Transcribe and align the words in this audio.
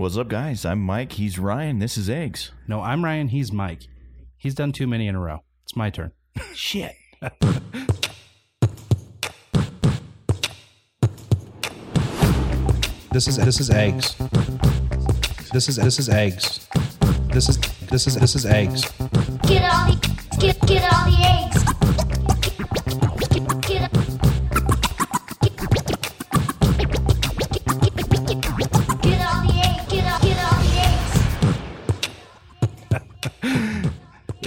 What's 0.00 0.16
up, 0.16 0.28
guys? 0.28 0.64
I'm 0.64 0.80
Mike. 0.80 1.12
He's 1.12 1.38
Ryan. 1.38 1.78
This 1.78 1.98
is 1.98 2.08
Eggs. 2.08 2.52
No, 2.66 2.80
I'm 2.80 3.04
Ryan. 3.04 3.28
He's 3.28 3.52
Mike. 3.52 3.82
He's 4.38 4.54
done 4.54 4.72
too 4.72 4.86
many 4.86 5.06
in 5.06 5.14
a 5.14 5.20
row. 5.20 5.40
It's 5.64 5.76
my 5.76 5.90
turn. 5.90 6.12
Shit. 6.54 6.94
This 13.12 13.28
is 13.28 13.36
this 13.36 13.60
is 13.60 13.68
eggs. 13.68 14.16
This 15.52 15.68
is 15.68 15.76
this 15.76 15.98
is 15.98 16.08
eggs. 16.08 16.66
This 17.34 17.50
is 17.50 17.58
this 17.90 18.06
is 18.06 18.14
this 18.14 18.34
is 18.34 18.46
eggs. 18.46 18.90
Get 19.42 19.70
all 19.70 19.92
the 19.92 20.36
get 20.40 20.58
get 20.62 20.90
all 20.94 21.10
the 21.10 21.18
eggs. 21.20 21.49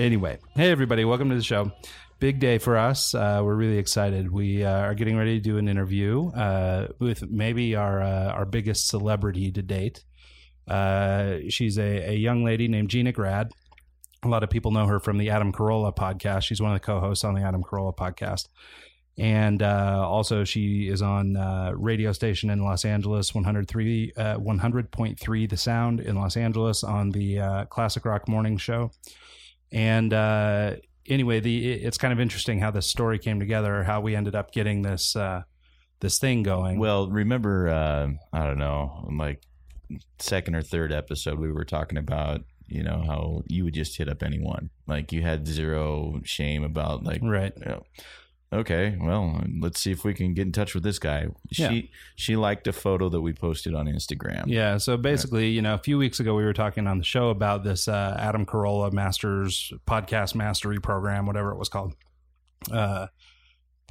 Anyway, 0.04 0.38
hey 0.54 0.70
everybody, 0.70 1.06
welcome 1.06 1.30
to 1.30 1.36
the 1.36 1.42
show. 1.42 1.72
Big 2.20 2.38
day 2.38 2.58
for 2.58 2.76
us. 2.76 3.16
Uh, 3.16 3.40
we're 3.42 3.56
really 3.56 3.78
excited. 3.78 4.30
We 4.30 4.62
uh, 4.62 4.80
are 4.80 4.96
getting 4.96 5.16
ready 5.16 5.38
to 5.38 5.42
do 5.42 5.58
an 5.58 5.70
interview 5.70 6.28
uh, 6.32 6.90
with 7.00 7.32
maybe 7.32 7.78
our 7.78 8.02
uh, 8.02 8.34
our 8.34 8.44
biggest 8.44 8.90
celebrity 8.90 9.50
to 9.54 9.62
date. 9.62 10.04
Uh, 10.68 11.36
she's 11.48 11.78
a, 11.78 12.10
a 12.10 12.16
young 12.16 12.44
lady 12.44 12.68
named 12.68 12.90
Gina 12.90 13.14
Grad. 13.14 13.54
A 14.24 14.28
lot 14.28 14.44
of 14.44 14.50
people 14.50 14.72
know 14.72 14.88
her 14.88 15.00
from 15.00 15.20
the 15.20 15.30
Adam 15.30 15.54
Carolla 15.54 15.96
podcast. 15.96 16.42
She's 16.44 16.60
one 16.60 16.74
of 16.74 16.76
the 16.76 16.86
co-hosts 16.86 17.24
on 17.24 17.34
the 17.34 17.42
Adam 17.42 17.64
Carolla 17.64 17.96
podcast, 17.96 18.50
and 19.18 19.64
uh, 19.64 20.06
also 20.06 20.44
she 20.44 20.90
is 20.90 21.02
on 21.02 21.38
uh, 21.38 21.72
radio 21.78 22.12
station 22.12 22.50
in 22.50 22.62
Los 22.62 22.84
Angeles, 22.84 23.34
103, 23.34 24.12
uh, 24.18 24.36
100.3 24.36 25.50
The 25.50 25.56
Sound 25.56 26.02
in 26.02 26.18
Los 26.18 26.36
Angeles 26.36 26.84
on 26.84 27.12
the 27.12 27.40
uh, 27.40 27.66
Classic 27.68 28.04
Rock 28.04 28.28
Morning 28.28 28.58
Show. 28.58 28.92
And 29.74 30.14
uh, 30.14 30.76
anyway, 31.08 31.40
the 31.40 31.72
it's 31.74 31.98
kind 31.98 32.14
of 32.14 32.20
interesting 32.20 32.60
how 32.60 32.72
this 32.72 32.88
story 32.88 33.20
came 33.20 33.40
together, 33.40 33.84
how 33.84 34.02
we 34.02 34.16
ended 34.16 34.36
up 34.36 34.52
getting 34.52 34.84
this 34.84 35.16
uh, 35.16 35.42
this 36.00 36.20
thing 36.20 36.44
going. 36.44 36.78
Well, 36.78 37.10
remember, 37.10 37.70
uh, 37.70 38.10
I 38.32 38.46
don't 38.46 38.60
know, 38.60 39.10
like 39.18 39.42
second 40.20 40.56
or 40.56 40.62
third 40.62 40.94
episode, 40.94 41.40
we 41.40 41.52
were 41.52 41.66
talking 41.66 41.98
about, 41.98 42.42
you 42.68 42.84
know, 42.84 43.04
how 43.06 43.44
you 43.48 43.64
would 43.64 43.74
just 43.74 43.98
hit 43.98 44.08
up 44.08 44.22
anyone. 44.22 44.70
Like 44.86 45.12
you 45.12 45.22
had 45.22 45.48
zero 45.48 46.22
shame 46.24 46.64
about, 46.64 47.04
like, 47.04 47.22
right. 47.24 47.54
you 47.58 47.66
know, 47.66 47.84
okay, 48.54 48.98
well, 49.02 49.42
let's 49.60 49.80
see 49.80 49.92
if 49.92 50.04
we 50.06 50.14
can 50.14 50.34
get 50.34 50.44
in 50.44 50.52
touch 50.52 50.74
with 50.74 50.84
this 50.84 51.00
guy. 51.00 51.28
She 51.52 51.64
Yeah. 51.64 51.82
she 52.16 52.36
liked 52.36 52.68
a 52.68 52.74
photo 52.74 53.10
that 53.10 53.22
we 53.22 53.34
posted 53.34 53.74
on 53.76 53.88
Instagram. 53.88 54.44
Yeah. 54.48 54.78
So 54.78 54.96
basically, 54.98 55.50
you 55.50 55.62
know, 55.62 55.74
a 55.74 55.78
few 55.80 55.98
weeks 55.98 56.20
ago, 56.20 56.36
we 56.36 56.44
were 56.44 56.54
talking 56.54 56.88
on 56.88 56.98
the 57.00 57.04
show 57.04 57.30
about 57.30 57.64
this 57.64 57.88
uh, 57.88 58.16
Adam 58.20 58.46
Carolla 58.46 58.92
Masters 58.94 59.74
podcast 59.88 60.36
mastery 60.36 60.80
program, 60.80 61.26
whatever 61.26 61.52
it 61.52 61.58
was 61.58 61.70
called, 61.70 61.94
uh, 62.72 63.08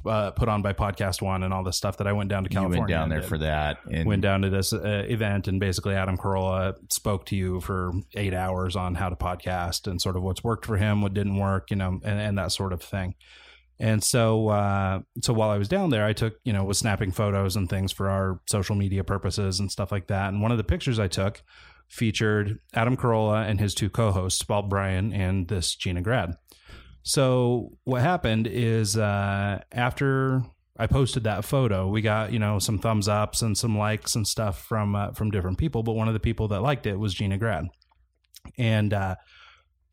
uh, 0.05 0.31
put 0.31 0.49
on 0.49 0.61
by 0.61 0.73
Podcast 0.73 1.21
One 1.21 1.43
and 1.43 1.53
all 1.53 1.63
this 1.63 1.77
stuff 1.77 1.95
that 1.97 2.07
I 2.07 2.11
went 2.11 2.29
down 2.29 2.43
to 2.43 2.49
You 2.49 2.55
California. 2.55 2.79
went 2.81 2.89
down 2.89 3.09
there 3.09 3.21
for 3.21 3.37
that, 3.37 3.77
and 3.89 4.05
went 4.05 4.21
down 4.21 4.41
to 4.41 4.49
this 4.49 4.73
uh, 4.73 5.05
event 5.07 5.47
and 5.47 5.61
basically 5.61 5.95
Adam 5.95 6.17
Carolla 6.17 6.73
spoke 6.91 7.25
to 7.27 7.37
you 7.37 7.61
for 7.61 7.93
eight 8.15 8.33
hours 8.33 8.75
on 8.75 8.95
how 8.95 9.07
to 9.07 9.15
podcast 9.15 9.87
and 9.89 10.01
sort 10.01 10.17
of 10.17 10.23
what's 10.23 10.43
worked 10.43 10.65
for 10.65 10.75
him, 10.75 11.01
what 11.01 11.13
didn't 11.13 11.37
work, 11.37 11.69
you 11.71 11.77
know, 11.77 11.99
and, 12.03 12.19
and 12.19 12.37
that 12.37 12.51
sort 12.51 12.73
of 12.73 12.81
thing. 12.81 13.15
And 13.83 14.01
so, 14.01 14.47
uh, 14.47 15.01
so 15.21 15.33
while 15.33 15.49
I 15.49 15.57
was 15.57 15.67
down 15.67 15.89
there, 15.89 16.05
I 16.05 16.13
took, 16.13 16.35
you 16.45 16.53
know, 16.53 16.63
was 16.63 16.77
snapping 16.77 17.11
photos 17.11 17.57
and 17.57 17.69
things 17.69 17.91
for 17.91 18.09
our 18.09 18.39
social 18.49 18.77
media 18.77 19.03
purposes 19.03 19.59
and 19.59 19.69
stuff 19.69 19.91
like 19.91 20.07
that. 20.07 20.29
And 20.29 20.41
one 20.41 20.53
of 20.53 20.57
the 20.57 20.63
pictures 20.63 20.99
I 20.99 21.09
took 21.09 21.43
featured 21.89 22.59
Adam 22.73 22.95
Carolla 22.95 23.45
and 23.45 23.59
his 23.59 23.75
two 23.75 23.89
co-hosts, 23.89 24.41
Bald 24.43 24.69
Bryan 24.69 25.11
and 25.11 25.49
this 25.49 25.75
Gina 25.75 26.01
Grad. 26.01 26.37
So 27.01 27.77
what 27.83 28.01
happened 28.01 28.47
is 28.47 28.95
uh, 28.95 29.61
after 29.73 30.43
I 30.79 30.87
posted 30.87 31.25
that 31.25 31.43
photo, 31.43 31.89
we 31.89 32.01
got 32.01 32.31
you 32.31 32.39
know 32.39 32.59
some 32.59 32.79
thumbs 32.79 33.09
ups 33.09 33.41
and 33.41 33.57
some 33.57 33.77
likes 33.77 34.15
and 34.15 34.25
stuff 34.25 34.63
from 34.63 34.95
uh, 34.95 35.11
from 35.11 35.29
different 35.29 35.57
people. 35.57 35.83
But 35.83 35.91
one 35.91 36.07
of 36.07 36.13
the 36.13 36.21
people 36.21 36.47
that 36.47 36.61
liked 36.61 36.85
it 36.85 36.97
was 36.97 37.13
Gina 37.13 37.37
Grad, 37.37 37.65
and 38.57 38.93
uh, 38.93 39.15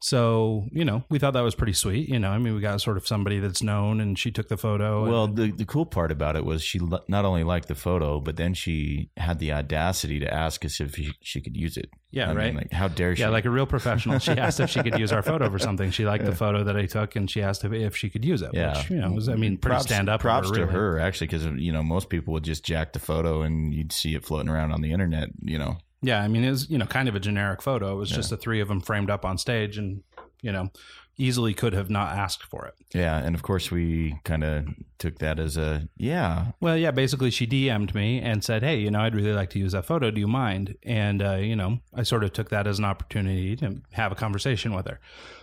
so 0.03 0.66
you 0.72 0.84
know 0.84 1.05
we 1.11 1.19
thought 1.19 1.33
that 1.34 1.43
was 1.43 1.55
pretty 1.55 1.72
sweet. 1.75 2.09
You 2.09 2.19
know, 2.19 2.31
I 2.31 2.38
mean, 2.38 2.55
we 2.55 2.61
got 2.61 2.81
sort 2.81 2.97
of 2.97 3.06
somebody 3.06 3.38
that's 3.38 3.62
known, 3.62 4.00
and 4.00 4.19
she 4.19 4.31
took 4.31 4.49
the 4.49 4.56
photo. 4.56 5.03
and- 5.05 5.12
Well, 5.12 5.27
the 5.27 5.50
the 5.53 5.65
cool 5.66 5.87
part 5.87 6.11
about 6.11 6.37
it 6.37 6.44
was 6.44 6.62
she 6.62 6.81
not 7.09 7.25
only 7.25 7.44
liked 7.44 7.69
the 7.69 7.75
photo, 7.75 8.19
but 8.21 8.37
then 8.37 8.55
she 8.55 9.10
had 9.16 9.39
the 9.39 9.53
audacity 9.53 10.19
to 10.21 10.33
ask 10.33 10.65
us 10.65 10.81
if 10.81 10.97
she, 10.97 11.12
she 11.21 11.41
could 11.41 11.56
use 11.56 11.77
it. 11.77 11.91
Yeah, 12.12 12.25
I 12.25 12.28
mean, 12.28 12.37
right. 12.37 12.55
like, 12.56 12.72
how 12.72 12.89
dare 12.89 13.15
she? 13.15 13.22
yeah, 13.22 13.28
like 13.28 13.44
a 13.44 13.50
real 13.50 13.66
professional. 13.66 14.19
She 14.19 14.33
asked 14.39 14.59
if 14.59 14.69
she 14.71 14.83
could 14.83 14.99
use 14.99 15.12
our 15.12 15.22
photo 15.22 15.49
for 15.49 15.59
something. 15.60 15.91
She 15.93 16.05
liked 16.05 16.25
the 16.25 16.34
photo 16.34 16.65
that 16.65 16.77
I 16.77 16.87
took, 16.87 17.15
and 17.15 17.31
she 17.31 17.41
asked 17.43 17.65
if, 17.65 17.72
if 17.72 17.97
she 17.97 18.10
could 18.10 18.25
use 18.25 18.43
it. 18.43 18.50
Yeah. 18.53 18.77
which, 18.78 18.91
you 18.91 18.97
know, 18.97 19.10
was 19.12 19.28
I 19.28 19.34
mean, 19.37 19.59
pretty 19.59 19.75
props, 19.75 19.84
stand 19.84 20.09
up. 20.09 20.21
Props 20.21 20.50
to 20.50 20.60
really. 20.62 20.72
her 20.72 20.99
actually, 20.99 21.28
because 21.28 21.44
you 21.44 21.72
know 21.72 21.83
most 21.83 22.09
people 22.09 22.33
would 22.34 22.43
just 22.44 22.65
jack 22.65 22.94
the 22.94 22.99
photo 22.99 23.43
and 23.43 23.72
you'd 23.75 23.93
see 23.93 24.15
it 24.15 24.25
floating 24.25 24.49
around 24.49 24.72
on 24.72 24.81
the 24.81 24.93
internet. 24.93 25.28
You 25.43 25.59
know, 25.59 25.78
Yeah, 26.03 26.22
I 26.22 26.28
mean, 26.28 26.44
it 26.44 26.50
was 26.50 26.71
you 26.71 26.78
know 26.78 26.87
kind 26.87 27.09
of 27.09 27.15
a 27.15 27.21
generic 27.21 27.61
photo. 27.62 27.93
It 27.93 27.97
was 27.97 28.11
just 28.11 28.31
the 28.31 28.37
three 28.37 28.61
of 28.61 28.69
them 28.69 28.81
framed 28.81 29.11
up 29.11 29.25
on 29.25 29.37
stage, 29.38 29.77
and 29.78 30.03
you 30.43 30.50
know, 30.53 30.71
easily 31.19 31.53
could 31.53 31.75
have 31.75 31.91
not 31.91 32.16
asked 32.16 32.43
for 32.44 32.65
it. 32.66 32.75
yeah, 32.94 33.19
and 33.19 33.34
of 33.34 33.43
course 33.43 33.71
we 33.71 34.19
kind 34.25 34.43
of 34.43 34.65
took 34.99 35.19
that 35.19 35.39
as 35.39 35.56
a 35.59 35.89
yeah, 35.99 36.53
Well, 36.60 36.77
yeah, 36.78 36.91
basically 36.91 37.31
she 37.31 37.47
DM'd 37.47 37.94
me 37.94 38.19
and 38.21 38.43
said, 38.43 38.62
"Hey, 38.62 38.78
you 38.81 38.91
know, 38.91 39.00
I'd 39.00 39.15
really 39.15 39.34
like 39.34 39.50
to 39.50 39.59
use 39.59 39.72
that 39.72 39.84
photo. 39.84 40.10
Do 40.10 40.19
you 40.21 40.27
mind?" 40.28 40.77
And 40.84 41.21
uh, 41.22 41.34
you 41.37 41.55
know, 41.56 41.81
I 41.94 42.03
sort 42.05 42.25
of 42.25 42.33
took 42.33 42.49
that 42.50 42.66
as 42.66 42.78
an 42.78 42.87
opportunity 42.87 43.55
to 43.56 43.83
have 43.93 44.10
a 44.12 44.15
conversation 44.15 44.72
with 44.75 44.87
her. 44.87 44.99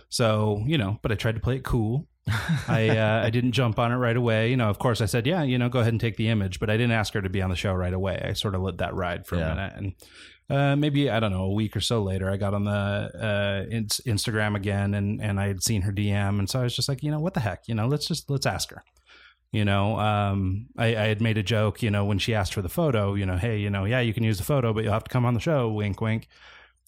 So 0.08 0.62
you 0.66 0.78
know, 0.78 0.98
but 1.02 1.12
I 1.12 1.14
tried 1.14 1.36
to 1.36 1.40
play 1.40 1.56
it 1.56 1.64
cool. 1.64 2.08
I 2.68 2.88
uh, 2.90 3.22
I 3.24 3.30
didn't 3.30 3.52
jump 3.52 3.78
on 3.78 3.92
it 3.92 3.96
right 3.96 4.16
away. 4.16 4.50
You 4.50 4.56
know, 4.56 4.68
of 4.68 4.78
course, 4.80 5.00
I 5.00 5.06
said, 5.06 5.26
"Yeah, 5.26 5.44
you 5.44 5.56
know, 5.58 5.68
go 5.68 5.78
ahead 5.80 5.92
and 5.92 6.00
take 6.00 6.16
the 6.16 6.28
image," 6.28 6.58
but 6.58 6.68
I 6.68 6.76
didn't 6.76 6.92
ask 6.92 7.14
her 7.14 7.22
to 7.22 7.30
be 7.30 7.40
on 7.40 7.50
the 7.50 7.56
show 7.56 7.72
right 7.72 7.92
away. 7.94 8.20
I 8.28 8.32
sort 8.32 8.54
of 8.56 8.62
let 8.62 8.78
that 8.78 8.94
ride 8.94 9.26
for 9.26 9.36
Yeah. 9.36 9.46
a 9.52 9.54
minute, 9.54 9.72
and 9.76 9.92
uh, 10.50 10.76
maybe 10.76 11.10
I 11.10 11.20
don't 11.20 11.32
know, 11.32 11.44
a 11.44 11.52
week 11.52 11.76
or 11.76 11.80
so 11.80 12.02
later, 12.02 12.30
I 12.30 12.36
got 12.36 12.54
on 12.54 12.64
the 12.64 12.70
uh, 12.72 13.70
ins- 13.70 14.00
Instagram 14.06 14.56
again, 14.56 14.94
and 14.94 15.20
and 15.20 15.38
I 15.40 15.48
had 15.48 15.62
seen 15.62 15.82
her 15.82 15.92
DM, 15.92 16.38
and 16.38 16.48
so 16.48 16.60
I 16.60 16.62
was 16.64 16.74
just 16.74 16.88
like, 16.88 17.02
you 17.02 17.10
know, 17.10 17.20
what 17.20 17.34
the 17.34 17.40
heck, 17.40 17.68
you 17.68 17.74
know, 17.74 17.86
let's 17.86 18.06
just 18.06 18.30
let's 18.30 18.46
ask 18.46 18.70
her. 18.70 18.82
You 19.50 19.64
know, 19.64 19.98
um, 19.98 20.66
I, 20.76 20.88
I 20.88 21.06
had 21.06 21.22
made 21.22 21.38
a 21.38 21.42
joke, 21.42 21.82
you 21.82 21.90
know, 21.90 22.04
when 22.04 22.18
she 22.18 22.34
asked 22.34 22.52
for 22.52 22.60
the 22.60 22.68
photo, 22.68 23.14
you 23.14 23.24
know, 23.24 23.38
hey, 23.38 23.56
you 23.58 23.70
know, 23.70 23.86
yeah, 23.86 24.00
you 24.00 24.12
can 24.12 24.22
use 24.22 24.36
the 24.36 24.44
photo, 24.44 24.74
but 24.74 24.84
you'll 24.84 24.92
have 24.92 25.04
to 25.04 25.10
come 25.10 25.24
on 25.24 25.32
the 25.32 25.40
show, 25.40 25.70
wink, 25.70 26.02
wink. 26.02 26.28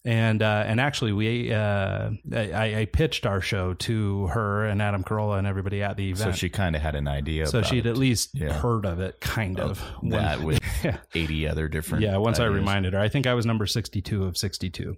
And 0.03 0.41
uh, 0.41 0.63
and 0.65 0.79
actually, 0.81 1.11
we 1.13 1.53
uh, 1.53 2.09
I, 2.33 2.75
I 2.81 2.87
pitched 2.91 3.27
our 3.27 3.39
show 3.41 3.75
to 3.75 4.27
her 4.27 4.65
and 4.65 4.81
Adam 4.81 5.03
Carolla 5.03 5.37
and 5.37 5.45
everybody 5.45 5.83
at 5.83 5.95
the 5.95 6.09
event. 6.09 6.33
so 6.33 6.37
she 6.37 6.49
kind 6.49 6.75
of 6.75 6.81
had 6.81 6.95
an 6.95 7.07
idea. 7.07 7.45
so 7.45 7.61
she'd 7.61 7.85
it. 7.85 7.89
at 7.91 7.97
least 7.97 8.31
Yeah. 8.33 8.51
heard 8.53 8.85
of 8.87 8.99
it, 8.99 9.19
kind 9.21 9.59
of. 9.59 9.79
when- 10.01 10.11
that 10.11 10.41
with 10.41 10.59
yeah. 10.85 10.97
eighty 11.13 11.47
other 11.47 11.67
different. 11.67 12.03
Yeah, 12.03 12.17
once 12.17 12.39
I 12.39 12.45
reminded 12.45 12.93
her, 12.93 12.99
I 12.99 13.09
think 13.09 13.27
I 13.27 13.33
was 13.33 13.45
number 13.45 13.65
62 13.65 14.23
of 14.23 14.37
62. 14.37 14.97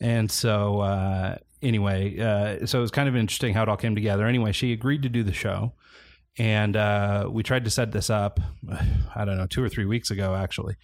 And 0.00 0.30
so, 0.30 0.80
uh, 0.80 1.36
anyway, 1.62 2.18
uh, 2.18 2.66
so 2.66 2.78
it 2.78 2.82
was 2.82 2.90
kind 2.90 3.08
of 3.08 3.16
interesting 3.16 3.52
how 3.52 3.62
it 3.62 3.68
all 3.68 3.76
came 3.76 3.94
together. 3.94 4.26
Anyway, 4.26 4.52
she 4.52 4.72
agreed 4.72 5.02
to 5.02 5.08
do 5.08 5.22
the 5.22 5.32
show. 5.32 5.74
And 6.38 6.76
uh, 6.76 7.28
we 7.30 7.42
tried 7.42 7.64
to 7.64 7.70
set 7.70 7.92
this 7.92 8.08
up, 8.08 8.40
I 9.14 9.24
don't 9.24 9.36
know, 9.36 9.46
two 9.46 9.62
or 9.62 9.68
three 9.68 9.84
weeks 9.84 10.10
ago, 10.10 10.34
actually. 10.34 10.76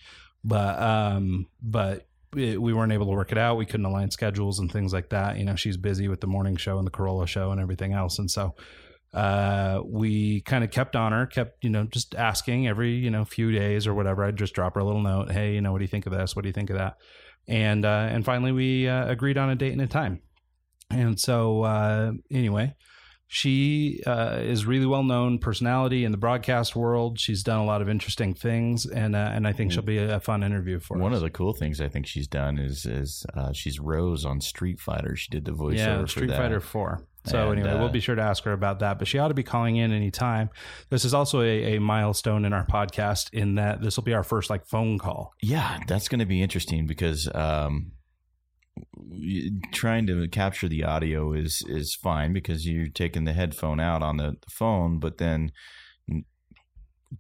But, 0.45 0.79
um, 0.81 1.47
but 1.63 2.07
it, 2.37 2.61
we 2.61 2.75
weren't 2.75 2.93
able 2.93 3.07
to 3.07 3.13
work 3.13 3.33
it 3.33 3.39
out. 3.39 3.57
We 3.57 3.65
couldn't 3.65 3.87
align 3.87 4.11
schedules 4.11 4.59
and 4.59 4.71
things 4.71 4.93
like 4.93 5.09
that. 5.11 5.39
You 5.39 5.45
know, 5.45 5.57
she's 5.57 5.77
busy 5.77 6.09
with 6.09 6.21
the 6.21 6.27
morning 6.27 6.57
show 6.57 6.79
and 6.79 6.87
the 6.87 6.91
Carolla 6.91 7.27
show 7.27 7.53
and 7.53 7.61
everything 7.61 7.95
else. 7.95 8.19
And 8.19 8.31
so, 8.31 8.55
uh, 9.15 9.81
we 9.85 10.43
kind 10.43 10.63
of 10.63 10.71
kept 10.71 10.95
on 10.95 11.13
her, 11.13 11.27
kept, 11.27 11.65
you 11.65 11.71
know, 11.71 11.85
just 11.85 12.15
asking 12.15 12.69
every, 12.69 12.93
you 12.93 13.11
know, 13.11 13.25
few 13.25 13.51
days 13.51 13.87
or 13.87 13.95
whatever. 13.95 14.25
I'd 14.25 14.37
just 14.37 14.55
drop 14.55 14.75
her 14.75 14.81
a 14.81 14.85
little 14.85 15.03
note. 15.03 15.31
Hey, 15.31 15.55
you 15.55 15.61
know, 15.61 15.73
what 15.73 15.79
do 15.79 15.85
you 15.85 15.89
think 15.89 16.07
of 16.07 16.13
this? 16.13 16.37
What 16.37 16.43
do 16.43 16.49
you 16.49 16.53
think 16.53 16.71
of 16.71 16.77
that? 16.77 16.97
And, 17.49 17.85
uh, 17.85 18.09
and 18.11 18.25
finally 18.25 18.53
we, 18.53 18.89
uh, 18.89 19.07
agreed 19.09 19.39
on 19.39 19.49
a 19.49 19.55
date 19.55 19.73
and 19.73 19.81
a 19.81 19.87
time. 19.87 20.21
And 20.91 21.19
so, 21.19 21.63
uh, 21.63 22.13
anyway, 22.31 22.75
she, 23.29 24.03
uh, 24.07 24.39
is 24.41 24.67
really 24.67 24.87
well 24.87 25.03
known 25.03 25.39
personality 25.39 26.05
in 26.05 26.13
the 26.13 26.19
broadcast 26.19 26.77
world. 26.77 27.19
She's 27.19 27.43
done 27.43 27.59
a 27.59 27.65
lot 27.65 27.83
of 27.83 27.89
interesting 27.89 28.35
things 28.35 28.85
and, 28.85 29.17
uh, 29.17 29.31
and 29.33 29.47
I 29.49 29.53
think 29.53 29.73
she'll 29.73 29.83
be 29.83 29.99
a, 29.99 30.21
fun 30.21 30.43
interview 30.43 30.79
for 30.79 30.99
One 30.99 31.13
us. 31.13 31.17
of 31.17 31.23
the 31.23 31.31
cool 31.31 31.55
things 31.55 31.81
I 31.81 31.89
think 31.89 32.07
she's 32.07 32.29
done 32.29 32.59
is 32.59 32.85
is 32.85 33.25
uh, 33.35 33.53
she's 33.53 33.81
Rose 33.81 34.25
on 34.25 34.41
Street 34.41 34.79
Fighter. 34.79 35.17
She 35.17 35.29
did 35.31 35.45
the 35.45 35.53
voiceover 35.53 35.77
yeah, 35.77 36.01
for 36.03 36.07
Street. 36.09 36.31
Fighter 36.31 36.61
Four. 36.61 37.07
So 37.27 37.51
And, 37.51 37.61
anyway, 37.61 37.75
uh, 37.75 37.81
we'll 37.81 37.89
be 37.89 38.01
sure 38.01 38.15
to 38.15 38.23
ask 38.23 38.45
her 38.45 38.53
about 38.53 38.81
that. 38.81 38.99
But 38.99 39.09
she 39.09 39.19
ought 39.19 39.29
to 39.29 39.35
be 39.35 39.43
calling 39.43 39.77
in 39.77 39.93
anytime. 39.93 40.51
This 40.91 41.05
is 41.05 41.15
also 41.15 41.41
a, 41.41 41.77
a 41.77 41.81
milestone 41.81 42.45
in 42.45 42.53
our 42.53 42.67
podcast 42.67 43.33
in 43.33 43.57
that 43.57 43.83
this 43.83 43.97
will 43.97 44.05
be 44.05 44.15
our 44.15 44.25
first 44.25 44.51
like 44.51 44.67
phone 44.67 44.99
call. 44.99 45.33
Yeah, 45.43 45.79
that's 45.87 46.09
going 46.09 46.21
to 46.21 46.27
be 46.27 46.43
interesting 46.43 46.87
because 46.87 47.29
um, 47.35 47.93
trying 49.73 50.07
to 50.07 50.29
capture 50.29 50.69
the 50.69 50.85
audio 50.85 51.33
is 51.33 51.63
is 51.69 51.95
fine 51.95 52.33
because 52.33 52.67
you're 52.67 52.89
taking 52.89 53.25
the 53.25 53.33
headphone 53.33 53.81
out 53.81 54.03
on 54.03 54.17
the, 54.19 54.33
the 54.33 54.51
phone, 54.51 54.99
but 54.99 55.19
then 55.19 55.53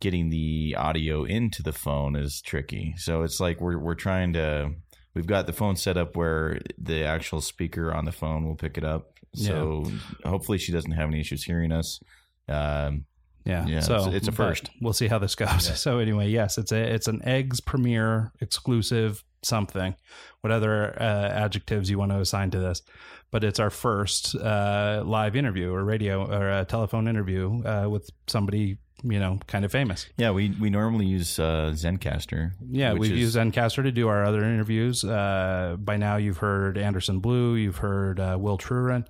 getting 0.01 0.31
the 0.31 0.75
audio 0.77 1.25
into 1.25 1.63
the 1.63 1.73
phone 1.73 2.17
is 2.17 2.41
tricky. 2.43 2.95
So 2.97 3.23
it's 3.23 3.41
like 3.41 3.61
we're 3.61 3.79
we're 3.79 3.95
trying 3.95 4.33
to 4.35 4.73
we've 5.15 5.27
got 5.27 5.47
the 5.47 5.53
phone 5.53 5.77
set 5.77 5.97
up 5.97 6.17
where 6.17 6.61
the 6.79 7.05
actual 7.05 7.41
speaker 7.41 7.93
on 7.93 8.05
the 8.05 8.13
phone 8.13 8.47
will 8.47 8.57
pick 8.57 8.77
it 8.77 8.85
up. 8.85 9.16
So 9.35 9.91
hopefully 10.25 10.59
she 10.59 10.73
doesn't 10.73 10.93
have 10.93 11.09
any 11.09 11.21
issues 11.21 11.45
hearing 11.45 11.73
us. 11.73 12.01
Um, 12.49 13.05
Yeah. 13.45 13.65
Yeah, 13.67 13.81
so 13.81 13.95
it's- 13.97 14.15
it's 14.15 14.29
a 14.29 14.33
first. 14.33 14.71
We'll 14.81 14.93
see 14.93 15.07
how 15.09 15.19
this 15.21 15.35
goes. 15.37 15.67
So 15.81 15.99
anyway, 15.99 16.29
yes, 16.31 16.59
it's 16.59 16.73
a 16.73 16.81
it's 16.95 17.07
an 17.07 17.21
eggs 17.25 17.61
premiere 17.61 18.33
exclusive 18.41 19.23
something, 19.43 19.95
what 20.41 20.51
other 20.53 21.01
uh, 21.01 21.29
adjectives 21.45 21.89
you 21.89 21.97
want 21.99 22.11
to 22.11 22.19
assign 22.19 22.51
to 22.51 22.59
this, 22.59 22.83
but 23.31 23.45
it's 23.45 23.61
our 23.61 23.71
first 23.71 24.35
uh, 24.35 25.03
live 25.07 25.37
interview 25.37 25.73
or 25.73 25.85
radio 25.85 26.25
or 26.27 26.51
a 26.51 26.65
telephone 26.65 27.07
interview 27.07 27.63
uh, 27.65 27.87
with 27.89 28.11
somebody 28.27 28.79
you 29.03 29.19
know 29.19 29.39
kind 29.47 29.65
of 29.65 29.71
famous. 29.73 30.07
yeah, 30.17 30.31
we, 30.31 30.55
we 30.61 30.71
normally 30.71 31.07
use 31.07 31.39
uh, 31.39 31.73
Zencastr. 31.75 32.53
Yeah, 32.71 32.95
we've 32.95 33.13
is- 33.13 33.19
used 33.19 33.37
Zencastr 33.37 33.83
to 33.83 33.93
do 33.93 34.09
our 34.09 34.25
other 34.25 34.43
interviews. 34.43 35.05
Uh, 35.05 35.77
by 35.79 35.97
now, 35.97 36.17
you've 36.17 36.39
heard 36.39 36.79
Anderson 36.79 37.21
Blue, 37.21 37.55
you've 37.57 37.79
heard 37.79 38.19
uh, 38.21 38.37
Will 38.41 38.59
Truren, 38.59 39.07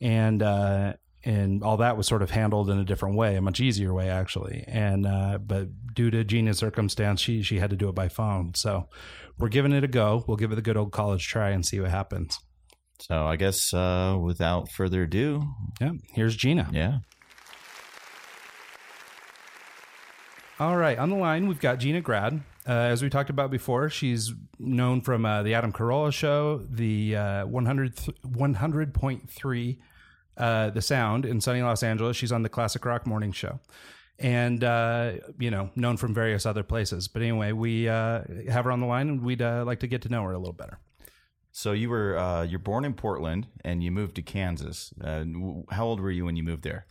and 0.00 0.42
uh, 0.42 0.94
and 1.24 1.62
all 1.62 1.76
that 1.78 1.96
was 1.96 2.06
sort 2.06 2.22
of 2.22 2.30
handled 2.30 2.70
in 2.70 2.78
a 2.78 2.84
different 2.84 3.16
way, 3.16 3.36
a 3.36 3.40
much 3.42 3.60
easier 3.60 3.92
way 3.92 4.08
actually. 4.08 4.64
And 4.66 5.06
uh, 5.06 5.38
but 5.38 5.68
due 5.94 6.10
to 6.10 6.24
Gina's 6.24 6.58
circumstance, 6.58 7.20
she 7.20 7.42
she 7.42 7.58
had 7.58 7.70
to 7.70 7.76
do 7.76 7.88
it 7.88 7.94
by 7.94 8.08
phone. 8.08 8.54
So 8.54 8.88
we're 9.38 9.48
giving 9.48 9.72
it 9.72 9.84
a 9.84 9.88
go. 9.88 10.24
We'll 10.26 10.36
give 10.36 10.52
it 10.52 10.56
the 10.56 10.62
good 10.62 10.76
old 10.76 10.92
college 10.92 11.26
try 11.26 11.50
and 11.50 11.64
see 11.64 11.80
what 11.80 11.90
happens. 11.90 12.38
So 13.00 13.26
I 13.26 13.36
guess 13.36 13.72
uh, 13.72 14.16
without 14.20 14.70
further 14.72 15.04
ado, 15.04 15.44
Yeah, 15.80 15.92
here's 16.12 16.34
Gina. 16.34 16.68
yeah. 16.72 16.98
All 20.60 20.76
right, 20.76 20.98
on 20.98 21.08
the 21.08 21.16
line 21.16 21.46
we've 21.46 21.60
got 21.60 21.78
Gina 21.78 22.00
Grad. 22.00 22.42
Uh, 22.66 22.72
as 22.72 23.00
we 23.00 23.08
talked 23.08 23.30
about 23.30 23.48
before, 23.48 23.88
she's 23.88 24.32
known 24.58 25.00
from 25.00 25.24
uh, 25.24 25.44
the 25.44 25.54
Adam 25.54 25.72
Carolla 25.72 26.12
Show, 26.12 26.58
the 26.68 27.14
uh, 27.14 27.46
100 27.46 27.94
100.3 27.94 29.78
uh, 30.36 30.70
The 30.70 30.82
Sound 30.82 31.24
in 31.24 31.40
sunny 31.40 31.62
Los 31.62 31.84
Angeles. 31.84 32.16
She's 32.16 32.32
on 32.32 32.42
the 32.42 32.48
Classic 32.48 32.84
Rock 32.84 33.06
Morning 33.06 33.30
Show, 33.30 33.60
and 34.18 34.64
uh, 34.64 35.12
you 35.38 35.52
know, 35.52 35.70
known 35.76 35.96
from 35.96 36.12
various 36.12 36.44
other 36.44 36.64
places. 36.64 37.06
But 37.06 37.22
anyway, 37.22 37.52
we 37.52 37.88
uh, 37.88 38.22
have 38.50 38.64
her 38.64 38.72
on 38.72 38.80
the 38.80 38.86
line, 38.86 39.08
and 39.08 39.22
we'd 39.22 39.40
uh, 39.40 39.62
like 39.64 39.78
to 39.80 39.86
get 39.86 40.02
to 40.02 40.08
know 40.08 40.24
her 40.24 40.32
a 40.32 40.38
little 40.38 40.52
better. 40.52 40.80
So 41.52 41.70
you 41.70 41.88
were 41.88 42.18
uh, 42.18 42.42
you're 42.42 42.58
born 42.58 42.84
in 42.84 42.94
Portland 42.94 43.46
and 43.64 43.82
you 43.82 43.92
moved 43.92 44.16
to 44.16 44.22
Kansas. 44.22 44.92
Uh, 45.02 45.24
how 45.70 45.86
old 45.86 46.00
were 46.00 46.10
you 46.10 46.24
when 46.24 46.36
you 46.36 46.42
moved 46.42 46.64
there? 46.64 46.86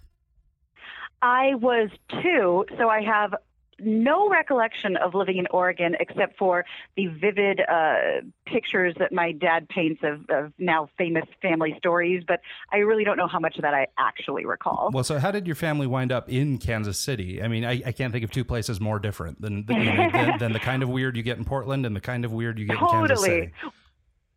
I 1.22 1.56
was 1.56 1.90
two, 2.22 2.66
so 2.78 2.90
I 2.90 3.02
have 3.02 3.34
no 3.80 4.30
recollection 4.30 4.98
of 4.98 5.14
living 5.14 5.38
in 5.38 5.48
Oregon 5.52 5.96
except 6.00 6.38
for 6.38 6.66
the 6.96 7.08
vivid 7.08 7.62
uh, 7.62 8.22
pictures 8.46 8.96
that 9.00 9.12
my 9.12 9.32
dad 9.32 9.70
paints 9.70 10.02
of, 10.04 10.26
of 10.30 10.52
now 10.58 10.90
famous 10.98 11.26
family 11.42 11.76
stories. 11.78 12.24
But 12.28 12.42
I 12.72 12.78
really 12.78 13.04
don't 13.04 13.18
know 13.18 13.28
how 13.28 13.40
much 13.40 13.58
of 13.58 13.62
that 13.62 13.74
I 13.74 13.88
actually 13.98 14.46
recall. 14.46 14.90
Well, 14.94 15.04
so 15.04 15.20
how 15.20 15.32
did 15.32 15.46
your 15.46 15.56
family 15.56 15.88
wind 15.88 16.12
up 16.12 16.30
in 16.30 16.58
Kansas 16.58 16.98
City? 16.98 17.42
I 17.42 17.48
mean, 17.48 17.66
I, 17.66 17.82
I 17.86 17.92
can't 17.92 18.12
think 18.12 18.24
of 18.24 18.32
two 18.32 18.46
places 18.46 18.80
more 18.80 19.00
different 19.00 19.42
than 19.42 19.66
than, 19.66 19.86
than 20.12 20.38
than 20.40 20.54
the 20.54 20.60
kind 20.60 20.84
of 20.84 20.90
weird 20.90 21.16
you 21.18 21.24
get 21.24 21.38
in 21.38 21.46
Portland 21.46 21.86
and 21.86 21.96
the 21.96 22.02
kind 22.02 22.26
of 22.26 22.32
weird 22.32 22.60
you 22.60 22.66
get 22.66 22.82
in 22.82 22.88
Kansas 22.88 23.22
City. 23.24 23.52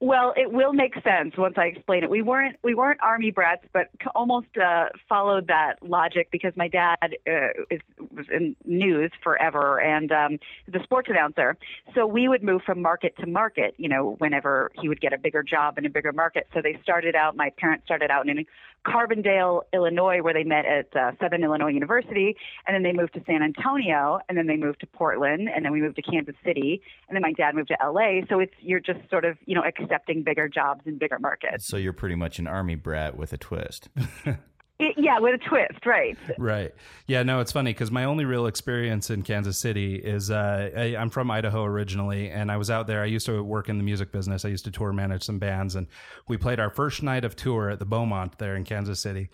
Well, 0.02 0.32
it 0.34 0.50
will 0.50 0.72
make 0.72 0.94
sense 0.94 1.36
once 1.36 1.56
I 1.58 1.66
explain 1.66 2.02
it. 2.04 2.08
We 2.08 2.22
weren't 2.22 2.56
we 2.62 2.74
weren't 2.74 3.00
army 3.02 3.30
brats, 3.30 3.66
but 3.74 3.90
almost 4.14 4.46
uh, 4.56 4.86
followed 5.06 5.48
that 5.48 5.74
logic 5.82 6.30
because 6.32 6.54
my 6.56 6.68
dad 6.68 6.96
uh, 7.02 7.48
is, 7.70 7.80
was 8.10 8.24
in 8.32 8.56
news 8.64 9.12
forever 9.22 9.78
and 9.78 10.10
um, 10.10 10.38
the 10.66 10.82
sports 10.84 11.10
announcer. 11.10 11.54
So 11.94 12.06
we 12.06 12.28
would 12.28 12.42
move 12.42 12.62
from 12.64 12.80
market 12.80 13.14
to 13.18 13.26
market, 13.26 13.74
you 13.76 13.90
know, 13.90 14.16
whenever 14.16 14.70
he 14.80 14.88
would 14.88 15.02
get 15.02 15.12
a 15.12 15.18
bigger 15.18 15.42
job 15.42 15.76
in 15.76 15.84
a 15.84 15.90
bigger 15.90 16.12
market. 16.14 16.48
So 16.54 16.62
they 16.62 16.80
started 16.82 17.14
out. 17.14 17.36
My 17.36 17.50
parents 17.58 17.84
started 17.84 18.10
out 18.10 18.26
in 18.26 18.46
Carbondale, 18.86 19.62
Illinois, 19.72 20.22
where 20.22 20.34
they 20.34 20.44
met 20.44 20.64
at 20.64 20.94
uh, 20.96 21.12
Southern 21.20 21.44
Illinois 21.44 21.68
University, 21.70 22.36
and 22.66 22.74
then 22.74 22.82
they 22.82 22.96
moved 22.96 23.14
to 23.14 23.22
San 23.26 23.42
Antonio, 23.42 24.20
and 24.28 24.38
then 24.38 24.46
they 24.46 24.56
moved 24.56 24.80
to 24.80 24.86
Portland, 24.86 25.48
and 25.54 25.64
then 25.64 25.72
we 25.72 25.80
moved 25.80 25.96
to 25.96 26.02
Kansas 26.02 26.34
City, 26.44 26.80
and 27.08 27.14
then 27.14 27.22
my 27.22 27.32
dad 27.32 27.54
moved 27.54 27.68
to 27.68 27.76
LA. 27.84 28.20
So 28.28 28.40
it's 28.40 28.54
you're 28.60 28.80
just 28.80 29.00
sort 29.10 29.24
of 29.24 29.36
you 29.46 29.54
know 29.54 29.62
accepting 29.62 30.22
bigger 30.22 30.48
jobs 30.48 30.82
in 30.86 30.98
bigger 30.98 31.18
markets. 31.18 31.66
So 31.66 31.76
you're 31.76 31.92
pretty 31.92 32.14
much 32.14 32.38
an 32.38 32.46
army 32.46 32.74
brat 32.74 33.16
with 33.16 33.32
a 33.32 33.38
twist. 33.38 33.88
It, 34.80 34.94
yeah, 34.96 35.18
with 35.18 35.34
a 35.34 35.48
twist, 35.48 35.84
right? 35.84 36.16
Right. 36.38 36.72
Yeah, 37.06 37.22
no, 37.22 37.40
it's 37.40 37.52
funny 37.52 37.72
because 37.72 37.90
my 37.90 38.04
only 38.04 38.24
real 38.24 38.46
experience 38.46 39.10
in 39.10 39.22
Kansas 39.22 39.58
City 39.58 39.96
is 39.96 40.30
uh, 40.30 40.70
I, 40.74 40.96
I'm 40.96 41.10
from 41.10 41.30
Idaho 41.30 41.64
originally, 41.64 42.30
and 42.30 42.50
I 42.50 42.56
was 42.56 42.70
out 42.70 42.86
there. 42.86 43.02
I 43.02 43.06
used 43.06 43.26
to 43.26 43.42
work 43.42 43.68
in 43.68 43.76
the 43.76 43.84
music 43.84 44.10
business. 44.10 44.44
I 44.44 44.48
used 44.48 44.64
to 44.64 44.70
tour 44.70 44.92
manage 44.92 45.22
some 45.22 45.38
bands, 45.38 45.76
and 45.76 45.86
we 46.28 46.38
played 46.38 46.58
our 46.58 46.70
first 46.70 47.02
night 47.02 47.26
of 47.26 47.36
tour 47.36 47.68
at 47.68 47.78
the 47.78 47.84
Beaumont 47.84 48.38
there 48.38 48.56
in 48.56 48.64
Kansas 48.64 49.00
City. 49.00 49.28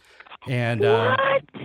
And 0.49 0.85
uh, 0.85 1.17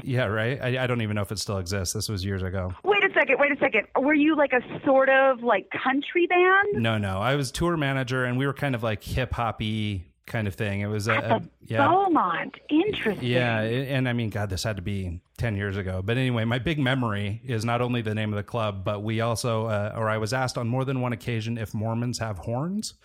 yeah, 0.03 0.25
right. 0.25 0.61
I, 0.61 0.83
I 0.83 0.87
don't 0.87 1.01
even 1.01 1.15
know 1.15 1.23
if 1.23 1.31
it 1.31 1.39
still 1.39 1.57
exists. 1.57 1.93
This 1.93 2.07
was 2.07 2.23
years 2.23 2.43
ago. 2.43 2.73
Wait 2.83 3.03
a 3.03 3.13
second, 3.13 3.37
wait 3.39 3.51
a 3.51 3.57
second. 3.59 3.87
Were 3.99 4.13
you 4.13 4.35
like 4.35 4.53
a 4.53 4.61
sort 4.85 5.09
of 5.09 5.41
like 5.41 5.67
country 5.71 6.27
band? 6.27 6.83
No, 6.83 6.97
no, 6.97 7.19
I 7.19 7.35
was 7.35 7.51
tour 7.51 7.77
manager, 7.77 8.25
and 8.25 8.37
we 8.37 8.45
were 8.45 8.53
kind 8.53 8.75
of 8.75 8.83
like 8.83 9.03
hip 9.03 9.33
hoppy 9.33 10.05
kind 10.25 10.47
of 10.47 10.55
thing. 10.55 10.81
It 10.81 10.87
was 10.87 11.07
a, 11.07 11.13
a 11.13 11.41
yeah. 11.65 11.87
Beaumont, 11.87 12.55
interesting. 12.69 13.27
Yeah, 13.27 13.61
and 13.61 14.07
I 14.07 14.13
mean, 14.13 14.29
God, 14.29 14.49
this 14.49 14.63
had 14.63 14.75
to 14.77 14.81
be 14.81 15.21
ten 15.37 15.55
years 15.55 15.77
ago. 15.77 16.01
But 16.03 16.17
anyway, 16.17 16.45
my 16.45 16.59
big 16.59 16.79
memory 16.79 17.41
is 17.43 17.65
not 17.65 17.81
only 17.81 18.01
the 18.01 18.15
name 18.15 18.31
of 18.31 18.37
the 18.37 18.43
club, 18.43 18.83
but 18.83 19.03
we 19.03 19.21
also, 19.21 19.67
uh, 19.67 19.93
or 19.95 20.09
I 20.09 20.17
was 20.17 20.33
asked 20.33 20.57
on 20.57 20.67
more 20.67 20.85
than 20.85 21.01
one 21.01 21.13
occasion 21.13 21.57
if 21.57 21.73
Mormons 21.73 22.19
have 22.19 22.37
horns, 22.37 22.95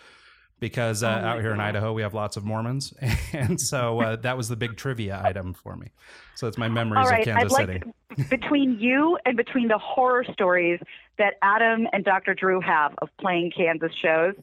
because 0.61 1.03
uh, 1.03 1.09
out 1.09 1.41
here 1.41 1.53
in 1.53 1.61
Idaho 1.61 1.93
we 1.93 2.03
have 2.03 2.15
lots 2.15 2.37
of 2.37 2.45
Mormons, 2.45 2.95
and 3.33 3.61
so 3.61 4.01
uh, 4.01 4.17
that 4.23 4.37
was 4.37 4.49
the 4.49 4.57
big 4.57 4.77
trivia 4.77 5.21
item 5.23 5.55
for 5.55 5.77
me. 5.77 5.89
So 6.35 6.47
it's 6.47 6.59
my 6.59 6.69
memories 6.69 7.09
right, 7.09 7.27
of 7.27 7.35
Kansas 7.35 7.53
like 7.53 7.67
City. 7.67 7.81
to, 8.17 8.25
between 8.31 8.79
you 8.79 9.19
and 9.25 9.37
between 9.37 9.69
the 9.69 9.79
horror 9.79 10.25
stories 10.33 10.81
that 11.19 11.35
Adam 11.43 11.87
and 11.93 12.05
Dr. 12.05 12.35
Drew 12.35 12.61
have 12.61 12.95
of 13.01 13.09
playing 13.19 13.53
Kansas 13.57 13.93
shows, 14.03 14.35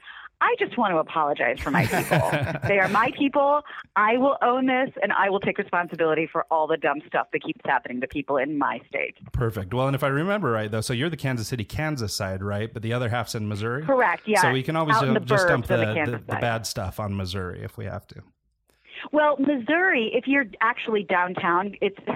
I 0.44 0.56
just 0.60 0.78
want 0.78 0.92
to 0.92 0.98
apologize 0.98 1.57
for 1.60 1.72
my 1.72 1.86
people. 1.86 2.60
they 2.68 2.78
are 2.78 2.90
my 2.90 3.12
people. 3.18 3.62
I 3.95 4.18
will 4.18 4.38
own 4.42 4.66
this, 4.66 4.90
and 5.01 5.13
I 5.13 5.30
will 5.30 5.40
take 5.40 5.57
responsibility 5.57 6.28
for 6.30 6.45
all 6.51 6.68
the 6.68 6.75
dumb 6.75 7.00
stuff 7.07 7.28
that 7.31 7.42
keeps 7.42 7.62
happening 7.63 8.01
to 8.01 8.07
people 8.07 8.36
in 8.36 8.57
my 8.57 8.81
state. 8.90 9.16
Perfect. 9.31 9.74
Well, 9.74 9.88
and 9.88 9.95
if 9.95 10.04
I 10.04 10.07
remember 10.07 10.51
right, 10.51 10.69
though, 10.69 10.81
so 10.81 10.92
you're 10.92 11.10
the 11.10 11.16
Kansas 11.16 11.48
City, 11.48 11.63
Kansas 11.63 12.13
side, 12.13 12.44
right? 12.44 12.74
But 12.74 12.81
the 12.81 12.92
other 12.92 13.07
half's 13.07 13.36
in 13.36 13.48
Missouri. 13.48 13.86
Correct. 13.86 14.28
Yeah. 14.28 14.42
So 14.42 14.51
we 14.51 14.63
can 14.63 14.75
always 14.75 14.98
out 14.98 15.07
uh, 15.07 15.19
just 15.22 15.48
dump 15.48 15.68
the, 15.68 15.78
the 15.78 16.12
the, 16.12 16.18
the 16.18 16.38
bad 16.42 16.68
stuff 16.68 17.00
on 17.00 17.16
Missouri 17.16 17.62
if 17.63 17.78
we 17.78 17.86
have 17.86 18.06
to. 18.07 18.22
Well, 19.12 19.38
Missouri, 19.38 20.12
if 20.14 20.28
you're 20.28 20.45
actually 20.62 21.04
downtown, 21.04 21.76
it's 21.81 21.98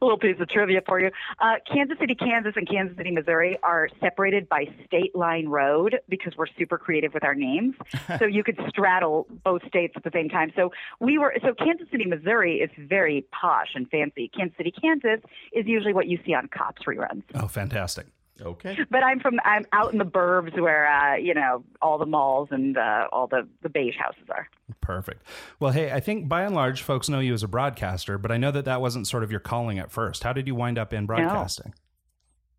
a 0.00 0.04
little 0.04 0.18
piece 0.18 0.36
of 0.40 0.48
trivia 0.48 0.80
for 0.86 1.00
you. 1.00 1.10
Uh, 1.38 1.54
Kansas 1.70 1.98
City, 2.00 2.14
Kansas, 2.14 2.52
and 2.56 2.68
Kansas 2.68 2.96
City, 2.96 3.10
Missouri 3.10 3.58
are 3.62 3.88
separated 4.00 4.48
by 4.48 4.66
State 4.86 5.14
Line 5.14 5.48
Road 5.48 5.98
because 6.08 6.34
we're 6.36 6.46
super 6.58 6.78
creative 6.78 7.14
with 7.14 7.24
our 7.24 7.34
names. 7.34 7.74
so 8.18 8.24
you 8.24 8.42
could 8.44 8.58
straddle 8.68 9.26
both 9.44 9.62
states 9.66 9.94
at 9.96 10.04
the 10.04 10.10
same 10.12 10.28
time. 10.28 10.52
So 10.56 10.70
we 11.00 11.18
were 11.18 11.34
so 11.42 11.54
Kansas 11.54 11.88
City, 11.90 12.06
Missouri 12.06 12.56
is 12.56 12.70
very 12.78 13.24
posh 13.32 13.70
and 13.74 13.88
fancy. 13.90 14.30
Kansas 14.36 14.56
City, 14.56 14.72
Kansas 14.72 15.20
is 15.52 15.66
usually 15.66 15.94
what 15.94 16.06
you 16.06 16.18
see 16.24 16.34
on 16.34 16.48
cops 16.48 16.82
reruns. 16.86 17.22
Oh, 17.34 17.48
fantastic. 17.48 18.06
Okay. 18.40 18.78
But 18.90 19.02
I'm 19.02 19.20
from 19.20 19.38
I'm 19.44 19.66
out 19.72 19.92
in 19.92 19.98
the 19.98 20.04
burbs 20.04 20.58
where 20.58 20.88
uh, 20.88 21.16
you 21.16 21.34
know 21.34 21.64
all 21.80 21.98
the 21.98 22.06
malls 22.06 22.48
and 22.50 22.76
uh, 22.76 23.08
all 23.12 23.26
the 23.26 23.46
the 23.62 23.68
beige 23.68 23.96
houses 23.96 24.24
are. 24.30 24.48
Perfect. 24.80 25.22
Well, 25.60 25.72
hey, 25.72 25.92
I 25.92 26.00
think 26.00 26.28
by 26.28 26.42
and 26.42 26.54
large, 26.54 26.82
folks 26.82 27.08
know 27.08 27.20
you 27.20 27.34
as 27.34 27.42
a 27.42 27.48
broadcaster, 27.48 28.18
but 28.18 28.32
I 28.32 28.38
know 28.38 28.50
that 28.50 28.64
that 28.64 28.80
wasn't 28.80 29.06
sort 29.06 29.22
of 29.22 29.30
your 29.30 29.40
calling 29.40 29.78
at 29.78 29.90
first. 29.90 30.24
How 30.24 30.32
did 30.32 30.46
you 30.46 30.54
wind 30.54 30.78
up 30.78 30.92
in 30.92 31.06
broadcasting? 31.06 31.74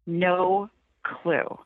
No 0.06 0.70
clue. 1.04 1.60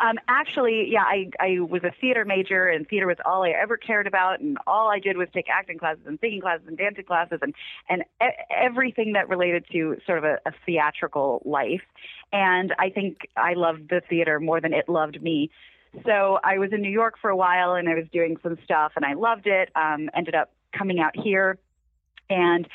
Um, 0.00 0.18
actually, 0.28 0.88
yeah, 0.90 1.02
I, 1.02 1.30
I 1.40 1.60
was 1.60 1.82
a 1.84 1.92
theater 2.00 2.24
major, 2.24 2.68
and 2.68 2.86
theater 2.86 3.06
was 3.06 3.16
all 3.24 3.42
I 3.42 3.50
ever 3.50 3.76
cared 3.76 4.06
about, 4.06 4.40
and 4.40 4.58
all 4.66 4.90
I 4.90 4.98
did 4.98 5.16
was 5.16 5.28
take 5.32 5.48
acting 5.48 5.78
classes 5.78 6.02
and 6.06 6.18
singing 6.20 6.40
classes 6.40 6.66
and 6.66 6.76
dancing 6.76 7.04
classes, 7.04 7.38
and 7.42 7.54
and 7.88 8.02
e- 8.22 8.26
everything 8.50 9.12
that 9.14 9.28
related 9.28 9.64
to 9.72 9.96
sort 10.06 10.18
of 10.18 10.24
a, 10.24 10.38
a 10.46 10.52
theatrical 10.66 11.42
life. 11.44 11.82
And 12.32 12.74
I 12.78 12.90
think 12.90 13.28
I 13.36 13.54
loved 13.54 13.88
the 13.90 14.02
theater 14.08 14.40
more 14.40 14.60
than 14.60 14.72
it 14.72 14.88
loved 14.88 15.22
me. 15.22 15.50
So 16.06 16.38
I 16.42 16.58
was 16.58 16.72
in 16.72 16.80
New 16.80 16.90
York 16.90 17.16
for 17.20 17.30
a 17.30 17.36
while, 17.36 17.74
and 17.74 17.88
I 17.88 17.94
was 17.94 18.04
doing 18.12 18.36
some 18.42 18.56
stuff, 18.64 18.92
and 18.96 19.04
I 19.04 19.14
loved 19.14 19.46
it. 19.46 19.70
Um, 19.74 20.10
ended 20.14 20.34
up 20.34 20.50
coming 20.76 21.00
out 21.00 21.14
here, 21.14 21.58
and 22.30 22.66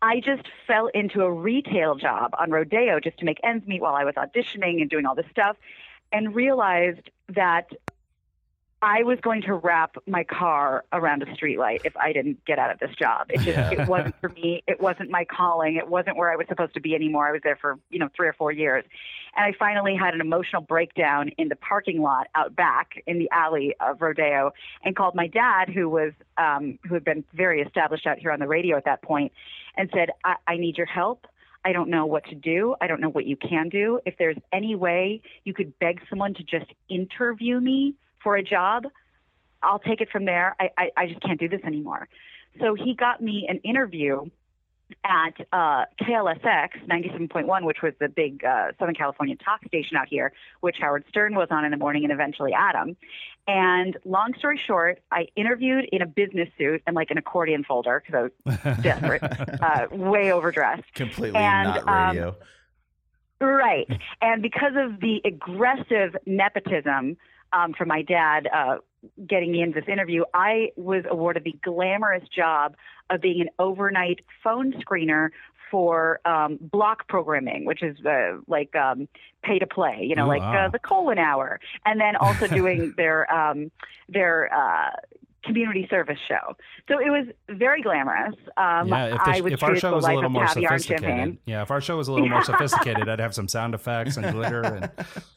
I 0.00 0.20
just 0.20 0.42
fell 0.66 0.86
into 0.88 1.22
a 1.22 1.30
retail 1.30 1.96
job 1.96 2.34
on 2.38 2.50
Rodeo 2.50 3.00
just 3.00 3.18
to 3.18 3.24
make 3.24 3.38
ends 3.42 3.66
meet 3.66 3.80
while 3.80 3.94
I 3.94 4.04
was 4.04 4.14
auditioning 4.14 4.80
and 4.80 4.88
doing 4.88 5.06
all 5.06 5.14
this 5.14 5.26
stuff, 5.30 5.56
and 6.12 6.34
realized 6.34 7.10
that 7.28 7.66
I 8.80 9.02
was 9.02 9.18
going 9.20 9.42
to 9.42 9.54
wrap 9.54 9.96
my 10.06 10.22
car 10.22 10.84
around 10.92 11.24
a 11.24 11.26
streetlight 11.26 11.80
if 11.84 11.96
I 11.96 12.12
didn't 12.12 12.44
get 12.44 12.60
out 12.60 12.70
of 12.70 12.78
this 12.78 12.94
job. 12.96 13.26
It 13.28 13.38
just 13.38 13.48
Yeah. 13.48 13.72
it 13.72 13.88
wasn't 13.88 14.14
for 14.20 14.28
me. 14.40 14.62
It 14.68 14.80
wasn't 14.80 15.10
my 15.10 15.24
calling. 15.24 15.76
It 15.76 15.88
wasn't 15.88 16.16
where 16.16 16.30
I 16.30 16.36
was 16.36 16.46
supposed 16.48 16.74
to 16.74 16.80
be 16.80 16.94
anymore. 16.94 17.26
I 17.26 17.32
was 17.32 17.40
there 17.42 17.56
for 17.56 17.78
you 17.90 17.98
know 17.98 18.08
three 18.14 18.28
or 18.28 18.32
four 18.34 18.52
years, 18.52 18.84
and 19.36 19.44
I 19.44 19.56
finally 19.58 19.96
had 19.96 20.14
an 20.14 20.20
emotional 20.20 20.62
breakdown 20.62 21.30
in 21.38 21.48
the 21.48 21.56
parking 21.56 22.00
lot 22.02 22.28
out 22.36 22.54
back 22.54 23.02
in 23.06 23.18
the 23.18 23.28
alley 23.32 23.74
of 23.80 24.00
Rodeo, 24.00 24.52
and 24.84 24.94
called 24.94 25.16
my 25.16 25.26
dad, 25.26 25.68
who 25.68 25.88
was 25.88 26.12
um, 26.36 26.78
who 26.86 26.94
had 26.94 27.04
been 27.04 27.24
very 27.34 27.60
established 27.62 28.06
out 28.06 28.18
here 28.18 28.30
on 28.30 28.38
the 28.38 28.48
radio 28.48 28.76
at 28.76 28.84
that 28.84 29.02
point, 29.02 29.32
and 29.76 29.90
said, 29.92 30.10
I, 30.24 30.36
"I 30.46 30.56
need 30.56 30.76
your 30.78 30.86
help." 30.86 31.26
I 31.64 31.72
don't 31.72 31.90
know 31.90 32.06
what 32.06 32.24
to 32.26 32.36
do. 32.36 32.76
I 32.80 32.86
don't 32.86 33.00
know 33.00 33.10
what 33.10 33.26
you 33.26 33.36
can 33.36 33.68
do. 33.68 33.98
If 34.06 34.16
there's 34.18 34.36
any 34.52 34.76
way 34.76 35.20
you 35.42 35.52
could 35.52 35.76
beg 35.80 36.00
someone 36.08 36.32
to 36.34 36.44
just 36.44 36.72
interview 36.88 37.58
me 37.60 37.94
for 38.22 38.36
a 38.36 38.42
job, 38.42 38.84
I'll 39.62 39.78
take 39.78 40.00
it 40.00 40.10
from 40.10 40.24
there. 40.24 40.56
I, 40.60 40.70
I, 40.76 40.90
I 40.96 41.06
just 41.08 41.20
can't 41.20 41.38
do 41.38 41.48
this 41.48 41.60
anymore. 41.64 42.08
So 42.60 42.74
he 42.74 42.94
got 42.94 43.20
me 43.22 43.46
an 43.48 43.58
interview 43.58 44.24
at 45.04 45.34
uh, 45.52 45.84
KLSX 46.00 46.86
97.1, 46.88 47.64
which 47.64 47.82
was 47.82 47.92
the 48.00 48.08
big 48.08 48.44
uh, 48.44 48.68
Southern 48.78 48.94
California 48.94 49.36
talk 49.36 49.64
station 49.66 49.96
out 49.96 50.08
here, 50.08 50.32
which 50.60 50.76
Howard 50.80 51.04
Stern 51.08 51.34
was 51.34 51.48
on 51.50 51.64
in 51.64 51.70
the 51.70 51.76
morning 51.76 52.04
and 52.04 52.12
eventually 52.12 52.52
Adam. 52.52 52.96
And 53.46 53.96
long 54.04 54.34
story 54.38 54.60
short, 54.66 55.00
I 55.10 55.28
interviewed 55.36 55.88
in 55.92 56.02
a 56.02 56.06
business 56.06 56.48
suit 56.58 56.82
and 56.86 56.96
like 56.96 57.10
an 57.10 57.18
accordion 57.18 57.64
folder 57.64 58.02
because 58.04 58.30
I 58.46 58.50
was 58.66 58.76
desperate, 58.82 59.22
uh, 59.22 59.86
way 59.90 60.32
overdressed. 60.32 60.94
Completely 60.94 61.38
And, 61.38 61.68
not 61.68 61.88
um, 61.88 62.16
radio. 62.16 62.36
Right. 63.40 63.88
And 64.20 64.42
because 64.42 64.72
of 64.76 65.00
the 65.00 65.20
aggressive 65.24 66.16
nepotism 66.26 67.16
um, 67.52 67.72
from 67.72 67.88
my 67.88 68.02
dad 68.02 68.48
uh, 68.52 68.78
getting 69.26 69.52
me 69.52 69.62
into 69.62 69.80
this 69.80 69.88
interview, 69.88 70.24
I 70.34 70.70
was 70.76 71.04
awarded 71.08 71.44
the 71.44 71.54
glamorous 71.62 72.26
job 72.28 72.76
of 73.10 73.20
being 73.20 73.40
an 73.40 73.48
overnight 73.58 74.20
phone 74.42 74.72
screener 74.74 75.30
for 75.70 76.20
um, 76.24 76.58
block 76.60 77.08
programming, 77.08 77.64
which 77.64 77.82
is 77.82 77.96
uh, 78.04 78.38
like 78.46 78.74
um, 78.74 79.08
pay 79.42 79.58
to 79.58 79.66
play, 79.66 79.98
you 80.02 80.14
know, 80.14 80.24
Ooh, 80.24 80.28
like 80.28 80.40
wow. 80.40 80.66
uh, 80.66 80.68
the 80.70 80.78
colon 80.78 81.18
hour, 81.18 81.60
and 81.84 82.00
then 82.00 82.16
also 82.16 82.46
doing 82.46 82.94
their 82.96 83.32
um, 83.32 83.70
their 84.08 84.52
uh, 84.52 84.90
community 85.44 85.86
service 85.90 86.18
show. 86.26 86.56
So 86.88 86.98
it 86.98 87.10
was 87.10 87.26
very 87.48 87.82
glamorous. 87.82 88.34
Um, 88.56 88.88
yeah, 88.88 89.14
if, 89.14 89.44
the, 89.44 89.52
if 89.52 89.62
our 89.62 89.76
show 89.76 89.94
was 89.94 90.04
a 90.04 90.12
little 90.12 90.30
more 90.30 90.48
sophisticated, 90.48 91.38
yeah, 91.46 91.62
if 91.62 91.70
our 91.70 91.80
show 91.80 91.96
was 91.96 92.08
a 92.08 92.12
little 92.12 92.28
more 92.28 92.44
sophisticated, 92.52 93.08
I'd 93.08 93.20
have 93.20 93.34
some 93.34 93.48
sound 93.48 93.74
effects 93.74 94.16
and 94.16 94.30
glitter, 94.32 94.62
and 94.62 94.90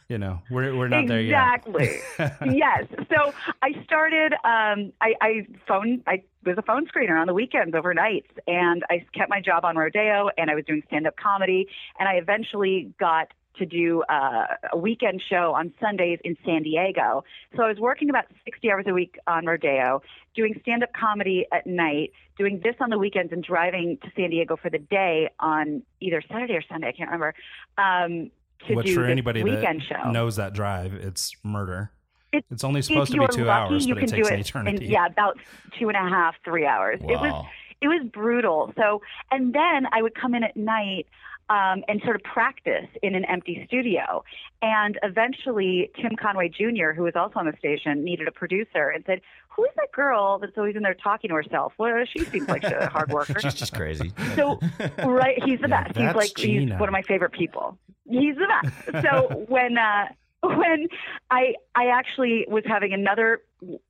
you 0.09 0.17
know, 0.17 0.41
we're 0.49 0.75
we're 0.75 0.87
not 0.87 1.07
there 1.07 1.21
yet. 1.21 1.63
exactly. 1.65 1.99
yes. 2.57 2.85
So 3.09 3.33
I 3.61 3.71
started. 3.83 4.33
Um, 4.43 4.91
I, 5.01 5.13
I 5.21 5.47
phone. 5.67 6.03
I 6.07 6.23
was 6.45 6.57
a 6.57 6.63
phone 6.63 6.87
screener 6.87 7.19
on 7.19 7.27
the 7.27 7.33
weekends, 7.33 7.73
overnights, 7.75 8.31
and 8.47 8.83
I 8.89 9.05
kept 9.13 9.29
my 9.29 9.41
job 9.41 9.63
on 9.63 9.75
Rodeo, 9.77 10.29
and 10.37 10.49
I 10.49 10.55
was 10.55 10.65
doing 10.65 10.81
stand-up 10.87 11.15
comedy, 11.15 11.67
and 11.99 12.09
I 12.09 12.13
eventually 12.13 12.91
got 12.99 13.27
to 13.57 13.65
do 13.65 14.03
uh, 14.09 14.45
a 14.71 14.77
weekend 14.77 15.21
show 15.29 15.53
on 15.55 15.73
Sundays 15.81 16.19
in 16.23 16.37
San 16.45 16.63
Diego. 16.63 17.23
So 17.55 17.63
I 17.63 17.67
was 17.67 17.77
working 17.79 18.09
about 18.09 18.25
60 18.45 18.71
hours 18.71 18.85
a 18.87 18.93
week 18.93 19.17
on 19.27 19.45
Rodeo, 19.45 20.01
doing 20.35 20.55
stand-up 20.61 20.89
comedy 20.93 21.45
at 21.51 21.67
night, 21.67 22.11
doing 22.37 22.61
this 22.63 22.75
on 22.79 22.89
the 22.89 22.97
weekends, 22.97 23.31
and 23.33 23.43
driving 23.43 23.97
to 24.03 24.09
San 24.15 24.29
Diego 24.29 24.55
for 24.55 24.69
the 24.69 24.79
day 24.79 25.29
on 25.39 25.83
either 25.99 26.21
Saturday 26.31 26.53
or 26.53 26.63
Sunday. 26.69 26.87
I 26.87 26.91
can't 26.91 27.09
remember. 27.09 27.33
Um, 27.77 28.31
to 28.67 28.75
Which 28.75 28.85
do 28.87 28.95
for 28.95 29.05
anybody 29.05 29.43
weekend 29.43 29.81
that 29.89 30.03
show. 30.03 30.11
knows 30.11 30.35
that 30.35 30.53
drive, 30.53 30.93
it's 30.93 31.33
murder. 31.43 31.91
It- 32.31 32.45
it's 32.51 32.63
only 32.63 32.81
supposed 32.81 33.11
to 33.11 33.19
be 33.19 33.27
two 33.27 33.43
lucky, 33.45 33.73
hours, 33.73 33.85
you 33.87 33.95
but 33.95 34.03
it 34.03 34.07
takes 34.09 34.27
do 34.27 34.33
an 34.33 34.39
it 34.39 34.47
eternity. 34.47 34.85
In, 34.85 34.91
yeah, 34.91 35.07
about 35.07 35.37
two 35.79 35.89
and 35.89 35.97
a 35.97 36.09
half, 36.09 36.35
three 36.45 36.65
hours. 36.65 36.99
It 37.01 37.07
was 37.19 37.45
it 37.81 37.87
was 37.87 38.07
brutal. 38.13 38.71
So, 38.77 39.01
and 39.31 39.53
then 39.55 39.87
I 39.91 40.03
would 40.03 40.13
come 40.13 40.35
in 40.35 40.43
at 40.43 40.55
night 40.55 41.07
um, 41.51 41.83
and 41.89 42.01
sort 42.03 42.15
of 42.15 42.23
practice 42.23 42.87
in 43.03 43.13
an 43.13 43.25
empty 43.25 43.63
studio. 43.67 44.23
And 44.61 44.97
eventually, 45.03 45.91
Tim 46.01 46.15
Conway 46.15 46.47
Jr., 46.49 46.91
who 46.95 47.03
was 47.03 47.13
also 47.15 47.39
on 47.39 47.45
the 47.45 47.53
station, 47.59 48.03
needed 48.03 48.27
a 48.27 48.31
producer 48.31 48.89
and 48.89 49.03
said, 49.05 49.19
"Who 49.55 49.65
is 49.65 49.71
that 49.75 49.91
girl 49.91 50.39
that's 50.39 50.57
always 50.57 50.75
in 50.77 50.83
there 50.83 50.93
talking 50.93 51.29
to 51.29 51.35
herself? 51.35 51.73
Well, 51.77 51.93
she 52.05 52.23
seems 52.25 52.47
like 52.47 52.63
she's 52.63 52.71
a 52.71 52.87
hard 52.89 53.09
worker." 53.17 53.39
She's 53.41 53.53
just 53.53 53.73
crazy. 53.73 54.13
So, 54.35 54.59
right, 55.03 55.43
he's 55.43 55.59
the 55.59 55.67
Yeah, 55.67 55.83
best. 55.87 55.97
He's 55.97 56.15
like 56.15 56.33
Gina. 56.35 56.71
he's 56.73 56.79
one 56.79 56.87
of 56.89 56.93
my 56.93 57.01
favorite 57.01 57.33
people. 57.33 57.77
He's 58.09 58.35
the 58.35 58.47
best. 58.47 59.05
So 59.05 59.45
when 59.49 59.77
uh, 59.77 60.05
when 60.43 60.87
I 61.29 61.55
I 61.75 61.87
actually 61.87 62.45
was 62.47 62.63
having 62.65 62.93
another 62.93 63.41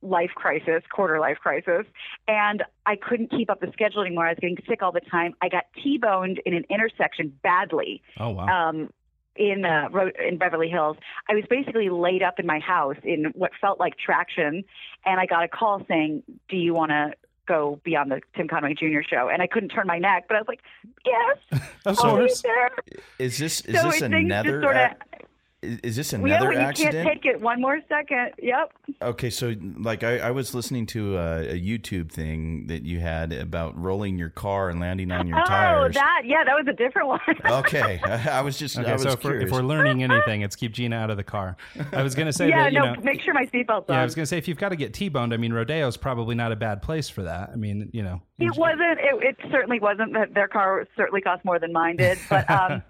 life 0.02 0.30
crisis, 0.34 0.82
quarter 0.90 1.18
life 1.20 1.38
crisis, 1.38 1.86
and 2.28 2.62
I 2.86 2.96
couldn't 2.96 3.30
keep 3.30 3.50
up 3.50 3.60
the 3.60 3.70
schedule 3.72 4.02
anymore. 4.02 4.26
I 4.26 4.30
was 4.30 4.38
getting 4.40 4.58
sick 4.68 4.82
all 4.82 4.92
the 4.92 5.00
time. 5.00 5.34
I 5.40 5.48
got 5.48 5.64
T-boned 5.82 6.40
in 6.44 6.54
an 6.54 6.64
intersection 6.70 7.32
badly 7.42 8.02
oh 8.18 8.30
wow. 8.30 8.68
um, 8.68 8.90
in 9.36 9.64
uh, 9.64 9.88
Ro- 9.90 10.10
in 10.28 10.36
Beverly 10.38 10.68
Hills. 10.68 10.96
I 11.28 11.34
was 11.34 11.44
basically 11.48 11.88
laid 11.88 12.22
up 12.22 12.38
in 12.38 12.46
my 12.46 12.58
house 12.58 12.96
in 13.02 13.32
what 13.34 13.52
felt 13.60 13.80
like 13.80 13.94
traction, 13.96 14.64
and 15.06 15.20
I 15.20 15.26
got 15.26 15.42
a 15.44 15.48
call 15.48 15.82
saying, 15.88 16.22
"Do 16.48 16.56
you 16.56 16.74
want 16.74 16.90
to?" 16.90 17.12
Go 17.48 17.80
be 17.82 17.96
on 17.96 18.08
the 18.08 18.20
Tim 18.36 18.46
Conway 18.46 18.74
Jr. 18.74 19.00
show, 19.04 19.28
and 19.28 19.42
I 19.42 19.48
couldn't 19.48 19.70
turn 19.70 19.88
my 19.88 19.98
neck, 19.98 20.26
but 20.28 20.36
I 20.36 20.40
was 20.40 20.46
like, 20.46 20.60
"Yes, 21.04 21.60
of 21.84 21.98
I'll 21.98 22.14
be 22.14 22.20
course. 22.28 22.40
there." 22.42 22.70
Is 23.18 23.36
this 23.36 23.62
is 23.62 23.80
so 23.80 23.88
this 23.88 23.96
it- 23.96 23.98
just 23.98 24.02
another? 24.12 24.62
sort 24.62 24.76
of, 24.76 24.90
ac- 24.92 25.24
is, 25.62 25.78
is 25.82 25.96
this 25.96 26.12
yeah, 26.12 26.18
another 26.18 26.48
when 26.48 26.56
you 26.56 26.62
accident? 26.62 26.94
can't 26.94 27.22
take 27.22 27.24
it 27.24 27.40
one 27.40 27.60
more 27.60 27.78
second. 27.88 28.32
Yep. 28.42 28.72
Okay, 29.00 29.30
so 29.30 29.54
like 29.78 30.02
I, 30.02 30.18
I 30.18 30.30
was 30.32 30.54
listening 30.54 30.86
to 30.86 31.16
a, 31.16 31.50
a 31.50 31.60
YouTube 31.60 32.10
thing 32.10 32.66
that 32.66 32.82
you 32.84 32.98
had 33.00 33.32
about 33.32 33.80
rolling 33.80 34.18
your 34.18 34.30
car 34.30 34.70
and 34.70 34.80
landing 34.80 35.12
on 35.12 35.26
your 35.26 35.38
oh, 35.40 35.44
tires. 35.44 35.96
Oh, 35.96 36.00
that 36.00 36.22
yeah, 36.24 36.44
that 36.44 36.54
was 36.54 36.66
a 36.68 36.72
different 36.72 37.08
one. 37.08 37.20
okay, 37.60 38.00
I, 38.04 38.28
I 38.38 38.40
was 38.42 38.58
just 38.58 38.76
I 38.76 38.82
Okay, 38.82 38.92
was 38.92 39.02
so 39.02 39.10
if 39.10 39.24
we're, 39.24 39.40
if 39.40 39.50
we're 39.50 39.62
learning 39.62 40.02
anything, 40.02 40.42
it's 40.42 40.56
keep 40.56 40.72
Gina 40.72 40.96
out 40.96 41.10
of 41.10 41.16
the 41.16 41.24
car. 41.24 41.56
I 41.92 42.02
was 42.02 42.14
going 42.14 42.26
to 42.26 42.32
say 42.32 42.48
yeah, 42.48 42.64
that 42.64 42.72
you 42.72 42.80
no, 42.80 42.94
know, 42.94 43.00
make 43.02 43.20
sure 43.22 43.32
my 43.32 43.46
seatbelt's 43.46 43.88
on. 43.88 43.94
yeah, 43.94 44.00
I 44.00 44.04
was 44.04 44.14
going 44.14 44.24
to 44.24 44.28
say 44.28 44.38
if 44.38 44.48
you've 44.48 44.58
got 44.58 44.70
to 44.70 44.76
get 44.76 44.92
T-boned, 44.94 45.32
I 45.32 45.36
mean, 45.36 45.52
Rodeo's 45.52 45.96
probably 45.96 46.34
not 46.34 46.52
a 46.52 46.56
bad 46.56 46.82
place 46.82 47.08
for 47.08 47.22
that. 47.22 47.50
I 47.52 47.56
mean, 47.56 47.88
you 47.92 48.02
know, 48.02 48.20
It 48.38 48.56
wasn't. 48.56 48.98
It, 48.98 49.22
it 49.22 49.36
certainly 49.50 49.78
wasn't. 49.78 50.12
That 50.14 50.34
their 50.34 50.48
car 50.48 50.86
certainly 50.96 51.20
cost 51.20 51.44
more 51.44 51.58
than 51.58 51.72
mine 51.72 51.96
did. 51.96 52.18
But 52.28 52.50
um, 52.50 52.82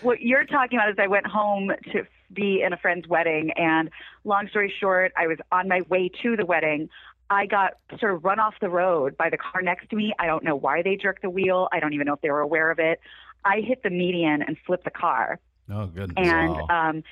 what 0.00 0.20
you're 0.20 0.44
talking 0.44 0.78
about 0.78 0.90
is 0.90 0.96
I 0.98 1.06
went 1.08 1.26
home 1.26 1.70
to 1.92 2.06
be 2.32 2.62
in 2.62 2.72
a 2.72 2.76
friend's 2.76 3.06
wedding, 3.08 3.50
and 3.56 3.90
long 4.24 4.48
story 4.48 4.72
short, 4.80 5.12
I 5.16 5.26
was 5.26 5.38
on 5.52 5.68
my 5.68 5.82
way 5.88 6.10
to 6.22 6.36
the 6.36 6.46
wedding. 6.46 6.88
I 7.28 7.46
got 7.46 7.74
sort 7.98 8.14
of 8.14 8.24
run 8.24 8.40
off 8.40 8.54
the 8.60 8.68
road 8.70 9.16
by 9.16 9.30
the 9.30 9.36
car 9.36 9.62
next 9.62 9.88
to 9.90 9.96
me. 9.96 10.12
I 10.18 10.26
don't 10.26 10.42
know 10.42 10.56
why 10.56 10.82
they 10.82 10.96
jerked 10.96 11.22
the 11.22 11.30
wheel. 11.30 11.68
I 11.72 11.78
don't 11.80 11.92
even 11.92 12.06
know 12.06 12.14
if 12.14 12.20
they 12.20 12.30
were 12.30 12.40
aware 12.40 12.70
of 12.70 12.78
it. 12.78 13.00
I 13.44 13.60
hit 13.60 13.82
the 13.82 13.90
median 13.90 14.42
and 14.42 14.56
flipped 14.66 14.84
the 14.84 14.90
car 14.90 15.38
Oh, 15.70 15.86
goodness. 15.86 16.14
and 16.16 16.56
Wow. 16.56 16.66
um, 16.90 17.02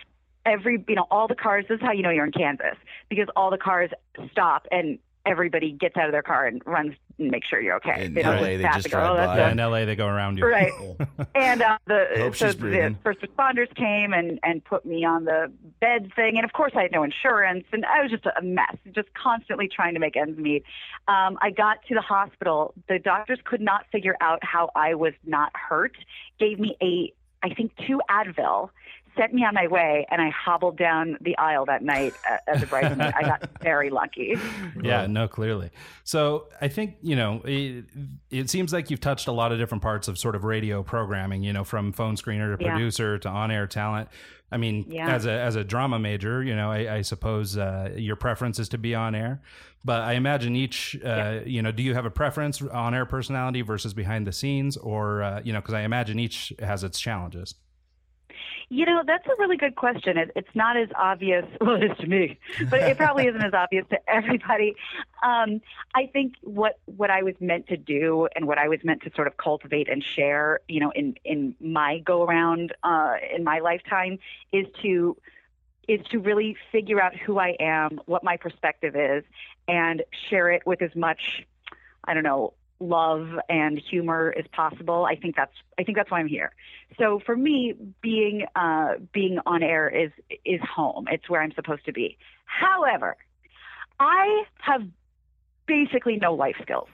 every 0.44 0.84
you 0.88 0.94
know 0.94 1.06
all 1.10 1.28
the 1.28 1.34
cars. 1.36 1.66
This 1.68 1.76
is 1.76 1.82
how 1.82 1.92
you 1.92 2.02
know 2.02 2.10
you're 2.10 2.26
in 2.26 2.32
Kansas 2.32 2.76
because 3.08 3.28
all 3.36 3.50
the 3.50 3.58
cars 3.58 3.90
stop 4.32 4.66
and 4.72 4.98
everybody 5.28 5.72
gets 5.72 5.96
out 5.96 6.06
of 6.06 6.12
their 6.12 6.22
car 6.22 6.46
and 6.46 6.62
runs 6.66 6.94
and 7.18 7.30
makes 7.30 7.48
sure 7.48 7.60
you're 7.60 7.76
okay. 7.76 8.06
In 8.06 8.14
They 8.14 8.22
don't 8.22 8.36
LA, 8.36 8.42
they 8.42 8.62
just 8.62 8.84
to 8.84 8.88
go, 8.90 8.98
drive 8.98 9.10
"Oh, 9.10 9.26
by. 9.26 9.36
yeah, 9.38 9.50
in 9.50 9.58
LA, 9.58 9.84
they 9.84 9.96
go 9.96 10.06
around 10.06 10.38
you. 10.38 10.46
Right. 10.46 10.72
and 11.34 11.62
uh, 11.62 11.78
the 11.86 12.30
so 12.34 12.52
the 12.52 12.94
first 13.02 13.20
responders 13.20 13.74
came 13.74 14.12
and 14.12 14.38
and 14.42 14.64
put 14.64 14.84
me 14.86 15.04
on 15.04 15.24
the 15.24 15.52
bed 15.80 16.12
thing, 16.14 16.36
and 16.36 16.44
of 16.44 16.52
course 16.52 16.72
I 16.74 16.82
had 16.82 16.92
no 16.92 17.02
insurance, 17.02 17.64
and 17.72 17.84
I 17.84 18.02
was 18.02 18.10
just 18.10 18.24
a 18.26 18.42
mess, 18.42 18.76
just 18.94 19.12
constantly 19.14 19.68
trying 19.68 19.94
to 19.94 20.00
make 20.00 20.16
ends 20.16 20.38
meet. 20.38 20.64
Um, 21.08 21.38
I 21.40 21.50
got 21.50 21.78
to 21.88 21.94
the 21.94 22.00
hospital. 22.00 22.74
The 22.88 22.98
doctors 22.98 23.38
could 23.44 23.60
not 23.60 23.86
figure 23.92 24.16
out 24.20 24.38
how 24.42 24.70
I 24.74 24.94
was 24.94 25.14
not 25.24 25.52
hurt. 25.54 25.96
Gave 26.38 26.58
me 26.58 26.76
a 26.82 27.12
I 27.42 27.54
think 27.54 27.72
two 27.86 28.00
Advil. 28.10 28.70
Sent 29.18 29.34
me 29.34 29.44
on 29.44 29.52
my 29.54 29.66
way, 29.66 30.06
and 30.10 30.22
I 30.22 30.30
hobbled 30.30 30.78
down 30.78 31.16
the 31.20 31.36
aisle 31.38 31.66
that 31.66 31.82
night 31.82 32.14
uh, 32.30 32.36
as 32.46 32.62
a 32.62 32.66
bridesmaid. 32.66 33.12
I 33.16 33.22
got 33.22 33.48
very 33.62 33.90
lucky. 33.90 34.36
Yeah, 34.80 35.06
no, 35.06 35.26
clearly. 35.26 35.70
So 36.04 36.46
I 36.60 36.68
think, 36.68 36.96
you 37.02 37.16
know, 37.16 37.42
it, 37.44 37.84
it 38.30 38.48
seems 38.50 38.72
like 38.72 38.90
you've 38.90 39.00
touched 39.00 39.26
a 39.26 39.32
lot 39.32 39.50
of 39.50 39.58
different 39.58 39.82
parts 39.82 40.06
of 40.08 40.18
sort 40.18 40.36
of 40.36 40.44
radio 40.44 40.82
programming, 40.82 41.42
you 41.42 41.52
know, 41.52 41.64
from 41.64 41.92
phone 41.92 42.14
screener 42.16 42.56
to 42.56 42.62
Yeah. 42.64 42.70
producer 42.70 43.18
to 43.18 43.28
on 43.28 43.50
air 43.50 43.66
talent. 43.66 44.08
I 44.52 44.56
mean, 44.56 44.86
Yeah. 44.88 45.12
as 45.14 45.26
a 45.26 45.32
as 45.32 45.56
a 45.56 45.64
drama 45.64 45.98
major, 45.98 46.42
you 46.42 46.54
know, 46.56 46.70
I, 46.70 46.96
I 46.96 47.02
suppose 47.02 47.58
uh, 47.58 47.92
your 47.96 48.16
preference 48.16 48.58
is 48.58 48.68
to 48.70 48.78
be 48.78 48.94
on 48.94 49.14
air, 49.14 49.42
but 49.84 50.00
I 50.02 50.12
imagine 50.14 50.54
each, 50.56 50.96
uh, 51.04 51.40
you 51.44 51.60
know, 51.60 51.70
do 51.72 51.82
you 51.82 51.92
have 51.94 52.06
a 52.06 52.10
preference 52.10 52.62
on 52.62 52.94
air 52.94 53.04
personality 53.04 53.60
versus 53.62 53.92
behind 53.92 54.26
the 54.26 54.32
scenes, 54.32 54.76
or 54.78 55.22
uh, 55.22 55.40
you 55.44 55.52
know, 55.52 55.60
because 55.60 55.74
I 55.74 55.82
imagine 55.82 56.18
each 56.18 56.52
has 56.60 56.82
its 56.84 56.98
challenges. 56.98 57.54
You 58.70 58.84
know, 58.84 59.02
that's 59.06 59.26
a 59.26 59.34
really 59.38 59.56
good 59.56 59.76
question. 59.76 60.18
It, 60.18 60.30
it's 60.36 60.54
not 60.54 60.76
as 60.76 60.88
obvious, 60.94 61.46
well, 61.60 61.76
it 61.76 61.90
is 61.90 61.96
to 61.98 62.06
me, 62.06 62.38
but 62.68 62.82
it 62.82 62.98
probably 62.98 63.26
isn't 63.26 63.42
as 63.42 63.54
obvious 63.54 63.86
to 63.90 63.98
everybody. 64.06 64.76
Um, 65.22 65.62
I 65.94 66.06
think 66.06 66.34
what 66.42 66.78
what 66.84 67.10
I 67.10 67.22
was 67.22 67.34
meant 67.40 67.68
to 67.68 67.76
do 67.78 68.28
and 68.36 68.46
what 68.46 68.58
I 68.58 68.68
was 68.68 68.80
meant 68.84 69.02
to 69.02 69.10
sort 69.14 69.26
of 69.26 69.36
cultivate 69.38 69.88
and 69.88 70.04
share, 70.04 70.60
you 70.68 70.80
know, 70.80 70.90
in 70.90 71.16
in 71.24 71.54
my 71.60 71.98
go 72.00 72.24
around 72.24 72.74
uh, 72.82 73.14
in 73.34 73.42
my 73.42 73.60
lifetime, 73.60 74.18
is 74.52 74.66
to 74.82 75.16
is 75.88 76.00
to 76.10 76.18
really 76.18 76.54
figure 76.70 77.00
out 77.00 77.16
who 77.16 77.38
I 77.38 77.56
am, 77.58 78.00
what 78.04 78.22
my 78.22 78.36
perspective 78.36 78.94
is, 78.94 79.24
and 79.66 80.02
share 80.28 80.50
it 80.50 80.66
with 80.66 80.82
as 80.82 80.94
much, 80.94 81.46
I 82.04 82.12
don't 82.12 82.22
know, 82.22 82.52
love 82.80 83.28
and 83.48 83.78
humor 83.78 84.32
is 84.36 84.46
possible. 84.52 85.04
I 85.04 85.16
think 85.16 85.36
that's 85.36 85.52
I 85.78 85.84
think 85.84 85.96
that's 85.96 86.10
why 86.10 86.20
I'm 86.20 86.28
here. 86.28 86.52
So 86.98 87.20
for 87.24 87.36
me, 87.36 87.74
being 88.00 88.46
uh, 88.54 88.94
being 89.12 89.38
on 89.46 89.62
air 89.62 89.88
is 89.88 90.10
is 90.44 90.60
home. 90.62 91.06
It's 91.10 91.28
where 91.28 91.42
I'm 91.42 91.52
supposed 91.52 91.84
to 91.86 91.92
be. 91.92 92.18
However, 92.44 93.16
I 93.98 94.44
have 94.58 94.82
basically 95.66 96.16
no 96.16 96.34
life 96.34 96.56
skills. 96.62 96.88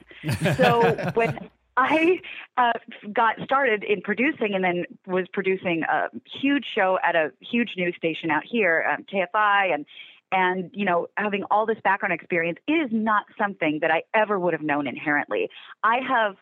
So 0.57 1.11
when 1.13 1.49
I 1.77 2.19
uh, 2.57 2.73
got 3.11 3.35
started 3.43 3.83
in 3.83 4.01
producing 4.01 4.53
and 4.53 4.63
then 4.63 4.85
was 5.05 5.27
producing 5.33 5.83
a 5.83 6.07
huge 6.41 6.65
show 6.73 6.97
at 7.03 7.15
a 7.15 7.31
huge 7.39 7.71
news 7.77 7.95
station 7.97 8.31
out 8.31 8.43
here, 8.49 8.85
um, 8.89 9.05
KFI, 9.11 9.73
and 9.73 9.85
and 10.31 10.69
you 10.73 10.85
know 10.85 11.07
having 11.17 11.43
all 11.51 11.65
this 11.65 11.77
background 11.83 12.13
experience 12.13 12.59
is 12.67 12.89
not 12.91 13.25
something 13.37 13.79
that 13.81 13.91
I 13.91 14.03
ever 14.13 14.39
would 14.39 14.53
have 14.53 14.63
known 14.63 14.87
inherently. 14.87 15.49
I 15.83 15.97
have 16.07 16.35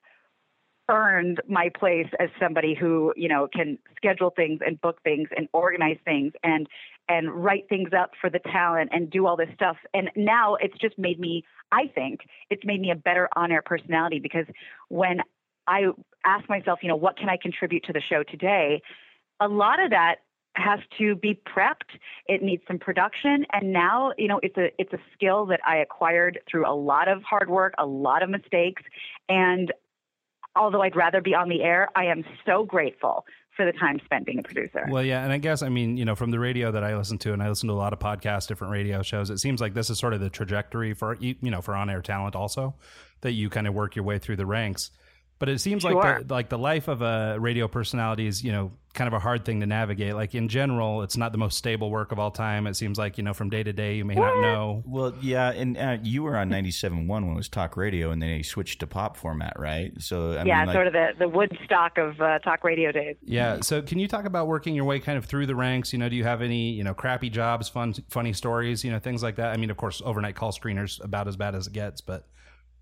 earned 0.90 1.42
my 1.48 1.70
place 1.80 2.08
as 2.20 2.30
somebody 2.40 2.76
who 2.76 3.14
you 3.16 3.30
know 3.30 3.48
can 3.54 3.78
schedule 3.96 4.32
things 4.36 4.60
and 4.66 4.80
book 4.82 5.02
things 5.04 5.30
and 5.36 5.48
organize 5.54 5.98
things 6.04 6.34
and 6.44 6.68
and 7.08 7.32
write 7.32 7.68
things 7.70 7.90
up 7.98 8.12
for 8.20 8.30
the 8.30 8.40
talent 8.40 8.90
and 8.92 9.10
do 9.10 9.26
all 9.26 9.38
this 9.38 9.50
stuff 9.54 9.78
and 9.94 10.10
now 10.18 10.56
it's 10.56 10.78
just 10.80 10.98
made 10.98 11.20
me 11.20 11.44
i 11.72 11.88
think 11.96 12.22
it's 12.50 12.66
made 12.66 12.82
me 12.82 12.92
a 12.92 12.96
better 12.96 13.30
on-air 13.36 13.62
personality 13.66 14.20
because 14.20 14.46
when 14.90 15.22
i 15.68 15.84
ask 16.26 16.50
myself 16.50 16.80
you 16.82 16.90
know 16.90 16.98
what 16.98 17.18
can 17.18 17.30
i 17.30 17.38
contribute 17.42 17.84
to 17.86 17.94
the 17.94 18.02
show 18.10 18.22
today 18.24 18.82
a 19.40 19.48
lot 19.48 19.82
of 19.82 19.92
that 19.92 20.16
has 20.56 20.80
to 20.98 21.16
be 21.16 21.40
prepped 21.48 21.98
it 22.28 22.44
needs 22.44 22.62
some 22.68 22.78
production 22.78 23.46
and 23.54 23.74
now 23.74 24.12
you 24.18 24.28
know 24.28 24.40
it's 24.44 24.58
a 24.58 24.70
it's 24.78 24.94
a 24.94 25.00
skill 25.14 25.48
that 25.48 25.60
i 25.66 25.78
acquired 25.78 26.40
through 26.50 26.68
a 26.70 26.76
lot 26.76 27.08
of 27.08 27.24
hard 27.24 27.50
work 27.50 27.74
a 27.80 27.86
lot 27.86 28.22
of 28.22 28.30
mistakes 28.30 28.84
and 29.30 29.74
although 30.56 30.82
I'd 30.82 30.96
rather 30.96 31.22
be 31.22 31.34
on 31.34 31.50
the 31.50 31.62
air, 31.64 31.90
I 31.96 32.06
am 32.06 32.24
so 32.46 32.64
grateful 32.64 33.26
for 33.56 33.66
the 33.66 33.72
time 33.72 34.00
spent 34.04 34.26
being 34.26 34.40
a 34.40 34.44
producer. 34.44 34.86
Well, 34.90 35.04
yeah, 35.04 35.24
and 35.24 35.32
I 35.32 35.38
guess 35.38 35.62
I 35.62 35.70
mean, 35.70 35.98
you 35.98 36.06
know, 36.06 36.16
from 36.16 36.32
the 36.32 36.40
radio 36.40 36.72
that 36.72 36.84
I 36.84 36.98
listen 36.98 37.18
to, 37.20 37.34
and 37.34 37.44
I 37.44 37.50
listen 37.50 37.68
to 37.68 37.74
a 37.74 37.76
lot 37.76 37.94
of 37.94 38.00
podcasts, 38.00 38.48
different 38.48 38.74
radio 38.74 39.04
shows. 39.04 39.30
It 39.30 39.40
seems 39.40 39.62
like 39.62 39.74
this 39.74 39.90
is 39.90 40.00
sort 40.00 40.14
of 40.14 40.20
the 40.20 40.30
trajectory 40.30 40.94
for 40.94 41.18
you 41.20 41.36
know 41.42 41.62
for 41.62 41.76
on 41.76 41.90
air 41.90 42.02
talent, 42.02 42.36
also 42.36 42.76
that 43.22 43.34
you 43.34 43.50
kind 43.50 43.68
of 43.68 43.74
work 43.74 43.96
your 43.96 44.06
way 44.06 44.18
through 44.18 44.38
the 44.38 44.46
ranks. 44.46 44.92
But 45.44 45.50
it 45.50 45.60
seems 45.60 45.82
Sure. 45.82 45.94
like 45.94 46.26
the, 46.26 46.34
like 46.34 46.48
the 46.48 46.58
life 46.58 46.88
of 46.88 47.02
a 47.02 47.38
radio 47.38 47.68
personality 47.68 48.28
is 48.28 48.46
you 48.46 48.54
know 48.54 48.72
kind 48.94 49.10
of 49.10 49.14
a 49.14 49.20
hard 49.20 49.44
thing 49.44 49.60
to 49.60 49.66
navigate. 49.66 50.16
Like 50.16 50.36
in 50.36 50.48
general, 50.48 51.02
it's 51.02 51.18
not 51.18 51.34
the 51.34 51.38
most 51.38 51.58
stable 51.58 51.92
work 51.92 52.14
of 52.14 52.20
all 52.20 52.32
time. 52.32 52.66
It 52.66 52.76
seems 52.78 52.98
like 52.98 53.18
you 53.18 53.26
know 53.26 53.34
from 53.34 53.50
day 53.50 53.62
to 53.62 53.74
day 53.74 53.96
you 53.96 54.06
may 54.06 54.16
not 54.16 54.40
know. 54.40 54.84
Well, 54.86 55.14
yeah, 55.20 55.52
and 55.52 55.78
uh, 55.78 55.98
you 56.02 56.24
were 56.24 56.38
on 56.38 56.50
97.1 56.50 57.08
when 57.10 57.24
it 57.26 57.36
was 57.36 57.50
talk 57.50 57.76
radio, 57.76 58.12
and 58.12 58.22
then 58.22 58.30
they 58.30 58.42
switched 58.42 58.80
to 58.80 58.88
pop 58.88 59.18
format, 59.18 59.60
right? 59.60 59.92
So 60.00 60.32
I 60.32 60.46
yeah, 60.46 60.60
mean, 60.60 60.68
like, 60.68 60.76
sort 60.76 60.88
of 60.88 60.94
the, 60.94 61.08
the 61.20 61.28
Woodstock 61.28 61.98
of 61.98 62.22
uh, 62.22 62.40
talk 62.40 62.64
radio 62.64 62.94
days. 62.94 63.18
Yeah. 63.22 63.60
So 63.60 63.82
can 63.82 64.00
you 64.00 64.08
talk 64.08 64.24
about 64.24 64.48
working 64.48 64.76
your 64.76 64.86
way 64.86 65.02
kind 65.02 65.18
of 65.18 65.26
through 65.26 65.48
the 65.48 65.58
ranks? 65.58 65.92
You 65.92 66.00
know, 66.00 66.08
do 66.08 66.16
you 66.16 66.24
have 66.24 66.42
any, 66.42 66.70
you 66.70 66.86
know, 66.86 66.94
crappy 66.94 67.30
jobs, 67.30 67.68
fun, 67.68 67.94
funny 68.10 68.32
stories, 68.32 68.86
you 68.86 68.92
know, 68.92 69.00
things 69.00 69.22
like 69.22 69.36
that? 69.36 69.52
I 69.52 69.58
mean, 69.58 69.72
of 69.72 69.76
course, 69.76 70.02
overnight 70.06 70.36
call 70.36 70.54
screeners 70.54 71.04
about 71.04 71.28
as 71.28 71.36
bad 71.36 71.54
as 71.54 71.68
it 71.68 71.74
gets, 71.74 72.00
but 72.00 72.30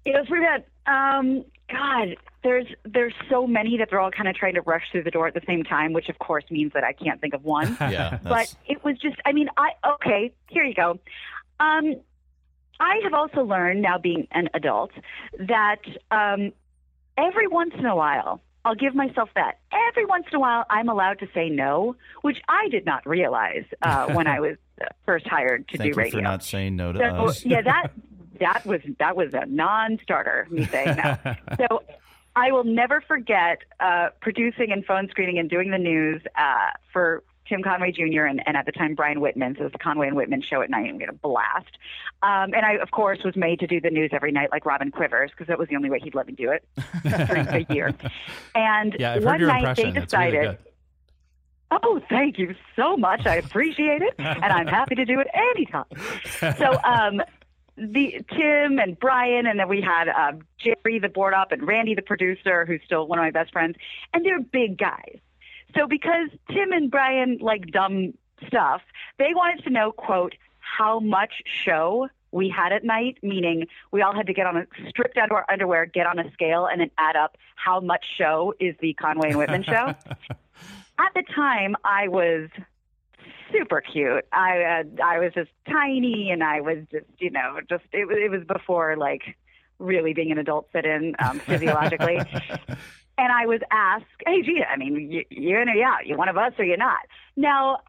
It 0.05 0.11
was 0.11 0.27
pretty 0.27 0.45
bad. 0.45 0.65
Um, 0.87 1.45
God, 1.71 2.15
there's 2.43 2.65
there's 2.83 3.13
so 3.29 3.47
many 3.47 3.77
that 3.77 3.89
they're 3.89 3.99
all 3.99 4.11
kind 4.11 4.27
of 4.27 4.35
trying 4.35 4.55
to 4.55 4.61
rush 4.61 4.83
through 4.91 5.03
the 5.03 5.11
door 5.11 5.27
at 5.27 5.33
the 5.33 5.41
same 5.47 5.63
time, 5.63 5.93
which 5.93 6.09
of 6.09 6.19
course 6.19 6.43
means 6.49 6.73
that 6.73 6.83
I 6.83 6.91
can't 6.93 7.21
think 7.21 7.33
of 7.33 7.43
one. 7.43 7.77
yeah, 7.81 8.19
but 8.23 8.53
it 8.67 8.83
was 8.83 8.97
just 8.97 9.15
i 9.25 9.31
mean 9.31 9.47
i 9.57 9.69
okay 9.95 10.33
here 10.49 10.63
you 10.63 10.73
go 10.73 10.91
um 11.59 11.95
i 12.79 12.99
have 13.03 13.13
also 13.13 13.41
learned 13.41 13.81
now 13.81 13.97
being 13.97 14.27
an 14.31 14.49
adult 14.53 14.91
that 15.47 15.81
um 16.11 16.51
every 17.17 17.47
once 17.47 17.73
in 17.77 17.85
a 17.85 17.95
while 17.95 18.41
i'll 18.65 18.75
give 18.75 18.95
myself 18.95 19.29
that 19.35 19.59
every 19.89 20.05
once 20.05 20.25
in 20.31 20.35
a 20.37 20.39
while 20.39 20.65
i'm 20.69 20.89
allowed 20.89 21.19
to 21.19 21.27
say 21.33 21.49
no 21.49 21.95
which 22.21 22.37
i 22.47 22.67
did 22.69 22.85
not 22.85 23.05
realize 23.07 23.63
uh, 23.81 24.07
when 24.13 24.27
i 24.27 24.39
was 24.45 24.57
uh, 24.81 24.85
first 25.05 25.27
hired 25.27 25.67
to 25.67 25.77
thank 25.77 25.93
do 25.93 25.99
you 25.99 26.03
radio 26.03 26.19
for 26.19 26.21
not 26.21 26.43
saying 26.43 26.75
no 26.75 26.91
to 26.91 26.99
so 26.99 27.05
us. 27.27 27.45
yeah 27.45 27.61
that 27.61 27.91
that 28.41 28.65
was 28.65 28.81
that 28.99 29.15
was 29.15 29.33
a 29.33 29.45
non-starter 29.45 30.47
me 30.51 30.65
saying 30.65 30.97
no 30.97 31.17
so 31.57 31.83
I 32.35 32.51
will 32.51 32.63
never 32.63 33.01
forget 33.01 33.59
uh, 33.79 34.09
producing 34.21 34.71
and 34.71 34.85
phone 34.85 35.09
screening 35.09 35.37
and 35.37 35.49
doing 35.49 35.69
the 35.69 35.77
news 35.77 36.21
uh, 36.37 36.69
for 36.93 37.23
Tim 37.51 37.61
Conway 37.61 37.91
Jr. 37.91 38.23
and, 38.23 38.41
and 38.45 38.55
at 38.55 38.65
the 38.65 38.71
time 38.71 38.95
Brian 38.95 39.19
Whitman. 39.19 39.55
So 39.55 39.61
it 39.61 39.63
was 39.65 39.71
the 39.73 39.79
Conway 39.79 40.07
and 40.07 40.15
Whitman 40.15 40.41
show 40.41 40.61
at 40.61 40.69
night, 40.69 40.87
and 40.87 40.97
we 40.97 41.03
had 41.03 41.09
a 41.09 41.17
blast. 41.17 41.77
Um, 42.23 42.53
and 42.53 42.65
I, 42.65 42.75
of 42.75 42.91
course, 42.91 43.19
was 43.25 43.35
made 43.35 43.59
to 43.59 43.67
do 43.67 43.81
the 43.81 43.89
news 43.89 44.11
every 44.13 44.31
night 44.31 44.49
like 44.51 44.65
Robin 44.65 44.91
Quivers 44.91 45.31
because 45.31 45.47
that 45.47 45.59
was 45.59 45.67
the 45.67 45.75
only 45.75 45.89
way 45.89 45.99
he'd 45.99 46.15
let 46.15 46.27
me 46.27 46.33
do 46.33 46.51
it 46.51 46.63
for 47.03 47.35
a 47.35 47.65
year. 47.69 47.93
And 48.55 48.95
yeah, 48.99 49.17
one 49.19 49.41
night 49.41 49.59
impression. 49.59 49.75
they 49.75 49.91
really 49.91 50.05
decided. 50.05 50.57
Oh, 51.71 52.01
thank 52.09 52.37
you 52.37 52.53
so 52.75 52.97
much. 52.97 53.25
I 53.25 53.35
appreciate 53.35 54.01
it, 54.01 54.13
and 54.17 54.43
I'm 54.43 54.67
happy 54.67 54.95
to 54.95 55.05
do 55.05 55.19
it 55.19 55.27
anytime. 55.33 55.85
So, 56.57 56.77
um, 56.83 57.21
the 57.81 58.23
Tim 58.29 58.79
and 58.79 58.99
Brian, 58.99 59.47
and 59.47 59.59
then 59.59 59.67
we 59.67 59.81
had 59.81 60.07
um, 60.09 60.41
Jerry, 60.57 60.99
the 60.99 61.09
board 61.09 61.33
up, 61.33 61.51
and 61.51 61.67
Randy, 61.67 61.95
the 61.95 62.01
producer, 62.01 62.65
who's 62.65 62.81
still 62.85 63.07
one 63.07 63.19
of 63.19 63.23
my 63.23 63.31
best 63.31 63.51
friends, 63.51 63.75
and 64.13 64.23
they're 64.23 64.39
big 64.39 64.77
guys. 64.77 65.19
So, 65.75 65.87
because 65.87 66.29
Tim 66.51 66.71
and 66.71 66.91
Brian 66.91 67.39
like 67.41 67.71
dumb 67.71 68.13
stuff, 68.47 68.81
they 69.17 69.33
wanted 69.33 69.63
to 69.63 69.69
know, 69.69 69.91
quote, 69.91 70.35
how 70.59 70.99
much 70.99 71.33
show 71.65 72.09
we 72.31 72.49
had 72.49 72.71
at 72.71 72.83
night, 72.83 73.17
meaning 73.21 73.67
we 73.91 74.01
all 74.01 74.15
had 74.15 74.27
to 74.27 74.33
get 74.33 74.47
on 74.47 74.57
a 74.57 74.65
stripped 74.89 75.17
out 75.17 75.31
of 75.31 75.35
our 75.35 75.45
underwear, 75.49 75.85
get 75.85 76.07
on 76.07 76.19
a 76.19 76.31
scale, 76.31 76.65
and 76.65 76.81
then 76.81 76.91
add 76.97 77.15
up 77.15 77.37
how 77.55 77.79
much 77.79 78.05
show 78.17 78.53
is 78.59 78.75
the 78.79 78.93
Conway 78.93 79.29
and 79.29 79.37
Whitman 79.37 79.63
show. 79.63 79.93
At 80.99 81.13
the 81.15 81.23
time, 81.35 81.75
I 81.83 82.07
was 82.07 82.49
super 83.51 83.81
cute. 83.81 84.25
I 84.31 84.61
uh, 84.61 85.03
I 85.03 85.19
was 85.19 85.33
just 85.33 85.49
tiny, 85.69 86.29
and 86.31 86.43
I 86.43 86.61
was 86.61 86.77
just 86.91 87.05
you 87.19 87.29
know 87.29 87.59
just 87.69 87.83
it 87.91 88.07
was 88.07 88.17
it 88.19 88.31
was 88.31 88.43
before 88.45 88.95
like 88.97 89.35
really 89.79 90.13
being 90.13 90.31
an 90.31 90.37
adult 90.37 90.67
fit 90.71 90.85
in 90.85 91.15
um, 91.19 91.39
physiologically. 91.47 92.17
and 92.17 93.31
I 93.31 93.45
was 93.45 93.61
asked, 93.71 94.05
"Hey, 94.25 94.41
Gina, 94.41 94.65
I 94.65 94.77
mean, 94.77 95.11
you, 95.11 95.23
you're 95.29 95.61
in 95.61 95.69
or 95.69 95.73
you 95.73 95.83
out? 95.83 96.05
You 96.05 96.17
one 96.17 96.29
of 96.29 96.37
us 96.37 96.53
or 96.57 96.65
you're 96.65 96.77
not?" 96.77 97.01
Now, 97.35 97.79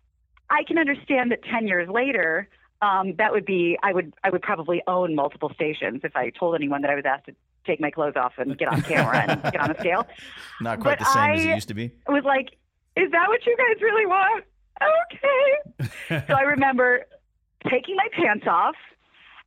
I 0.50 0.64
can 0.64 0.78
understand 0.78 1.30
that 1.32 1.42
ten 1.44 1.66
years 1.66 1.88
later. 1.88 2.48
Um, 2.80 3.14
that 3.18 3.30
would 3.30 3.44
be 3.44 3.78
I 3.80 3.92
would 3.92 4.12
I 4.24 4.30
would 4.30 4.42
probably 4.42 4.82
own 4.88 5.14
multiple 5.14 5.52
stations 5.54 6.00
if 6.02 6.16
I 6.16 6.30
told 6.30 6.56
anyone 6.56 6.82
that 6.82 6.90
I 6.90 6.96
was 6.96 7.04
asked 7.06 7.26
to 7.26 7.34
take 7.64 7.80
my 7.80 7.92
clothes 7.92 8.14
off 8.16 8.32
and 8.38 8.58
get 8.58 8.66
on 8.66 8.82
camera 8.82 9.24
and 9.28 9.40
get 9.40 9.60
on 9.60 9.70
a 9.70 9.78
scale. 9.78 10.04
Not 10.60 10.80
quite 10.80 10.98
but 10.98 11.04
the 11.04 11.12
same 11.12 11.30
as 11.34 11.44
it 11.44 11.54
used 11.54 11.68
to 11.68 11.74
be. 11.74 11.92
I 12.08 12.12
was 12.12 12.24
like, 12.24 12.56
is 12.96 13.10
that 13.12 13.28
what 13.28 13.46
you 13.46 13.56
guys 13.56 13.80
really 13.80 14.06
want? 14.06 14.44
Okay. 14.80 15.90
so 16.08 16.34
I 16.34 16.42
remember 16.46 17.04
taking 17.70 17.96
my 17.96 18.08
pants 18.12 18.46
off 18.48 18.74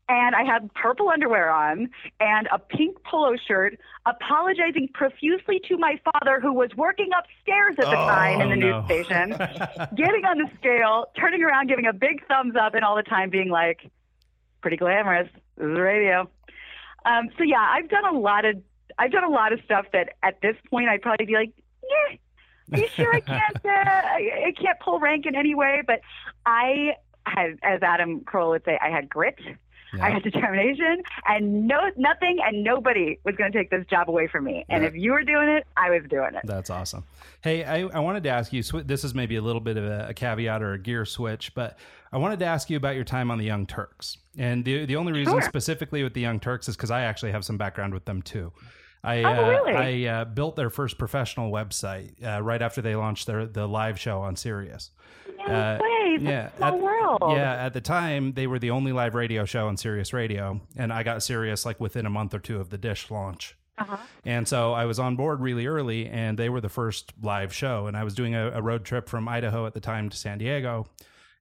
and 0.08 0.36
I 0.36 0.44
had 0.44 0.72
purple 0.76 1.10
underwear 1.10 1.50
on 1.50 1.90
and 2.20 2.48
a 2.52 2.60
pink 2.60 2.98
polo 3.04 3.36
shirt, 3.48 3.80
apologizing 4.06 4.90
profusely 4.94 5.60
to 5.68 5.78
my 5.78 6.00
father, 6.04 6.40
who 6.40 6.54
was 6.54 6.70
working 6.78 7.10
upstairs 7.18 7.76
at 7.80 7.86
the 7.86 7.96
time 7.96 8.42
in 8.42 8.50
the 8.52 8.56
no. 8.56 8.82
news 8.82 8.86
station, 8.86 9.30
getting 9.96 10.26
on 10.26 10.38
the 10.38 10.50
scale, 10.60 11.08
turning 11.20 11.42
around, 11.44 11.68
giving 11.68 11.88
a 11.88 11.94
big 11.94 12.26
thumbs 12.28 12.54
up, 12.60 12.76
and 12.76 12.84
all 12.84 12.96
the 12.96 13.04
time 13.04 13.32
being 13.32 13.50
like, 13.50 13.90
pretty 14.62 14.78
glamorous. 14.78 15.30
This 15.58 15.68
is 15.68 15.78
radio. 15.78 16.30
Um, 17.06 17.30
so 17.38 17.44
yeah, 17.44 17.68
I've 17.72 17.90
done 17.90 18.06
a 18.06 18.18
lot 18.18 18.46
of 18.46 18.62
I've 18.98 19.12
done 19.12 19.24
a 19.24 19.30
lot 19.30 19.54
of 19.54 19.60
stuff 19.66 19.86
that 19.94 20.10
at 20.24 20.42
this 20.42 20.56
point 20.70 20.90
I'd 20.90 21.02
probably 21.02 21.26
be 21.26 21.34
like, 21.34 21.52
yeah, 21.84 22.18
you 22.74 22.88
sure 22.96 23.14
I 23.14 23.20
can't 23.20 23.56
uh, 23.66 23.70
I, 23.70 24.30
I 24.48 24.54
can't 24.60 24.80
pull 24.80 25.00
rank 25.00 25.26
in 25.26 25.36
any 25.36 25.56
way? 25.56 25.82
But 25.86 26.02
I 26.46 26.94
had, 27.26 27.58
as 27.64 27.82
Adam 27.84 28.22
Carolla 28.22 28.50
would 28.52 28.66
say, 28.66 28.78
I 28.82 28.90
had 28.90 29.10
grit. 29.10 29.40
I 30.02 30.10
had 30.10 30.24
determination, 30.24 31.04
and 31.26 31.68
no, 31.68 31.78
nothing 31.96 32.40
and 32.46 32.66
nobody 32.66 33.18
was 33.24 33.36
going 33.38 33.54
to 33.54 33.58
take 33.58 33.70
this 33.70 33.86
job 33.90 34.10
away 34.10 34.28
from 34.28 34.44
me. 34.44 34.66
And 34.68 34.84
Yeah. 34.84 34.90
if 34.90 34.96
you 34.96 35.14
were 35.14 35.24
doing 35.24 35.48
it, 35.48 35.66
I 35.78 35.90
was 35.90 36.02
doing 36.10 36.36
it. 36.36 36.42
That's 36.44 36.70
awesome. 36.70 37.06
Hey, 37.42 37.64
I, 37.64 37.84
I 37.88 38.00
wanted 38.00 38.24
to 38.24 38.30
ask 38.30 38.52
you. 38.52 38.62
This 38.62 39.06
is 39.06 39.16
maybe 39.16 39.38
a 39.38 39.42
little 39.42 39.62
bit 39.62 39.78
of 39.78 39.86
a, 39.86 40.08
a 40.10 40.14
caveat 40.14 40.62
or 40.62 40.74
a 40.74 40.78
gear 40.80 41.06
switch, 41.06 41.56
but 41.56 41.80
I 42.12 42.18
wanted 42.18 42.40
to 42.40 42.46
ask 42.46 42.70
you 42.70 42.76
about 42.76 42.96
your 42.96 43.06
time 43.06 43.32
on 43.32 43.38
the 43.38 43.46
Young 43.46 43.66
Turks. 43.66 44.18
And 44.38 44.66
the 44.66 44.86
the 44.86 44.98
only 44.98 45.14
reason 45.14 45.36
Sure. 45.36 45.42
specifically 45.44 46.04
with 46.04 46.14
the 46.14 46.20
Young 46.22 46.42
Turks 46.42 46.68
is 46.68 46.76
because 46.76 46.92
I 46.92 47.04
actually 47.04 47.32
have 47.32 47.46
some 47.46 47.58
background 47.58 47.94
with 47.94 48.04
them 48.04 48.22
too. 48.22 48.52
I 49.06 49.24
Oh, 49.24 49.46
uh, 49.46 49.50
really? 49.50 50.06
I 50.08 50.22
uh, 50.22 50.26
built 50.26 50.56
their 50.56 50.70
first 50.70 50.98
professional 50.98 51.52
website 51.52 52.14
uh, 52.26 52.42
right 52.42 52.62
after 52.62 52.82
they 52.82 52.96
launched 52.96 53.28
their 53.28 53.46
the 53.46 53.68
live 53.68 54.00
show 54.00 54.22
on 54.22 54.36
Sirius. 54.36 54.92
No 55.38 55.46
Uh, 55.54 55.80
way. 55.82 56.18
yeah, 56.22 56.50
at- 56.62 56.80
world. 56.80 57.22
Yeah, 57.32 57.54
at 57.66 57.74
the 57.74 57.82
time 57.82 58.34
they 58.34 58.48
were 58.48 58.60
the 58.60 58.72
only 58.72 58.92
live 58.92 59.16
radio 59.16 59.46
show 59.46 59.68
on 59.68 59.78
Sirius 59.78 60.12
Radio, 60.14 60.60
and 60.76 60.92
I 60.92 61.04
got 61.04 61.22
Sirius 61.24 61.66
like 61.66 61.80
within 61.80 62.06
a 62.06 62.10
month 62.10 62.34
or 62.34 62.40
two 62.40 62.60
of 62.60 62.70
the 62.70 62.78
Dish 62.78 63.12
launch. 63.12 63.56
Uh-huh. 63.78 63.98
And 64.24 64.48
so 64.48 64.72
I 64.74 64.86
was 64.86 65.00
on 65.00 65.18
board 65.18 65.42
really 65.42 65.68
early, 65.68 66.08
and 66.08 66.40
they 66.40 66.48
were 66.50 66.62
the 66.62 66.70
first 66.70 67.12
live 67.22 67.54
show. 67.54 67.88
And 67.88 67.98
I 67.98 68.06
was 68.06 68.14
doing 68.16 68.34
a, 68.34 68.52
a 68.52 68.62
road 68.62 68.86
trip 68.86 69.10
from 69.10 69.28
Idaho 69.28 69.66
at 69.66 69.74
the 69.74 69.82
time 69.82 70.10
to 70.10 70.16
San 70.16 70.38
Diego. 70.38 70.88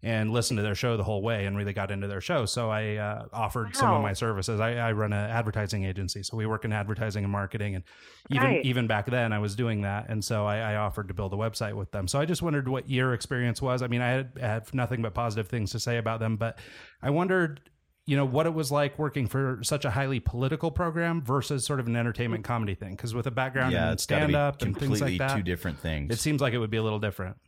And 0.04 0.30
listened 0.30 0.58
to 0.58 0.62
their 0.62 0.74
show 0.74 0.98
the 0.98 1.02
whole 1.02 1.22
way 1.22 1.46
and 1.46 1.56
really 1.56 1.72
got 1.72 1.90
into 1.90 2.06
their 2.06 2.20
show. 2.20 2.44
So 2.44 2.68
I 2.70 2.96
uh, 2.96 3.24
offered 3.32 3.74
some 3.74 3.90
of 3.90 4.02
my 4.02 4.12
services. 4.12 4.60
I, 4.60 4.74
I 4.74 4.92
run 4.92 5.14
an 5.14 5.30
advertising 5.30 5.84
agency, 5.84 6.22
so 6.22 6.36
we 6.36 6.44
work 6.44 6.66
in 6.66 6.72
advertising 6.74 7.24
and 7.24 7.32
marketing, 7.32 7.74
and 7.74 7.84
even 8.30 8.44
Right. 8.44 8.64
even 8.64 8.86
back 8.86 9.06
then 9.06 9.32
I 9.32 9.38
was 9.38 9.56
doing 9.56 9.80
that, 9.80 10.10
and 10.10 10.22
so 10.22 10.46
I, 10.46 10.58
I 10.58 10.76
offered 10.76 11.08
to 11.08 11.14
build 11.14 11.32
a 11.32 11.36
website 11.36 11.74
with 11.74 11.90
them. 11.90 12.06
So 12.06 12.20
I 12.20 12.26
just 12.26 12.42
wondered 12.42 12.68
what 12.68 12.90
your 12.90 13.14
experience 13.14 13.62
was. 13.62 13.80
I 13.80 13.86
mean, 13.86 14.02
I 14.02 14.10
had, 14.10 14.32
I 14.36 14.46
have 14.46 14.74
nothing 14.74 15.00
but 15.00 15.14
positive 15.14 15.48
things 15.48 15.72
to 15.72 15.80
say 15.80 15.96
about 15.96 16.20
them, 16.20 16.36
but 16.36 16.58
I 17.02 17.10
wondered. 17.10 17.60
You 18.06 18.18
know 18.18 18.26
what 18.26 18.44
it 18.44 18.52
was 18.52 18.70
like 18.70 18.98
working 18.98 19.26
for 19.26 19.60
such 19.62 19.86
a 19.86 19.90
highly 19.90 20.20
political 20.20 20.70
program 20.70 21.22
versus 21.22 21.64
sort 21.64 21.80
of 21.80 21.86
an 21.86 21.96
entertainment 21.96 22.44
comedy 22.44 22.74
thing. 22.74 22.90
Because 22.90 23.14
with 23.14 23.26
a 23.26 23.30
background 23.30 23.72
yeah, 23.72 23.86
in 23.86 23.92
it's 23.94 24.04
gotta 24.04 24.26
be 24.26 24.32
stand 24.34 24.36
up 24.36 24.60
and 24.60 24.76
things 24.76 24.88
completely 24.98 25.18
like 25.18 25.26
that, 25.30 25.34
two 25.34 25.42
different 25.42 25.80
things. 25.80 26.12
it 26.12 26.18
seems 26.18 26.42
like 26.42 26.52
it 26.52 26.58
would 26.58 26.68
be 26.68 26.76
a 26.76 26.82
little 26.82 26.98
different. 26.98 27.38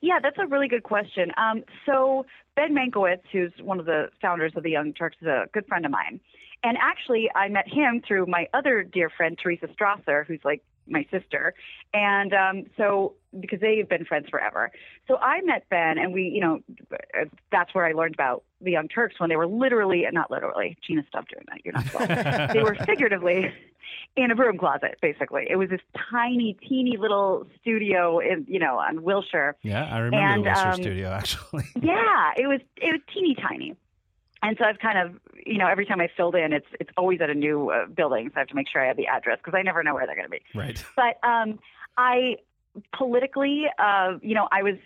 Yeah, 0.00 0.18
that's 0.22 0.38
a 0.38 0.46
really 0.46 0.68
good 0.68 0.82
question. 0.82 1.32
Um, 1.36 1.64
so 1.86 2.26
Ben 2.56 2.74
Mankiewicz, 2.74 3.22
who's 3.32 3.52
one 3.62 3.78
of 3.80 3.86
the 3.86 4.08
founders 4.20 4.52
of 4.56 4.62
the 4.62 4.70
Young 4.70 4.92
Turks, 4.92 5.16
is 5.20 5.26
a 5.26 5.46
good 5.52 5.66
friend 5.66 5.84
of 5.84 5.90
mine. 5.90 6.20
And 6.62 6.76
actually, 6.80 7.30
I 7.34 7.48
met 7.48 7.68
him 7.68 8.02
through 8.06 8.26
my 8.26 8.48
other 8.52 8.82
dear 8.82 9.10
friend, 9.10 9.38
Teresa 9.40 9.68
Strasser, 9.68 10.26
who's 10.26 10.40
like 10.44 10.62
my 10.88 11.06
sister. 11.10 11.54
And 11.94 12.34
um, 12.34 12.64
so, 12.76 13.14
because 13.38 13.60
they've 13.60 13.88
been 13.88 14.04
friends 14.04 14.28
forever. 14.30 14.70
So 15.06 15.16
I 15.16 15.40
met 15.42 15.68
Ben, 15.68 15.98
and 15.98 16.12
we, 16.12 16.24
you 16.24 16.40
know, 16.40 16.60
uh, 16.92 17.24
that's 17.50 17.74
where 17.74 17.86
I 17.86 17.92
learned 17.92 18.14
about 18.14 18.44
the 18.60 18.72
Young 18.72 18.88
Turks 18.88 19.18
when 19.18 19.30
they 19.30 19.36
were 19.36 19.46
literally, 19.46 20.04
not 20.12 20.30
literally, 20.30 20.76
Gina, 20.86 21.04
stop 21.08 21.26
doing 21.28 21.44
that. 21.48 21.64
You're 21.64 21.74
not 21.74 21.86
supposed 21.90 22.54
They 22.54 22.62
were 22.62 22.74
figuratively 22.84 23.52
in 24.16 24.30
a 24.30 24.34
broom 24.34 24.58
closet, 24.58 24.98
basically. 25.00 25.46
It 25.48 25.56
was 25.56 25.70
this 25.70 25.80
tiny, 26.10 26.56
teeny 26.68 26.96
little 26.96 27.46
studio 27.60 28.18
in, 28.18 28.44
you 28.48 28.58
know, 28.58 28.78
on 28.78 29.02
Wilshire. 29.02 29.56
Yeah, 29.62 29.84
I 29.84 29.98
remember 29.98 30.16
And, 30.16 30.44
the 30.44 30.50
Wilshire 30.50 30.68
um, 30.68 30.82
studio 30.82 31.08
actually. 31.12 31.64
Yeah, 31.80 32.32
it 32.36 32.46
was 32.46 32.60
it 32.76 32.92
was 32.92 33.00
teeny 33.12 33.34
tiny. 33.34 33.76
And 34.42 34.56
so 34.58 34.64
I've 34.64 34.78
kind 34.78 34.98
of, 34.98 35.20
you 35.44 35.58
know, 35.58 35.66
every 35.66 35.86
time 35.86 36.00
I 36.00 36.08
filled 36.16 36.34
in, 36.34 36.52
it's 36.52 36.66
it's 36.78 36.90
always 36.96 37.20
at 37.20 37.30
a 37.30 37.34
new 37.34 37.70
uh, 37.70 37.86
building, 37.86 38.28
so 38.28 38.36
I 38.36 38.38
have 38.40 38.48
to 38.48 38.54
make 38.54 38.68
sure 38.70 38.82
I 38.82 38.88
have 38.88 38.96
the 38.96 39.06
address 39.06 39.38
because 39.42 39.56
I 39.56 39.62
never 39.62 39.82
know 39.82 39.94
where 39.94 40.06
they're 40.06 40.16
going 40.16 40.28
to 40.28 40.30
be. 40.30 40.42
right. 40.54 40.82
But 40.96 41.18
um, 41.26 41.58
I 41.96 42.36
politically, 42.96 43.64
uh, 43.78 44.18
you 44.22 44.34
know, 44.34 44.48
I 44.52 44.62
was 44.62 44.76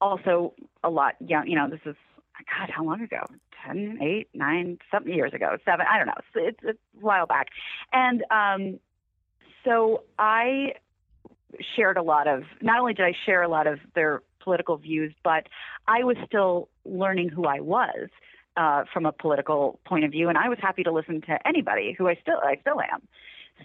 also 0.00 0.54
a 0.82 0.90
lot 0.90 1.14
young. 1.20 1.46
You 1.46 1.56
know, 1.56 1.68
this 1.68 1.80
is 1.84 1.96
God, 2.58 2.70
how 2.70 2.84
long 2.84 3.02
ago? 3.02 3.24
Ten, 3.64 3.98
eight, 4.00 4.28
nine, 4.34 4.78
something 4.90 5.12
years 5.12 5.32
ago, 5.34 5.56
seven. 5.64 5.86
I 5.88 5.98
don't 5.98 6.06
know. 6.06 6.14
It's, 6.34 6.58
it's 6.62 6.78
a 6.98 7.04
while 7.04 7.26
back, 7.26 7.48
and 7.92 8.24
um, 8.30 8.80
so 9.64 10.02
I 10.18 10.74
shared 11.76 11.96
a 11.96 12.02
lot 12.02 12.26
of. 12.26 12.44
Not 12.60 12.80
only 12.80 12.94
did 12.94 13.04
I 13.04 13.12
share 13.26 13.42
a 13.42 13.48
lot 13.48 13.66
of 13.66 13.78
their 13.94 14.22
political 14.40 14.76
views, 14.76 15.14
but 15.22 15.46
I 15.86 16.02
was 16.02 16.16
still 16.26 16.68
learning 16.84 17.28
who 17.28 17.44
I 17.44 17.60
was 17.60 18.08
uh, 18.56 18.84
from 18.92 19.06
a 19.06 19.12
political 19.12 19.80
point 19.86 20.04
of 20.04 20.10
view, 20.10 20.28
and 20.28 20.38
I 20.38 20.48
was 20.48 20.58
happy 20.60 20.82
to 20.84 20.92
listen 20.92 21.20
to 21.22 21.38
anybody 21.46 21.94
who 21.96 22.08
I 22.08 22.16
still 22.20 22.38
I 22.42 22.56
still 22.60 22.80
am. 22.80 23.02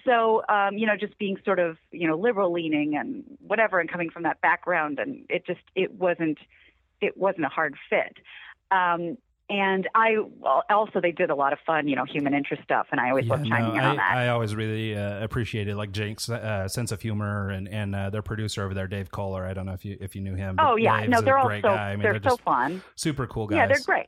So 0.05 0.43
um, 0.49 0.77
you 0.77 0.85
know, 0.85 0.95
just 0.97 1.17
being 1.17 1.37
sort 1.43 1.59
of 1.59 1.77
you 1.91 2.07
know 2.07 2.17
liberal 2.17 2.51
leaning 2.51 2.95
and 2.97 3.23
whatever, 3.45 3.79
and 3.79 3.89
coming 3.89 4.09
from 4.09 4.23
that 4.23 4.41
background, 4.41 4.99
and 4.99 5.25
it 5.29 5.45
just 5.45 5.61
it 5.75 5.93
wasn't 5.93 6.37
it 7.01 7.17
wasn't 7.17 7.45
a 7.45 7.49
hard 7.49 7.75
fit. 7.89 8.17
Um, 8.71 9.17
and 9.49 9.87
I 9.95 10.17
well, 10.39 10.63
also 10.69 10.99
they 10.99 11.13
did 11.13 11.29
a 11.29 11.35
lot 11.35 11.53
of 11.53 11.59
fun, 11.65 11.87
you 11.87 11.95
know, 11.95 12.03
human 12.03 12.33
interest 12.33 12.63
stuff, 12.63 12.87
and 12.91 12.99
I 12.99 13.09
always 13.09 13.27
love 13.27 13.45
chiming 13.45 13.75
in 13.75 13.81
I, 13.81 13.89
on 13.89 13.95
that. 13.95 14.17
I 14.17 14.27
always 14.27 14.53
really 14.53 14.95
uh, 14.95 15.23
appreciated 15.23 15.75
like 15.77 15.91
Jake's 15.91 16.29
uh, 16.29 16.67
sense 16.67 16.91
of 16.91 17.01
humor 17.01 17.49
and 17.49 17.67
and 17.69 17.95
uh, 17.95 18.09
their 18.09 18.21
producer 18.21 18.63
over 18.63 18.73
there, 18.73 18.87
Dave 18.87 19.09
Koller. 19.09 19.45
I 19.45 19.53
don't 19.53 19.65
know 19.65 19.73
if 19.73 19.85
you 19.85 19.97
if 20.01 20.15
you 20.15 20.21
knew 20.21 20.35
him. 20.35 20.57
oh 20.59 20.75
yeah, 20.75 21.05
no, 21.07 21.21
they're 21.21 21.37
all 21.37 21.47
great 21.47 21.61
so 21.61 21.69
guy. 21.69 21.91
I 21.91 21.95
mean, 21.95 22.03
they're, 22.03 22.19
so 22.21 22.35
fun. 22.37 22.83
super 22.95 23.25
cool 23.25 23.47
guys. 23.47 23.57
Yeah, 23.57 23.67
they're 23.67 23.79
great. 23.85 24.07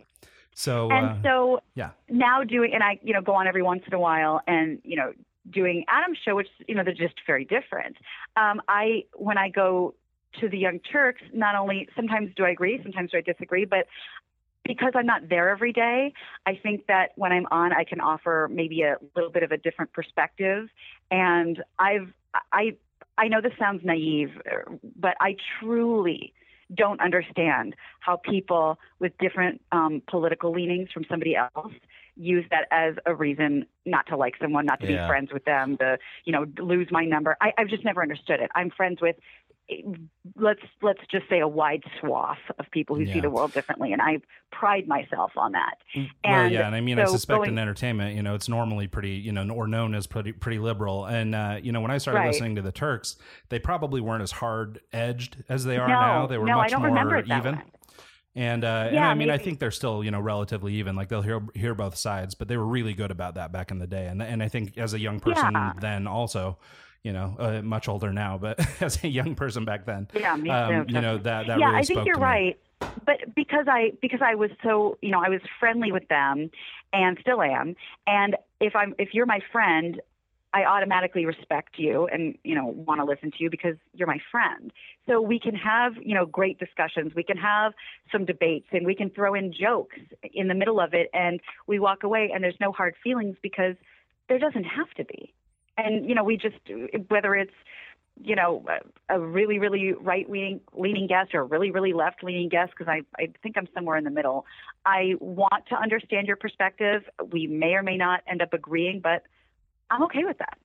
So 0.59 0.91
and 0.91 1.05
uh, 1.05 1.15
so 1.23 1.59
yeah, 1.75 1.91
now 2.09 2.43
doing 2.43 2.73
and 2.73 2.83
I 2.83 2.99
you 3.01 3.13
know 3.13 3.21
go 3.21 3.33
on 3.33 3.47
every 3.47 3.63
once 3.63 3.83
in 3.87 3.93
a 3.93 3.99
while 3.99 4.41
and 4.45 4.79
you 4.83 4.97
know 4.97 5.13
doing 5.49 5.85
Adam's 5.87 6.17
show 6.25 6.35
which 6.35 6.49
you 6.67 6.75
know 6.75 6.83
they're 6.83 6.93
just 6.93 7.15
very 7.25 7.45
different. 7.45 7.95
Um, 8.35 8.61
I 8.67 9.05
when 9.13 9.37
I 9.37 9.47
go 9.47 9.95
to 10.41 10.49
the 10.49 10.57
Young 10.57 10.79
Turks, 10.79 11.21
not 11.33 11.55
only 11.55 11.87
sometimes 11.95 12.31
do 12.35 12.43
I 12.43 12.49
agree, 12.49 12.77
sometimes 12.83 13.11
do 13.11 13.19
I 13.19 13.21
disagree, 13.21 13.63
but 13.63 13.87
because 14.65 14.91
I'm 14.95 15.05
not 15.05 15.29
there 15.29 15.47
every 15.49 15.71
day, 15.71 16.13
I 16.45 16.59
think 16.61 16.87
that 16.87 17.13
when 17.15 17.31
I'm 17.31 17.47
on, 17.51 17.71
I 17.71 17.85
can 17.85 18.01
offer 18.01 18.49
maybe 18.51 18.81
a 18.81 18.97
little 19.15 19.31
bit 19.31 19.43
of 19.43 19.53
a 19.53 19.57
different 19.57 19.93
perspective. 19.93 20.67
And 21.09 21.63
I've 21.79 22.11
I 22.51 22.75
I 23.17 23.29
know 23.29 23.39
this 23.39 23.53
sounds 23.57 23.85
naive, 23.85 24.31
but 24.97 25.15
I 25.21 25.37
truly 25.61 26.33
don't 26.73 27.01
understand 27.01 27.75
how 27.99 28.17
people 28.17 28.79
with 28.99 29.17
different 29.17 29.61
um, 29.71 30.01
political 30.07 30.51
leanings 30.51 30.89
from 30.91 31.03
somebody 31.09 31.35
else 31.35 31.73
use 32.15 32.45
that 32.51 32.67
as 32.71 32.95
a 33.05 33.15
reason 33.15 33.65
not 33.85 34.05
to 34.07 34.17
like 34.17 34.35
someone, 34.41 34.65
not 34.65 34.81
to 34.81 34.87
Yeah. 34.87 35.03
be 35.03 35.07
friends 35.07 35.31
with 35.31 35.45
them, 35.45 35.77
to 35.77 35.97
you 36.25 36.33
know 36.33 36.45
lose 36.59 36.87
my 36.91 37.05
number. 37.05 37.37
I, 37.41 37.53
I've 37.57 37.69
just 37.69 37.85
never 37.85 38.01
understood 38.01 38.39
it. 38.41 38.51
I'm 38.55 38.69
friends 38.69 39.01
with 39.01 39.15
let's 40.35 40.61
let's 40.81 40.99
just 41.11 41.27
say 41.29 41.39
a 41.39 41.47
wide 41.47 41.83
swath 41.99 42.37
of 42.57 42.65
people 42.71 42.95
who 42.95 43.03
Yeah. 43.03 43.13
see 43.13 43.19
the 43.21 43.29
world 43.29 43.53
differently, 43.53 43.93
and 43.93 44.01
I 44.01 44.19
pride 44.51 44.87
myself 44.87 45.31
on 45.37 45.51
that. 45.53 45.75
well, 45.95 46.05
And 46.23 46.53
yeah, 46.53 46.65
and 46.67 46.75
I 46.75 46.81
mean, 46.81 46.99
I 46.99 47.05
suspect 47.05 47.39
going- 47.39 47.51
in 47.51 47.59
entertainment, 47.59 48.15
you 48.15 48.23
know, 48.23 48.35
it's 48.35 48.49
normally 48.49 48.87
pretty, 48.87 49.11
you 49.11 49.31
know, 49.31 49.47
or 49.53 49.67
known 49.67 49.93
as 49.95 50.07
pretty 50.07 50.31
pretty 50.31 50.59
liberal. 50.59 51.05
And 51.05 51.35
uh, 51.35 51.59
you 51.61 51.71
know, 51.71 51.81
when 51.81 51.91
I 51.91 51.97
started 51.97 52.19
Right. 52.19 52.27
listening 52.27 52.55
to 52.55 52.61
the 52.61 52.71
Turks, 52.71 53.17
they 53.49 53.59
probably 53.59 54.01
weren't 54.01 54.23
as 54.23 54.31
hard 54.31 54.79
edged 54.91 55.43
as 55.49 55.65
they 55.65 55.77
are 55.77 55.87
no, 55.87 55.93
now. 55.93 56.27
They 56.27 56.37
were 56.37 56.45
no, 56.45 56.57
much 56.57 56.71
more 56.75 56.87
remember 56.87 57.17
it 57.17 57.27
that 57.27 57.39
even. 57.39 57.55
way. 57.57 57.63
And 58.35 58.63
uh, 58.63 58.83
and 58.87 58.95
Yeah, 58.95 59.09
I 59.09 59.15
mean, 59.15 59.29
I 59.31 59.37
think 59.37 59.59
they're 59.59 59.71
still 59.71 60.03
you 60.03 60.11
know 60.11 60.19
relatively 60.19 60.75
even. 60.75 60.95
Like 60.95 61.09
they'll 61.09 61.21
hear 61.23 61.41
hear 61.55 61.73
both 61.73 61.95
sides, 61.95 62.35
but 62.35 62.47
they 62.47 62.57
were 62.57 62.65
really 62.67 62.93
good 62.93 63.11
about 63.11 63.35
that 63.35 63.51
back 63.51 63.71
in 63.71 63.79
the 63.79 63.87
day. 63.87 64.05
And 64.07 64.21
and 64.21 64.41
I 64.43 64.47
think 64.47 64.77
as 64.77 64.93
a 64.93 64.99
young 64.99 65.19
person 65.19 65.51
Yeah. 65.53 65.73
then 65.79 66.05
also, 66.07 66.59
you 67.03 67.13
know, 67.13 67.35
uh, 67.39 67.61
much 67.61 67.87
older 67.87 68.11
now, 68.11 68.37
but 68.37 68.59
as 68.81 69.03
a 69.03 69.07
young 69.07 69.35
person 69.35 69.65
back 69.65 69.85
then, 69.85 70.07
Yeah, 70.13 70.35
me 70.35 70.49
um, 70.49 70.85
too. 70.87 70.93
you 70.93 71.01
know 71.01 71.17
that 71.17 71.47
that 71.47 71.59
yeah, 71.59 71.67
really 71.67 71.77
I 71.79 71.83
think 71.83 72.05
you're 72.05 72.15
to 72.15 72.21
me. 72.21 72.25
right. 72.25 72.59
But 73.05 73.35
because 73.35 73.65
I 73.67 73.93
because 74.01 74.21
I 74.21 74.35
was 74.35 74.51
so 74.63 74.97
you 75.01 75.11
know 75.11 75.21
I 75.23 75.29
was 75.29 75.41
friendly 75.59 75.91
with 75.91 76.07
them, 76.07 76.49
and 76.93 77.17
still 77.21 77.41
am. 77.41 77.75
And 78.07 78.35
if 78.59 78.75
I'm 78.75 78.93
if 78.97 79.13
you're 79.13 79.25
my 79.25 79.39
friend, 79.51 80.01
I 80.53 80.63
automatically 80.65 81.25
respect 81.25 81.75
you 81.77 82.07
and 82.07 82.37
you 82.43 82.55
know 82.55 82.65
want 82.65 82.99
to 82.99 83.05
listen 83.05 83.31
to 83.31 83.37
you 83.39 83.49
because 83.49 83.75
you're 83.93 84.07
my 84.07 84.19
friend. 84.31 84.71
So 85.07 85.21
we 85.21 85.39
can 85.39 85.55
have 85.55 85.93
you 86.01 86.15
know 86.15 86.25
great 86.25 86.59
discussions. 86.59 87.13
We 87.15 87.23
can 87.23 87.37
have 87.37 87.73
some 88.11 88.25
debates, 88.25 88.67
and 88.71 88.85
we 88.85 88.95
can 88.95 89.09
throw 89.09 89.33
in 89.35 89.53
jokes 89.53 89.97
in 90.33 90.47
the 90.47 90.55
middle 90.55 90.79
of 90.79 90.93
it, 90.93 91.09
and 91.13 91.39
we 91.67 91.79
walk 91.79 92.03
away, 92.03 92.31
and 92.33 92.43
there's 92.43 92.59
no 92.59 92.71
hard 92.71 92.95
feelings 93.03 93.37
because 93.41 93.75
there 94.27 94.39
doesn't 94.39 94.65
have 94.65 94.89
to 94.97 95.05
be. 95.05 95.33
And 95.85 96.07
you 96.07 96.15
know 96.15 96.23
we 96.23 96.37
just 96.37 96.57
whether 97.09 97.35
it's 97.35 97.53
you 98.21 98.35
know, 98.35 98.65
a, 99.07 99.19
really, 99.19 99.59
really 99.59 99.93
right 99.93 100.29
leaning 100.29 100.59
leaning 100.73 101.07
guest 101.07 101.33
or 101.33 101.41
a 101.41 101.43
really, 101.43 101.71
really 101.71 101.93
left 101.93 102.23
leaning 102.23 102.49
guest 102.49 102.71
because 102.77 102.87
I, 102.87 103.01
I 103.21 103.29
think 103.41 103.57
I'm 103.57 103.67
somewhere 103.73 103.97
in 103.97 104.03
the 104.03 104.09
middle. 104.09 104.45
I 104.85 105.13
want 105.19 105.65
to 105.69 105.75
understand 105.75 106.27
your 106.27 106.35
perspective. 106.35 107.03
We 107.31 107.47
may 107.47 107.73
or 107.73 107.83
may 107.83 107.97
not 107.97 108.21
end 108.27 108.41
up 108.41 108.53
agreeing, 108.53 108.99
but 108.99 109.23
I'm 109.89 110.03
okay 110.03 110.25
with 110.25 110.37
that. 110.39 110.57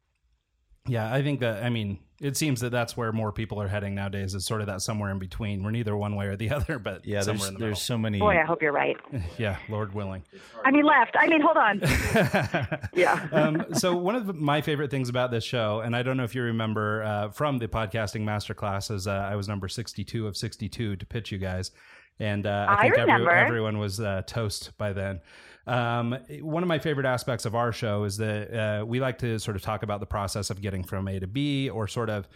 Yeah, 0.87 1.11
I 1.13 1.23
think 1.23 1.41
that. 1.41 1.63
I 1.63 1.71
mean, 1.71 1.99
it 2.21 2.37
seems 2.37 2.61
that 2.61 2.69
that's 2.69 2.95
where 2.95 3.11
more 3.11 3.33
people 3.33 3.61
are 3.61 3.69
heading 3.69 3.95
nowadays. 3.95 4.35
Is 4.35 4.45
sort 4.45 4.61
of 4.61 4.67
that 4.67 4.83
somewhere 4.83 5.11
in 5.11 5.19
between. 5.19 5.63
We're 5.63 5.71
neither 5.71 5.97
one 5.97 6.15
way 6.15 6.27
or 6.27 6.37
the 6.37 6.51
other, 6.55 6.79
but 6.79 7.07
yeah, 7.07 7.23
somewhere 7.23 7.39
there's 7.39 7.49
in 7.49 7.55
the 7.55 7.61
there's 7.61 7.81
so 7.81 7.97
many. 7.97 8.19
Boy, 8.19 8.39
I 8.39 8.45
hope 8.45 8.61
you're 8.61 8.71
right. 8.71 8.97
yeah, 9.39 9.57
Lord 9.71 9.95
willing. 9.95 10.25
I 10.63 10.71
mean, 10.71 10.85
left. 10.85 11.17
I 11.19 11.27
mean, 11.27 11.41
hold 11.41 11.57
on. 11.57 11.81
Yeah. 12.95 13.27
um, 13.33 13.75
so 13.75 13.97
one 13.97 14.15
of 14.15 14.37
my 14.37 14.61
favorite 14.61 14.91
things 14.91 15.09
about 15.09 15.31
this 15.31 15.43
show, 15.43 15.81
and 15.81 15.97
I 15.97 16.03
don't 16.03 16.17
know 16.17 16.23
if 16.25 16.35
you 16.35 16.43
remember 16.43 17.03
uh, 17.03 17.31
from 17.31 17.59
the 17.59 17.67
podcasting 17.67 18.23
masterclass, 18.23 18.91
is 18.91 19.07
uh, 19.07 19.11
I 19.13 19.37
was 19.37 19.49
number 19.49 19.69
sixty-two 19.69 20.27
of 20.27 20.37
sixty-two 20.37 20.97
to 20.97 21.07
pitch 21.07 21.33
you 21.33 21.39
guys, 21.39 21.71
and 22.19 22.47
uh, 22.47 22.67
I 22.69 22.75
I 22.75 22.91
think 22.91 23.09
every, 23.09 23.33
everyone 23.33 23.79
was 23.79 24.01
uh, 24.01 24.23
toast 24.27 24.77
by 24.79 24.93
then. 24.93 25.21
Um, 25.67 26.17
one 26.41 26.63
of 26.63 26.69
my 26.69 26.79
favorite 26.79 27.07
aspects 27.07 27.47
of 27.47 27.55
our 27.55 27.73
show 27.73 28.05
is 28.05 28.19
that 28.19 28.55
uh, 28.55 28.85
we 28.85 29.01
like 29.01 29.19
to 29.19 29.39
sort 29.39 29.57
of 29.57 29.63
talk 29.63 29.83
about 29.83 30.01
the 30.01 30.07
process 30.07 30.51
of 30.51 30.61
getting 30.61 30.85
from 30.85 31.09
A 31.09 31.19
to 31.19 31.27
B, 31.27 31.71
or 31.71 31.89
sort 31.89 32.11
of 32.11 32.29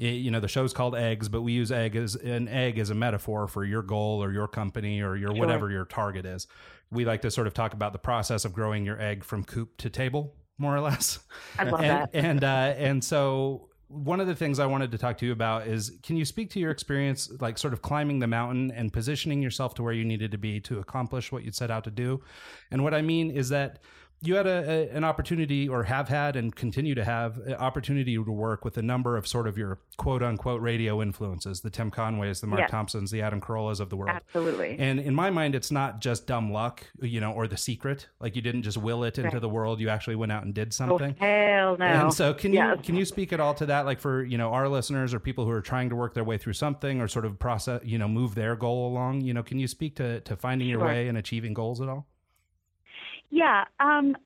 eh, 0.00 0.10
you 0.10 0.30
know 0.30 0.40
the 0.40 0.48
show's 0.48 0.72
called 0.72 0.94
eggs 0.94 1.28
but 1.28 1.42
we 1.42 1.52
use 1.52 1.72
egg 1.72 1.96
as 1.96 2.14
an 2.14 2.46
egg 2.48 2.78
as 2.78 2.90
a 2.90 2.94
metaphor 2.94 3.48
for 3.48 3.64
your 3.64 3.82
goal 3.82 4.22
or 4.22 4.32
your 4.32 4.46
company 4.46 5.02
or 5.02 5.16
your 5.16 5.32
whatever 5.32 5.70
your 5.70 5.84
target 5.84 6.24
is 6.24 6.46
we 6.90 7.04
like 7.04 7.22
to 7.22 7.30
sort 7.30 7.46
of 7.46 7.54
talk 7.54 7.74
about 7.74 7.92
the 7.92 7.98
process 7.98 8.44
of 8.44 8.52
growing 8.52 8.86
your 8.86 9.00
egg 9.00 9.24
from 9.24 9.44
coop 9.44 9.76
to 9.76 9.90
table 9.90 10.34
more 10.56 10.74
or 10.74 10.80
less 10.80 11.18
I 11.58 11.64
love 11.64 11.80
and 11.80 11.90
that. 11.90 12.10
and 12.12 12.44
uh, 12.44 12.74
and 12.76 13.02
so 13.04 13.67
one 13.88 14.20
of 14.20 14.26
the 14.26 14.34
things 14.34 14.58
I 14.58 14.66
wanted 14.66 14.92
to 14.92 14.98
talk 14.98 15.16
to 15.18 15.26
you 15.26 15.32
about 15.32 15.66
is 15.66 15.98
can 16.02 16.16
you 16.16 16.24
speak 16.24 16.50
to 16.50 16.60
your 16.60 16.70
experience 16.70 17.30
like 17.40 17.56
sort 17.56 17.72
of 17.72 17.80
climbing 17.80 18.18
the 18.18 18.26
mountain 18.26 18.70
and 18.70 18.92
positioning 18.92 19.42
yourself 19.42 19.74
to 19.74 19.82
where 19.82 19.94
you 19.94 20.04
needed 20.04 20.30
to 20.32 20.38
be 20.38 20.60
to 20.60 20.78
accomplish 20.78 21.32
what 21.32 21.42
you 21.42 21.52
set 21.52 21.70
out 21.70 21.84
to 21.84 21.90
do? 21.90 22.22
And 22.70 22.84
what 22.84 22.92
I 22.92 23.00
mean 23.00 23.30
is 23.30 23.48
that 23.48 23.78
you 24.20 24.34
had 24.34 24.46
a, 24.46 24.68
a, 24.68 24.96
an 24.96 25.04
opportunity 25.04 25.68
or 25.68 25.84
have 25.84 26.08
had 26.08 26.34
and 26.36 26.54
continue 26.56 26.94
to 26.94 27.04
have 27.04 27.38
an 27.38 27.54
opportunity 27.54 28.14
to 28.16 28.22
work 28.32 28.64
with 28.64 28.76
a 28.76 28.82
number 28.82 29.16
of 29.16 29.26
sort 29.28 29.46
of 29.46 29.56
your 29.56 29.78
quote 29.96 30.22
unquote 30.22 30.60
radio 30.60 31.00
influences 31.00 31.60
the 31.60 31.70
tim 31.70 31.90
conways 31.90 32.40
the 32.40 32.46
mark 32.46 32.60
Yes. 32.60 32.70
thompsons 32.70 33.10
the 33.10 33.22
adam 33.22 33.40
carollas 33.40 33.78
of 33.80 33.90
the 33.90 33.96
world 33.96 34.10
Absolutely. 34.14 34.76
and 34.78 34.98
in 34.98 35.14
my 35.14 35.30
mind 35.30 35.54
it's 35.54 35.70
not 35.70 36.00
just 36.00 36.26
dumb 36.26 36.52
luck 36.52 36.84
you 37.00 37.20
know 37.20 37.32
or 37.32 37.46
the 37.46 37.56
secret 37.56 38.08
like 38.20 38.34
you 38.34 38.42
didn't 38.42 38.62
just 38.62 38.76
will 38.76 39.04
it 39.04 39.18
into 39.18 39.30
Right. 39.30 39.40
the 39.40 39.48
world 39.48 39.78
you 39.80 39.88
actually 39.88 40.16
went 40.16 40.32
out 40.32 40.42
and 40.44 40.52
did 40.54 40.68
oh, 40.68 40.70
something 40.70 41.14
hell 41.18 41.76
no. 41.78 41.84
and 41.86 42.12
so, 42.14 42.34
can 42.34 42.52
you 42.52 42.74
can 42.82 42.96
you 42.96 43.04
speak 43.04 43.32
at 43.32 43.40
all 43.40 43.54
to 43.54 43.66
that, 43.66 43.84
like 43.86 44.00
for 44.00 44.24
you 44.24 44.38
know 44.38 44.52
our 44.52 44.68
listeners 44.68 45.12
or 45.14 45.20
people 45.20 45.44
who 45.44 45.50
are 45.50 45.60
trying 45.60 45.88
to 45.90 45.96
work 45.96 46.14
their 46.14 46.24
way 46.24 46.38
through 46.38 46.52
something 46.54 47.00
or 47.00 47.06
sort 47.08 47.24
of 47.24 47.38
process, 47.38 47.80
you 47.84 47.98
know, 47.98 48.08
move 48.08 48.34
their 48.34 48.56
goal 48.56 48.88
along? 48.90 49.20
You 49.20 49.34
know, 49.34 49.42
can 49.42 49.58
you 49.58 49.68
speak 49.68 49.96
to 49.96 50.20
to 50.20 50.36
finding 50.36 50.68
your 50.68 50.80
way 50.80 51.08
and 51.08 51.18
achieving 51.18 51.52
goals 51.54 51.80
at 51.80 51.88
all? 51.88 52.06
Yeah, 53.30 53.64
um, 53.80 54.16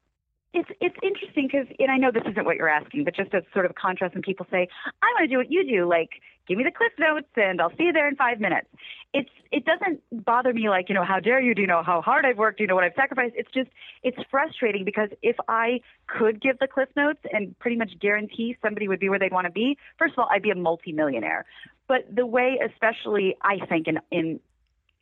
it's 0.55 0.69
it's 0.81 0.97
interesting 1.03 1.49
because, 1.51 1.67
and 1.79 1.91
I 1.91 1.97
know 1.97 2.11
this 2.13 2.25
isn't 2.31 2.45
what 2.45 2.57
you're 2.57 2.69
asking, 2.69 3.05
but 3.05 3.17
just 3.17 3.33
as 3.35 3.43
sort 3.53 3.67
of 3.67 3.75
contrast, 3.75 4.15
when 4.15 4.23
people 4.23 4.47
say, 4.51 4.69
"I 5.03 5.07
want 5.07 5.25
to 5.25 5.29
do 5.29 5.39
what 5.39 5.51
you 5.51 5.67
do," 5.67 5.87
like 5.89 6.11
give 6.49 6.59
me 6.59 6.65
the 6.65 6.71
cliff 6.71 6.93
notes 6.99 7.29
and 7.37 7.61
I'll 7.61 7.71
see 7.77 7.85
you 7.85 7.93
there 7.93 8.09
in 8.09 8.17
five 8.17 8.41
minutes. 8.41 8.67
It's 9.15 9.31
it 9.51 9.65
doesn't 9.65 10.01
bother 10.25 10.53
me 10.53 10.69
like 10.69 10.89
you 10.89 10.95
know 10.95 11.05
how 11.05 11.21
dare 11.21 11.41
you? 11.41 11.55
Do 11.55 11.63
you 11.63 11.67
know 11.67 11.83
how 11.83 12.03
hard 12.03 12.27
I've 12.27 12.37
worked? 12.37 12.59
Do 12.59 12.65
you 12.65 12.69
know 12.69 12.75
what 12.75 12.85
I've 12.85 12.95
sacrificed? 12.95 13.35
It's 13.37 13.51
just 13.53 13.71
it's 14.03 14.19
frustrating 14.31 14.85
because 14.85 15.09
if 15.23 15.37
I 15.49 15.81
could 16.07 16.41
give 16.41 16.59
the 16.59 16.67
cliff 16.67 16.89
notes 16.97 17.21
and 17.33 17.59
pretty 17.59 17.77
much 17.77 17.93
guarantee 18.01 18.57
somebody 18.63 18.89
would 18.89 19.01
be 19.01 19.09
where 19.09 19.19
they'd 19.19 19.33
want 19.33 19.47
to 19.47 19.53
be, 19.53 19.79
first 19.99 20.13
of 20.15 20.19
all, 20.19 20.29
I'd 20.31 20.43
be 20.43 20.51
a 20.51 20.55
multimillionaire. 20.55 21.45
But 21.89 22.15
the 22.15 22.27
way, 22.27 22.59
especially 22.65 23.37
I 23.43 23.65
think 23.67 23.89
in 23.89 24.01
in 24.11 24.41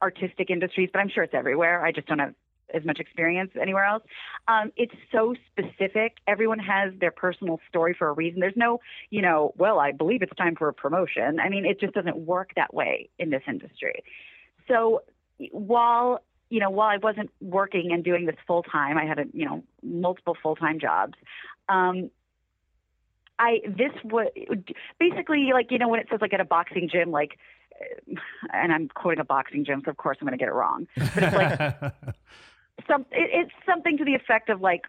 artistic 0.02 0.48
industries, 0.50 0.90
but 0.92 1.00
I'm 1.00 1.08
sure 1.08 1.24
it's 1.24 1.34
everywhere. 1.34 1.84
I 1.84 1.92
just 1.92 2.06
don't 2.06 2.20
have 2.20 2.34
as 2.74 2.84
much 2.84 3.00
experience 3.00 3.50
anywhere 3.60 3.84
else. 3.84 4.02
Um, 4.48 4.72
it's 4.76 4.94
so 5.12 5.34
specific. 5.50 6.18
Everyone 6.26 6.58
has 6.58 6.92
their 7.00 7.10
personal 7.10 7.60
story 7.68 7.94
for 7.98 8.08
a 8.08 8.12
reason. 8.12 8.40
There's 8.40 8.56
no, 8.56 8.80
you 9.10 9.22
know, 9.22 9.52
well, 9.56 9.78
I 9.78 9.92
believe 9.92 10.22
it's 10.22 10.34
time 10.36 10.56
for 10.56 10.68
a 10.68 10.74
promotion. 10.74 11.40
I 11.40 11.48
mean, 11.48 11.64
it 11.64 11.80
just 11.80 11.94
doesn't 11.94 12.16
work 12.16 12.52
that 12.56 12.72
way 12.72 13.08
in 13.18 13.30
this 13.30 13.42
industry. 13.46 14.04
So 14.68 15.02
while 15.52 16.22
you 16.50 16.58
know, 16.58 16.68
while 16.68 16.88
I 16.88 16.96
wasn't 16.96 17.30
working 17.40 17.92
and 17.92 18.02
doing 18.02 18.26
this 18.26 18.34
full 18.44 18.64
time, 18.64 18.98
I 18.98 19.04
had 19.04 19.20
a, 19.20 19.24
you 19.32 19.44
know, 19.44 19.62
multiple 19.84 20.36
full 20.42 20.56
time 20.56 20.80
jobs. 20.80 21.14
Um, 21.68 22.10
I 23.38 23.60
this 23.66 23.92
was 24.04 24.28
basically 24.98 25.50
like 25.54 25.70
you 25.70 25.78
know 25.78 25.88
when 25.88 26.00
it 26.00 26.08
says 26.10 26.20
like 26.20 26.34
at 26.34 26.40
a 26.40 26.44
boxing 26.44 26.90
gym 26.92 27.10
like 27.10 27.38
and 28.52 28.72
I'm 28.72 28.88
quoting 28.88 29.20
a 29.20 29.24
boxing 29.24 29.64
gym, 29.64 29.82
so 29.84 29.90
of 29.90 29.96
course 29.96 30.18
I'm 30.20 30.26
going 30.26 30.38
to 30.38 30.42
get 30.42 30.48
it 30.48 30.54
wrong. 30.54 30.86
But 30.96 31.22
it's 31.22 31.34
like 31.34 31.92
some 32.88 33.02
it, 33.12 33.30
it's 33.32 33.52
something 33.66 33.98
to 33.98 34.04
the 34.04 34.14
effect 34.14 34.48
of 34.48 34.60
like 34.60 34.82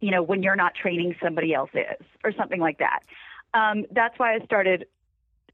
you 0.00 0.10
know 0.10 0.22
when 0.22 0.42
you're 0.42 0.56
not 0.56 0.74
training 0.74 1.16
somebody 1.22 1.54
else 1.54 1.70
is 1.74 2.06
or 2.24 2.32
something 2.32 2.60
like 2.60 2.78
that. 2.78 3.00
Um, 3.54 3.86
that's 3.90 4.18
why 4.18 4.34
i 4.34 4.44
started 4.44 4.86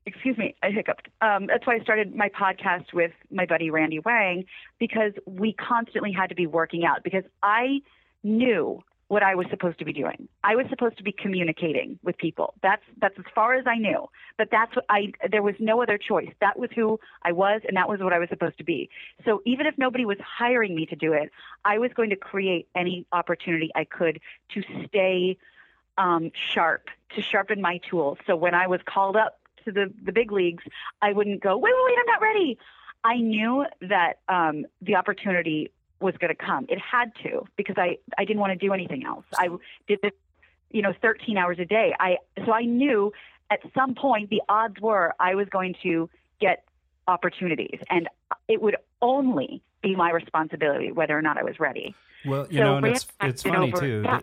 excuse 0.07 0.37
me 0.37 0.55
i 0.63 0.71
hiccuped. 0.71 1.09
Um, 1.21 1.47
that's 1.47 1.67
why 1.67 1.77
i 1.77 1.81
started 1.81 2.15
my 2.15 2.29
podcast 2.29 2.93
with 2.93 3.13
my 3.31 3.47
buddy 3.47 3.71
randy 3.71 4.01
wang 4.01 4.45
because 4.79 5.13
we 5.27 5.53
constantly 5.53 6.13
had 6.13 6.29
to 6.29 6.35
be 6.35 6.47
working 6.47 6.85
out 6.85 7.03
because 7.05 7.25
i 7.43 7.81
knew 8.23 8.83
what 9.09 9.23
i 9.23 9.35
was 9.35 9.47
supposed 9.51 9.79
to 9.79 9.85
be 9.85 9.93
doing. 9.93 10.29
I 10.43 10.57
was 10.57 10.67
supposed 10.71 10.97
to 10.99 11.03
be 11.03 11.13
communicating 11.13 11.99
with 12.03 12.17
people. 12.19 12.55
That's 12.63 12.83
that's 13.01 13.19
as 13.19 13.25
far 13.35 13.55
as 13.55 13.65
i 13.67 13.77
knew. 13.77 14.09
But 14.39 14.49
that's 14.51 14.75
what 14.75 14.85
i 14.89 15.13
there 15.31 15.43
was 15.43 15.55
no 15.59 15.83
other 15.83 15.99
choice. 15.99 16.33
That 16.41 16.59
was 16.59 16.71
who 16.75 16.99
i 17.23 17.33
was 17.33 17.61
and 17.67 17.77
that 17.77 17.89
was 17.89 18.01
what 18.01 18.13
i 18.13 18.19
was 18.19 18.29
supposed 18.29 18.59
to 18.59 18.65
be. 18.65 18.91
So 19.25 19.43
even 19.45 19.67
if 19.67 19.77
nobody 19.77 20.05
was 20.05 20.19
hiring 20.21 20.75
me 20.75 20.87
to 20.87 20.97
do 20.97 21.13
it, 21.13 21.31
I 21.65 21.79
was 21.79 21.91
going 21.95 22.11
to 22.11 22.17
create 22.17 22.69
any 22.75 23.07
opportunity 23.13 23.71
I 23.75 23.85
could 23.85 24.21
to 24.55 24.63
stay 24.87 25.39
um, 25.99 26.31
sharp, 26.55 26.89
to 27.15 27.23
sharpen 27.23 27.61
my 27.61 27.79
tools. 27.89 28.19
So 28.27 28.37
when 28.37 28.55
I 28.55 28.67
was 28.67 28.81
called 28.85 29.17
up 29.17 29.39
to 29.65 29.73
the, 29.73 29.93
the 30.03 30.13
big 30.13 30.33
leagues, 30.33 30.65
I 31.01 31.13
wouldn't 31.13 31.43
go, 31.43 31.57
wait, 31.57 31.73
wait, 31.75 31.85
wait, 31.87 31.99
I'm 31.99 32.07
not 32.07 32.23
ready. 32.23 32.59
I 33.05 33.17
knew 33.17 33.67
that 33.83 34.21
um, 34.29 34.67
the 34.81 34.97
opportunity 34.97 35.73
was 36.03 36.17
going 36.19 36.35
to 36.35 36.35
come. 36.35 36.67
It 36.69 36.79
had 36.79 37.13
to 37.23 37.45
because 37.57 37.77
I, 37.79 37.99
I 38.19 38.25
didn't 38.25 38.41
want 38.41 38.59
to 38.59 38.67
do 38.67 38.73
anything 38.73 39.05
else. 39.07 39.25
I 39.39 39.49
did 39.87 40.01
this, 40.03 40.13
you 40.71 40.83
know, 40.83 40.93
13 41.01 41.37
hours 41.39 41.59
a 41.59 41.65
day. 41.65 41.95
I 41.99 42.17
so 42.45 42.53
I 42.53 42.63
knew 42.63 43.13
at 43.51 43.61
some 43.75 43.95
point 43.95 44.29
the 44.31 44.43
odds 44.49 44.81
were 44.81 45.15
I 45.21 45.35
was 45.35 45.49
going 45.49 45.75
to 45.83 46.11
get 46.41 46.65
opportunities 47.09 47.79
and 47.91 48.09
it 48.49 48.61
would 48.63 48.77
only 49.01 49.63
be 49.83 49.95
my 49.97 50.11
responsibility 50.11 50.93
whether 50.93 51.17
or 51.19 51.23
not 51.23 51.37
I 51.39 51.43
was 51.43 51.59
ready. 51.59 51.95
well, 52.25 52.47
you 52.51 52.59
So 52.59 52.65
know, 52.65 52.77
and 52.77 52.87
it's 52.87 53.07
it's 53.23 53.43
funny 53.43 53.73
over- 53.73 53.81
too. 53.81 54.03
yeah. 54.05 54.21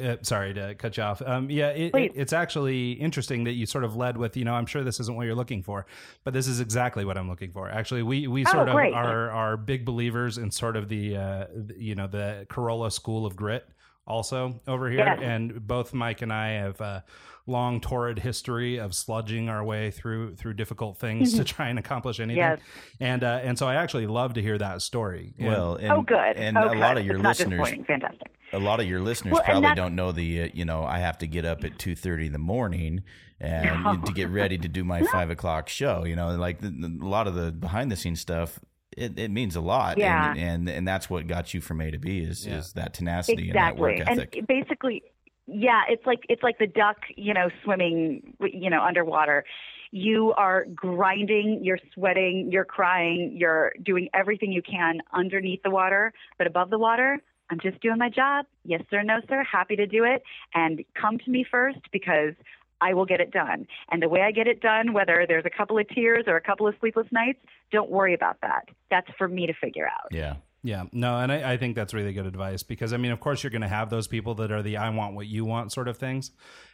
Uh, 0.00 0.16
sorry 0.22 0.54
to 0.54 0.74
cut 0.76 0.96
you 0.96 1.02
off. 1.02 1.20
Um, 1.24 1.50
yeah, 1.50 1.68
it, 1.70 1.94
it, 1.94 2.12
it's 2.14 2.32
actually 2.32 2.92
interesting 2.92 3.44
that 3.44 3.52
you 3.52 3.66
sort 3.66 3.84
of 3.84 3.96
led 3.96 4.16
with, 4.16 4.36
you 4.36 4.44
know, 4.44 4.54
I'm 4.54 4.66
sure 4.66 4.82
this 4.82 5.00
isn't 5.00 5.14
what 5.16 5.26
you're 5.26 5.34
looking 5.34 5.62
for, 5.62 5.86
but 6.24 6.32
this 6.34 6.46
is 6.48 6.60
exactly 6.60 7.04
what 7.04 7.18
I'm 7.18 7.28
looking 7.28 7.52
for. 7.52 7.68
Actually, 7.68 8.02
we 8.02 8.26
we 8.26 8.44
Oh, 8.46 8.50
sort 8.50 8.68
of 8.68 8.74
are 8.74 9.30
are 9.30 9.56
big 9.56 9.84
believers 9.84 10.38
in 10.38 10.50
sort 10.50 10.76
of 10.76 10.88
the, 10.88 11.16
uh, 11.16 11.46
you 11.76 11.94
know, 11.94 12.06
the 12.06 12.46
Carolla 12.48 12.90
School 12.92 13.26
of 13.26 13.36
Grit. 13.36 13.66
Also 14.06 14.60
over 14.66 14.90
here, 14.90 15.04
Yes. 15.04 15.20
and 15.22 15.64
both 15.68 15.94
Mike 15.94 16.20
and 16.22 16.32
I 16.32 16.52
have 16.52 16.80
a 16.80 17.04
long 17.50 17.80
torrid 17.80 18.18
history 18.20 18.78
of 18.78 18.92
sludging 18.92 19.48
our 19.50 19.62
way 19.64 19.90
through 19.90 20.36
through 20.36 20.54
difficult 20.54 20.98
things 20.98 21.34
to 21.34 21.44
try 21.44 21.68
and 21.68 21.78
accomplish 21.78 22.20
anything. 22.20 22.38
Yes. 22.38 22.60
And 23.00 23.22
uh, 23.24 23.40
and 23.42 23.58
so 23.58 23.66
I 23.66 23.74
actually 23.74 24.06
love 24.06 24.34
to 24.34 24.42
hear 24.42 24.56
that 24.58 24.80
story. 24.82 25.34
And- 25.38 25.48
Well, 25.48 25.74
and, 25.74 25.92
oh, 25.92 26.02
good. 26.02 26.36
And 26.36 26.56
oh, 26.56 26.72
a 26.72 26.74
lot 26.74 26.96
of 26.96 27.04
your 27.04 27.16
It's 27.16 27.24
listeners. 27.24 27.68
Fantastic. 27.86 28.28
a 28.52 28.58
lot 28.58 28.80
of 28.80 28.86
your 28.86 29.00
listeners 29.00 29.34
Well, 29.34 29.42
probably 29.42 29.74
don't 29.74 29.94
know 29.94 30.12
the 30.12 30.42
uh, 30.42 30.48
you 30.54 30.64
know 30.64 30.84
I 30.84 30.98
have 31.00 31.18
to 31.18 31.26
get 31.26 31.44
up 31.44 31.64
at 31.64 31.78
two 31.78 31.94
thirty 31.94 32.26
in 32.26 32.32
the 32.32 32.38
morning 32.38 33.02
and 33.40 33.82
No. 33.84 33.96
to 34.06 34.12
get 34.12 34.28
ready 34.30 34.56
to 34.58 34.68
do 34.68 34.84
my 34.84 35.02
five 35.02 35.30
o'clock 35.30 35.68
show. 35.68 36.04
You 36.04 36.16
know, 36.16 36.36
like 36.36 36.60
the, 36.60 36.70
the, 36.70 36.98
a 37.02 37.08
lot 37.08 37.26
of 37.26 37.34
the 37.34 37.50
behind 37.52 37.90
the 37.90 37.96
scenes 37.96 38.20
stuff. 38.20 38.58
It, 38.96 39.16
it 39.20 39.30
means 39.30 39.54
a 39.54 39.60
lot, 39.60 39.98
Yeah. 39.98 40.30
and, 40.32 40.38
and 40.40 40.68
and 40.68 40.88
that's 40.88 41.08
what 41.08 41.28
got 41.28 41.54
you 41.54 41.60
from 41.60 41.80
A 41.80 41.92
to 41.92 41.98
B 41.98 42.18
is 42.18 42.44
Yeah. 42.44 42.58
is 42.58 42.72
that 42.72 42.92
tenacity 42.92 43.48
and 43.50 43.56
that 43.56 43.76
work 43.76 44.00
ethic. 44.00 44.34
and 44.36 44.46
basically 44.48 45.04
yeah 45.50 45.82
it's 45.88 46.04
like 46.06 46.20
it's 46.28 46.42
like 46.42 46.58
the 46.58 46.66
duck 46.66 46.98
you 47.16 47.34
know 47.34 47.48
swimming 47.64 48.34
you 48.40 48.70
know 48.70 48.82
underwater 48.82 49.44
you 49.92 50.32
are 50.36 50.66
grinding 50.74 51.60
you're 51.62 51.78
sweating 51.94 52.48
you're 52.50 52.64
crying 52.64 53.34
you're 53.36 53.72
doing 53.82 54.08
everything 54.14 54.52
you 54.52 54.62
can 54.62 55.00
underneath 55.12 55.62
the 55.62 55.70
water 55.70 56.12
but 56.38 56.46
above 56.46 56.70
the 56.70 56.78
water 56.78 57.18
i'm 57.50 57.58
just 57.60 57.80
doing 57.80 57.98
my 57.98 58.08
job 58.08 58.46
yes 58.64 58.82
sir 58.90 59.02
no 59.02 59.20
sir 59.28 59.42
happy 59.44 59.76
to 59.76 59.86
do 59.86 60.04
it 60.04 60.22
and 60.54 60.84
come 60.94 61.18
to 61.18 61.30
me 61.30 61.44
first 61.48 61.80
because 61.92 62.34
I 62.80 62.94
will 62.94 63.04
get 63.04 63.20
it 63.20 63.30
done. 63.30 63.66
And 63.90 64.02
the 64.02 64.08
way 64.08 64.22
I 64.22 64.30
get 64.30 64.46
it 64.46 64.60
done, 64.60 64.92
whether 64.92 65.26
there's 65.28 65.44
a 65.44 65.50
couple 65.50 65.78
of 65.78 65.86
tears 65.88 66.24
or 66.26 66.36
a 66.36 66.40
couple 66.40 66.66
of 66.66 66.74
sleepless 66.80 67.06
nights, 67.12 67.38
don't 67.70 67.90
worry 67.90 68.14
about 68.14 68.40
that. 68.40 68.68
That's 68.90 69.08
for 69.18 69.28
me 69.28 69.46
to 69.46 69.52
figure 69.52 69.86
out. 69.86 70.08
yeah, 70.10 70.36
Yeah, 70.62 70.84
no, 70.92 71.18
and 71.18 71.32
I, 71.32 71.52
I 71.52 71.56
think 71.56 71.74
that's 71.74 71.94
really 71.94 72.12
good 72.12 72.26
advice 72.26 72.62
because 72.62 72.92
I 72.92 72.98
mean, 72.98 73.12
of 73.12 73.20
course, 73.20 73.42
you're 73.42 73.50
going 73.50 73.62
to 73.62 73.68
have 73.68 73.88
those 73.88 74.06
people 74.06 74.34
that 74.36 74.52
are 74.52 74.62
the 74.62 74.76
"I 74.76 74.90
want 74.90 75.14
what 75.14 75.26
you 75.26 75.46
want" 75.46 75.72
sort 75.72 75.88
of 75.88 75.96
things, 75.96 76.32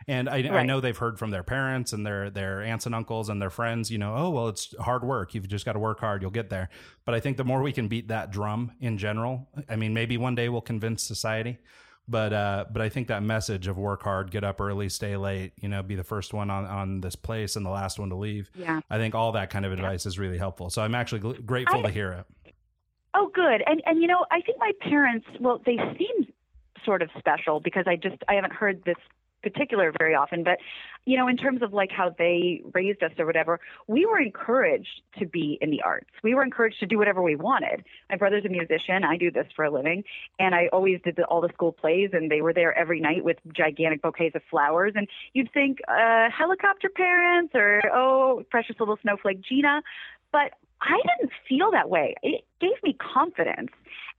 and 0.09 0.29
I, 0.29 0.38
I 0.38 0.64
know 0.64 0.81
they've 0.81 0.96
heard 0.96 1.20
from 1.20 1.31
their 1.31 1.44
parents 1.44 1.92
and 1.92 2.05
their 2.05 2.29
their 2.29 2.62
aunts 2.62 2.87
and 2.87 2.94
uncles 2.96 3.29
and 3.29 3.40
their 3.40 3.51
friends. 3.51 3.88
You 3.88 3.99
know, 3.99 4.14
oh 4.16 4.31
well, 4.31 4.49
it's 4.49 4.75
hard 4.79 5.05
work. 5.05 5.35
You've 5.35 5.46
just 5.46 5.64
got 5.64 5.75
to 5.75 5.79
work 5.79 6.01
hard. 6.01 6.20
You'll 6.20 6.33
get 6.33 6.51
there. 6.51 6.68
But 7.05 7.14
I 7.14 7.20
think 7.20 7.37
the 7.37 7.44
more 7.44 7.62
we 7.62 7.72
can 7.72 7.87
beat 7.87 8.09
that 8.09 8.33
drum 8.33 8.72
in 8.81 8.99
general, 8.99 9.49
I 9.68 9.77
mean, 9.77 9.94
maybe 9.94 10.16
one 10.16 10.35
day 10.35 10.49
we'll 10.49 10.62
convince 10.62 11.05
society. 11.05 11.59
But 12.09 12.33
uh, 12.33 12.64
but 12.72 12.83
I 12.83 12.88
think 12.88 13.09
that 13.09 13.22
message 13.22 13.66
of 13.66 13.79
work 13.79 14.03
hard, 14.03 14.31
get 14.31 14.44
up 14.44 14.61
early, 14.61 14.88
stay 14.88 15.16
late, 15.16 15.53
you 15.61 15.68
know, 15.68 15.83
be 15.83 15.96
the 15.96 16.05
first 16.05 16.33
one 16.33 16.51
on 16.51 16.64
on 16.64 17.01
this 17.01 17.16
place 17.16 17.57
and 17.57 17.66
the 17.66 17.70
last 17.70 17.99
one 17.99 18.11
to 18.11 18.16
leave. 18.16 18.49
Yeah. 18.55 18.81
I 18.88 18.99
think 18.99 19.14
all 19.16 19.33
that 19.33 19.51
kind 19.51 19.64
of 19.66 19.72
advice 19.72 20.07
is 20.07 20.16
really 20.18 20.38
helpful. 20.38 20.70
So 20.70 20.83
I'm 20.83 20.94
actually 20.94 21.20
gl- 21.20 21.44
grateful 21.44 21.81
I- 21.81 21.83
to 21.83 21.90
hear 21.90 22.12
it. 22.12 22.27
Oh, 23.16 23.31
good. 23.33 23.62
And 23.66 23.83
and 23.87 24.00
you 24.02 24.07
know, 24.07 24.26
I 24.31 24.42
think 24.42 24.59
my 24.59 24.72
parents, 24.81 25.26
well, 25.40 25.61
they 25.64 25.79
seem 25.98 26.33
sort 26.85 27.00
of 27.00 27.09
special 27.18 27.61
because 27.61 27.85
I 27.88 27.96
just 27.96 28.16
I 28.29 28.35
haven't 28.35 28.52
heard 28.52 28.85
this 28.85 28.96
particular 29.42 29.92
very 29.96 30.14
often, 30.14 30.42
but 30.42 30.59
you 31.07 31.16
know, 31.16 31.26
in 31.26 31.37
terms 31.37 31.62
of 31.62 31.72
like 31.72 31.90
how 31.90 32.14
they 32.18 32.61
raised 32.74 33.02
us 33.02 33.12
or 33.18 33.24
whatever, 33.24 33.59
we 33.87 34.05
were 34.05 34.20
encouraged 34.20 35.00
to 35.18 35.24
be 35.24 35.57
in 35.62 35.70
the 35.70 35.81
arts. 35.81 36.11
We 36.22 36.35
were 36.35 36.42
encouraged 36.42 36.81
to 36.81 36.87
do 36.87 36.98
whatever 36.98 37.22
we 37.22 37.37
wanted. 37.37 37.85
My 38.11 38.16
brother's 38.16 38.44
a 38.44 38.50
musician. 38.50 39.02
I 39.05 39.16
do 39.16 39.31
this 39.31 39.46
for 39.55 39.64
a 39.64 39.70
living, 39.70 40.05
and 40.38 40.55
I 40.55 40.68
always 40.72 41.00
did 41.02 41.16
the, 41.16 41.24
all 41.24 41.40
the 41.40 41.48
school 41.55 41.72
plays, 41.72 42.11
and 42.12 42.31
they 42.31 42.42
were 42.42 42.52
there 42.52 42.76
every 42.76 43.00
night 43.00 43.24
with 43.24 43.38
gigantic 43.57 44.02
bouquets 44.02 44.35
of 44.35 44.42
flowers. 44.50 44.92
And 44.94 45.09
you'd 45.33 45.50
think, 45.52 45.79
uh, 45.88 46.29
helicopter 46.37 46.90
parents, 46.90 47.52
or 47.55 47.81
oh, 47.94 48.42
precious 48.50 48.76
little 48.79 48.98
snowflake 49.00 49.40
Gina, 49.40 49.81
but 50.33 50.52
I 50.81 51.01
didn't 51.19 51.33
feel 51.49 51.71
that 51.73 51.89
way. 51.89 52.15
It 52.23 52.45
gave 52.61 52.83
me 52.83 52.95
confidence. 52.95 53.71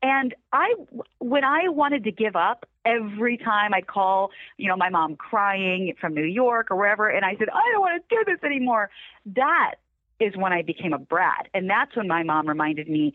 And 0.02 0.36
I, 0.54 0.76
when 1.20 1.44
I 1.44 1.70
wanted 1.70 2.04
to 2.04 2.12
give 2.12 2.36
up, 2.36 2.66
every 2.86 3.38
time 3.38 3.74
I'd 3.74 3.88
call, 3.88 4.32
you 4.58 4.68
know, 4.68 4.76
my 4.76 4.90
mom 4.90 5.16
crying 5.16 5.94
from 6.00 6.14
New 6.14 6.26
York 6.26 6.68
or 6.70 6.78
wherever, 6.78 7.10
and 7.10 7.26
I 7.26 7.36
said, 7.38 7.50
I 7.50 7.72
don't 7.72 7.82
want 7.82 8.02
to 8.02 8.16
do 8.16 8.24
this 8.26 8.44
anymore. 8.44 8.90
That 9.36 9.76
is 10.20 10.36
when 10.36 10.54
I 10.54 10.62
became 10.62 10.94
a 10.94 11.00
brat. 11.00 11.48
And 11.54 11.70
that's 11.70 11.96
when 11.96 12.08
my 12.08 12.24
mom 12.24 12.48
reminded 12.48 12.90
me, 12.90 13.14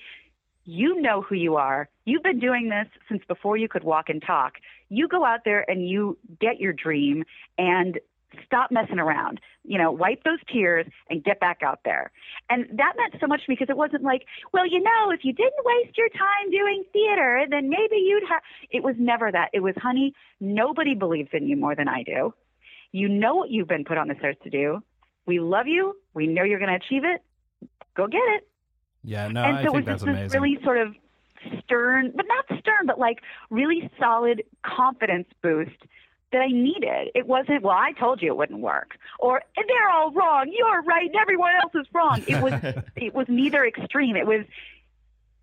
You 0.64 1.00
know 1.00 1.22
who 1.22 1.34
you 1.34 1.56
are. 1.56 1.88
You've 2.04 2.22
been 2.22 2.38
doing 2.38 2.68
this 2.68 2.86
since 3.08 3.22
before 3.26 3.56
you 3.56 3.68
could 3.68 3.84
walk 3.84 4.08
and 4.08 4.22
talk. 4.22 4.54
You 4.88 5.08
go 5.08 5.24
out 5.24 5.40
there 5.44 5.68
and 5.68 5.88
you 5.88 6.18
get 6.40 6.60
your 6.60 6.72
dream 6.72 7.24
and 7.58 7.98
stop 8.44 8.70
messing 8.70 8.98
around. 8.98 9.40
You 9.64 9.78
know, 9.78 9.92
wipe 9.92 10.24
those 10.24 10.38
tears 10.52 10.86
and 11.08 11.22
get 11.22 11.40
back 11.40 11.60
out 11.62 11.80
there. 11.84 12.10
And 12.50 12.66
that 12.78 12.94
meant 12.96 13.14
so 13.20 13.26
much 13.26 13.44
to 13.44 13.50
me 13.50 13.56
because 13.58 13.70
it 13.70 13.76
wasn't 13.76 14.02
like, 14.02 14.26
well, 14.52 14.66
you 14.66 14.80
know, 14.80 15.10
if 15.10 15.20
you 15.24 15.32
didn't 15.32 15.64
waste 15.64 15.96
your 15.96 16.08
time 16.08 16.50
doing 16.50 16.84
theater, 16.92 17.44
then 17.48 17.68
maybe 17.68 17.96
you'd 17.96 18.24
have. 18.28 18.42
It 18.70 18.82
was 18.82 18.96
never 18.98 19.30
that. 19.30 19.50
It 19.52 19.60
was, 19.60 19.74
honey, 19.76 20.14
nobody 20.40 20.94
believes 20.94 21.30
in 21.32 21.46
you 21.46 21.56
more 21.56 21.76
than 21.76 21.88
I 21.88 22.02
do. 22.02 22.34
You 22.90 23.08
know 23.08 23.36
what 23.36 23.50
you've 23.50 23.68
been 23.68 23.84
put 23.84 23.98
on 23.98 24.08
this 24.08 24.18
earth 24.22 24.40
to 24.44 24.50
do. 24.50 24.82
We 25.26 25.40
love 25.40 25.66
you. 25.66 25.96
We 26.14 26.26
know 26.26 26.42
you're 26.42 26.58
going 26.58 26.78
to 26.78 26.84
achieve 26.84 27.04
it. 27.04 27.22
Go 27.96 28.06
get 28.06 28.22
it. 28.36 28.48
Yeah, 29.04 29.28
no, 29.28 29.42
and 29.42 29.58
I 29.58 29.62
so 29.62 29.68
it 29.68 29.72
think 29.72 29.74
was 29.74 29.84
that's 29.86 30.02
this 30.02 30.08
amazing. 30.08 30.40
really 30.40 30.58
sort 30.62 30.78
of 30.78 30.94
stern, 31.64 32.12
but 32.14 32.26
not 32.28 32.44
stern, 32.60 32.86
but 32.86 32.98
like 32.98 33.18
really 33.50 33.90
solid 33.98 34.42
confidence 34.64 35.26
boost 35.42 35.70
that 36.32 36.40
I 36.40 36.48
needed. 36.48 37.10
It 37.14 37.26
wasn't, 37.26 37.62
well, 37.62 37.76
I 37.76 37.92
told 37.92 38.22
you 38.22 38.28
it 38.28 38.36
wouldn't 38.36 38.60
work, 38.60 38.96
or 39.18 39.42
they're 39.56 39.90
all 39.90 40.10
wrong. 40.12 40.52
You're 40.56 40.82
right, 40.82 41.06
and 41.06 41.16
everyone 41.16 41.52
else 41.62 41.72
is 41.74 41.86
wrong. 41.92 42.22
It 42.26 42.42
was, 42.42 42.52
it 42.96 43.14
was 43.14 43.26
neither 43.28 43.64
extreme. 43.66 44.16
It 44.16 44.26
was, 44.26 44.44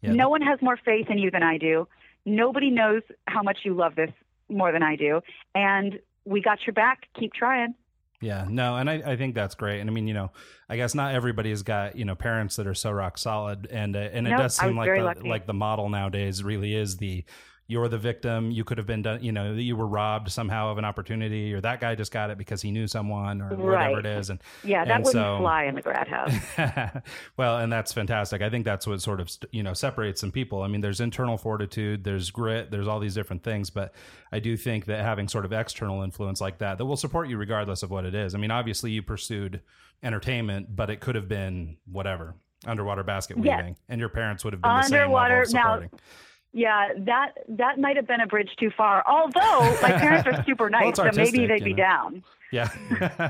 Yeah, 0.01 0.13
no 0.13 0.29
one 0.29 0.41
has 0.41 0.61
more 0.61 0.77
faith 0.77 1.09
in 1.09 1.17
you 1.17 1.31
than 1.31 1.43
I 1.43 1.57
do. 1.57 1.87
Nobody 2.25 2.69
knows 2.69 3.01
how 3.27 3.41
much 3.43 3.59
you 3.63 3.73
love 3.73 3.95
this 3.95 4.11
more 4.49 4.71
than 4.71 4.83
I 4.83 4.95
do, 4.95 5.21
and 5.55 5.99
we 6.25 6.41
got 6.41 6.59
your 6.65 6.73
back. 6.73 7.07
Keep 7.17 7.33
trying. 7.33 7.75
Yeah, 8.21 8.45
no, 8.49 8.75
and 8.75 8.89
I, 8.89 8.95
I 9.05 9.15
think 9.15 9.33
that's 9.33 9.55
great. 9.55 9.79
And 9.79 9.89
I 9.89 9.93
mean, 9.93 10.07
you 10.07 10.13
know, 10.13 10.31
I 10.67 10.75
guess 10.75 10.93
not 10.93 11.15
everybody 11.15 11.51
has 11.51 11.63
got 11.63 11.95
you 11.95 12.03
know 12.03 12.15
parents 12.15 12.57
that 12.57 12.67
are 12.67 12.73
so 12.73 12.91
rock 12.91 13.17
solid, 13.17 13.67
and 13.71 13.95
uh, 13.95 13.99
and 13.99 14.27
it 14.27 14.31
does 14.31 14.57
seem 14.57 14.75
like 14.75 14.93
the, 14.93 15.01
lucky. 15.01 15.29
like 15.29 15.47
the 15.47 15.53
model 15.53 15.87
nowadays 15.87 16.43
really 16.43 16.75
is 16.75 16.97
the 16.97 17.23
you're 17.69 17.87
the 17.87 17.99
victim. 17.99 18.49
You 18.49 18.63
could 18.63 18.79
have 18.79 18.87
been 18.87 19.03
done. 19.03 19.23
You 19.23 19.31
know, 19.31 19.53
you 19.53 19.75
were 19.77 19.85
robbed 19.87 20.31
somehow 20.31 20.71
of 20.71 20.79
an 20.79 20.85
opportunity, 20.85 21.53
or 21.53 21.61
that 21.61 21.79
guy 21.79 21.93
just 21.93 22.11
got 22.11 22.31
it 22.31 22.37
because 22.39 22.63
he 22.63 22.71
knew 22.71 22.87
someone, 22.87 23.41
or 23.43 23.55
whatever 23.55 23.99
it 23.99 24.07
is. 24.07 24.31
And 24.31 24.41
Yeah, 24.63 24.83
that 24.85 24.91
And 24.95 25.05
wouldn't 25.05 25.23
so- 25.23 25.37
fly 25.37 25.65
in 25.65 25.75
the 25.75 25.81
grad 25.83 26.07
house. 26.07 26.33
well, 27.37 27.59
and 27.59 27.71
that's 27.71 27.93
fantastic. 27.93 28.41
I 28.41 28.49
think 28.49 28.65
that's 28.65 28.87
what 28.87 29.01
sort 29.01 29.21
of 29.21 29.29
you 29.51 29.61
know 29.61 29.73
separates 29.73 30.19
some 30.19 30.31
people. 30.31 30.63
I 30.63 30.67
mean, 30.67 30.81
there's 30.81 30.99
internal 30.99 31.37
fortitude, 31.37 32.03
there's 32.03 32.31
grit, 32.31 32.71
there's 32.71 32.87
all 32.87 32.99
these 32.99 33.13
different 33.13 33.43
things, 33.43 33.69
but 33.69 33.93
I 34.31 34.39
do 34.39 34.57
think 34.57 34.85
that 34.85 35.05
having 35.05 35.27
sort 35.27 35.45
of 35.45 35.53
external 35.53 36.01
influence 36.01 36.41
like 36.41 36.57
that 36.57 36.79
that 36.79 36.85
will 36.85 36.97
support 36.97 37.29
you 37.29 37.37
regardless 37.37 37.83
of 37.83 37.91
what 37.91 38.03
it 38.03 38.15
is. 38.15 38.33
I 38.33 38.39
mean, 38.39 38.51
obviously 38.51 38.89
you 38.91 39.03
pursued 39.03 39.61
entertainment, 40.01 40.75
but 40.75 40.89
it 40.89 41.01
could 41.01 41.13
have 41.15 41.27
been 41.27 41.77
whatever 41.85 42.33
underwater 42.65 43.03
basket 43.03 43.37
Yes. 43.41 43.57
weaving, 43.59 43.75
and 43.87 43.99
your 43.99 44.09
parents 44.09 44.43
would 44.43 44.53
have 44.53 44.61
been 44.63 44.71
the 44.75 44.81
same 44.83 45.01
Underwater- 45.01 45.35
level 45.35 45.47
of 45.47 45.53
now- 45.53 45.61
supporting. 45.75 45.99
Yeah, 46.51 46.89
that 47.05 47.33
that 47.49 47.77
might 47.79 47.95
have 47.95 48.07
been 48.07 48.21
a 48.21 48.27
bridge 48.27 48.49
too 48.59 48.71
far. 48.75 49.03
Although 49.07 49.77
my 49.81 49.91
parents 49.91 50.27
are 50.27 50.43
super 50.45 50.69
nice, 50.71 50.89
it's 50.89 50.97
so 50.97 51.09
maybe 51.13 51.45
they'd 51.45 51.63
be 51.63 51.73
know. 51.73 51.77
down. 51.77 52.23
yeah. 52.51 52.69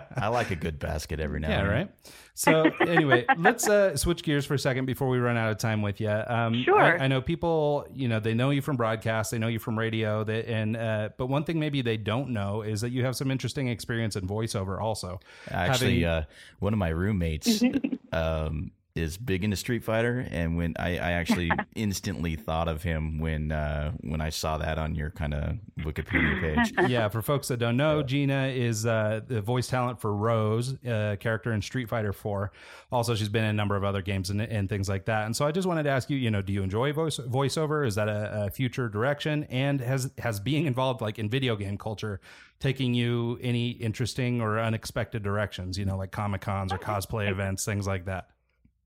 I 0.16 0.30
like 0.30 0.52
a 0.52 0.56
good 0.56 0.80
basket 0.80 1.20
every 1.20 1.42
now 1.42 1.50
Yeah, 1.50 1.60
and 1.60 1.68
then. 1.70 1.76
right. 1.76 1.90
So 2.36 2.64
anyway, 2.88 3.26
let's 3.38 3.68
uh, 3.68 3.98
switch 3.98 4.24
gears 4.24 4.46
for 4.46 4.54
a 4.54 4.60
second 4.60 4.86
before 4.86 5.10
we 5.10 5.18
run 5.18 5.36
out 5.36 5.52
of 5.52 5.58
time 5.58 5.82
with 5.82 6.00
you. 6.00 6.10
Um, 6.10 6.64
Sure. 6.64 6.80
I, 6.82 7.04
I 7.04 7.08
know 7.10 7.20
people, 7.20 7.86
you 7.94 8.08
know, 8.08 8.22
they 8.22 8.34
know 8.34 8.52
you 8.52 8.62
from 8.62 8.78
broadcast, 8.78 9.32
they 9.32 9.38
know 9.38 9.50
you 9.50 9.60
from 9.60 9.78
radio, 9.78 10.24
they, 10.24 10.46
and 10.46 10.78
uh, 10.78 11.10
but 11.18 11.26
one 11.28 11.44
thing 11.44 11.60
maybe 11.60 11.82
they 11.82 11.98
don't 11.98 12.30
know 12.30 12.62
is 12.62 12.80
that 12.80 12.92
you 12.92 13.04
have 13.04 13.18
some 13.18 13.30
interesting 13.30 13.68
experience 13.68 14.16
in 14.16 14.26
voiceover 14.26 14.82
also. 14.82 15.20
Actually, 15.52 16.04
Having- 16.04 16.06
uh, 16.06 16.24
one 16.60 16.72
of 16.72 16.80
my 16.80 16.88
roommates 16.90 17.62
um, 18.14 18.72
is 18.96 19.18
big 19.18 19.44
into 19.44 19.56
Street 19.56 19.84
Fighter, 19.84 20.28
and 20.30 20.58
when 20.58 20.74
I, 20.78 20.98
I 20.98 21.12
actually 21.12 21.52
instantly 21.76 22.36
thought 22.36 22.68
of 22.68 22.84
him 22.84 23.20
when 23.20 23.52
uh, 23.52 23.92
when 24.02 24.22
I 24.22 24.30
saw 24.30 24.58
that 24.58 24.78
on 24.78 24.96
your 24.96 25.12
kind 25.12 25.34
of 25.34 25.58
Wikipedia 25.80 26.42
page. 26.78 26.90
yeah, 26.90 27.08
for 27.10 27.22
folks 27.22 27.48
that 27.50 27.58
don't 27.58 27.78
know, 27.78 28.04
Gina 28.04 28.48
is 28.48 28.86
uh, 28.86 29.22
the 29.26 29.42
voice 29.42 29.68
talent 29.68 30.00
for 30.02 30.16
Rose, 30.16 30.76
uh, 30.86 31.16
character 31.20 31.54
in 31.54 31.62
Street 31.62 31.90
Fighter 31.90 32.14
4. 32.14 32.52
Also, 32.92 33.16
she's 33.16 33.30
been 33.30 33.44
in 33.44 33.52
a 33.52 33.54
number 33.54 33.76
of 33.76 33.84
other 33.84 34.02
games 34.02 34.30
and, 34.30 34.42
and 34.42 34.68
things 34.68 34.90
like 34.90 35.06
that. 35.06 35.26
And 35.26 35.36
so 35.36 35.46
I 35.46 35.52
just 35.52 35.68
wanted 35.68 35.84
to 35.84 35.90
ask 35.90 36.10
you, 36.10 36.18
you 36.18 36.32
know, 36.32 36.42
do 36.42 36.52
you 36.52 36.64
enjoy 36.64 36.92
voice 36.92 37.18
voiceover? 37.20 37.86
Is 37.86 37.96
that 37.96 38.10
a, 38.10 38.46
a 38.46 38.50
future 38.50 38.90
direction? 38.90 39.46
And 39.46 39.80
has 39.82 40.12
has 40.18 40.40
being 40.40 40.66
involved 40.66 41.02
like 41.02 41.20
in 41.20 41.30
video 41.30 41.56
game 41.56 41.78
culture 41.78 42.20
taking 42.60 42.94
you 42.94 43.40
any 43.42 43.70
interesting 43.70 44.42
or 44.42 44.60
unexpected 44.60 45.24
directions? 45.24 45.78
You 45.78 45.86
know, 45.86 45.98
like 45.98 46.12
comic 46.12 46.42
cons 46.42 46.74
or 46.74 46.80
cosplay 46.80 47.30
events, 47.30 47.64
things 47.66 47.88
like 47.88 48.06
that. 48.06 48.30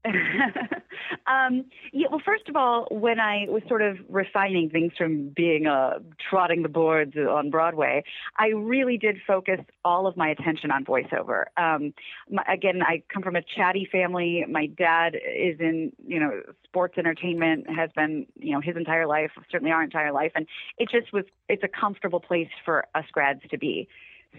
um, 1.27 1.65
yeah, 1.93 2.07
well, 2.11 2.21
first 2.25 2.49
of 2.49 2.55
all, 2.55 2.87
when 2.91 3.19
I 3.19 3.45
was 3.47 3.63
sort 3.67 3.81
of 3.81 3.97
refining 4.09 4.69
things 4.69 4.91
from 4.97 5.29
being 5.29 5.65
uh, 5.65 5.99
trotting 6.29 6.61
the 6.61 6.69
boards 6.69 7.15
on 7.15 7.49
Broadway, 7.49 8.03
I 8.37 8.47
really 8.47 8.97
did 8.97 9.17
focus 9.25 9.59
all 9.85 10.05
of 10.05 10.17
my 10.17 10.29
attention 10.29 10.71
on 10.71 10.83
voiceover. 10.83 11.45
Um, 11.55 11.93
my, 12.29 12.43
again, 12.51 12.81
I 12.83 13.03
come 13.13 13.23
from 13.23 13.37
a 13.37 13.41
chatty 13.41 13.87
family. 13.89 14.43
My 14.49 14.65
dad 14.65 15.15
is 15.15 15.59
in, 15.59 15.93
you 16.05 16.19
know, 16.19 16.41
sports 16.65 16.97
entertainment, 16.97 17.69
has 17.69 17.89
been, 17.95 18.25
you 18.37 18.51
know, 18.53 18.61
his 18.61 18.75
entire 18.75 19.07
life, 19.07 19.31
certainly 19.51 19.71
our 19.71 19.83
entire 19.83 20.11
life, 20.11 20.33
and 20.35 20.47
it 20.77 20.89
just 20.89 21.13
was. 21.13 21.23
It's 21.49 21.63
a 21.63 21.67
comfortable 21.67 22.19
place 22.19 22.47
for 22.65 22.85
us 22.95 23.05
grads 23.11 23.41
to 23.51 23.57
be. 23.57 23.87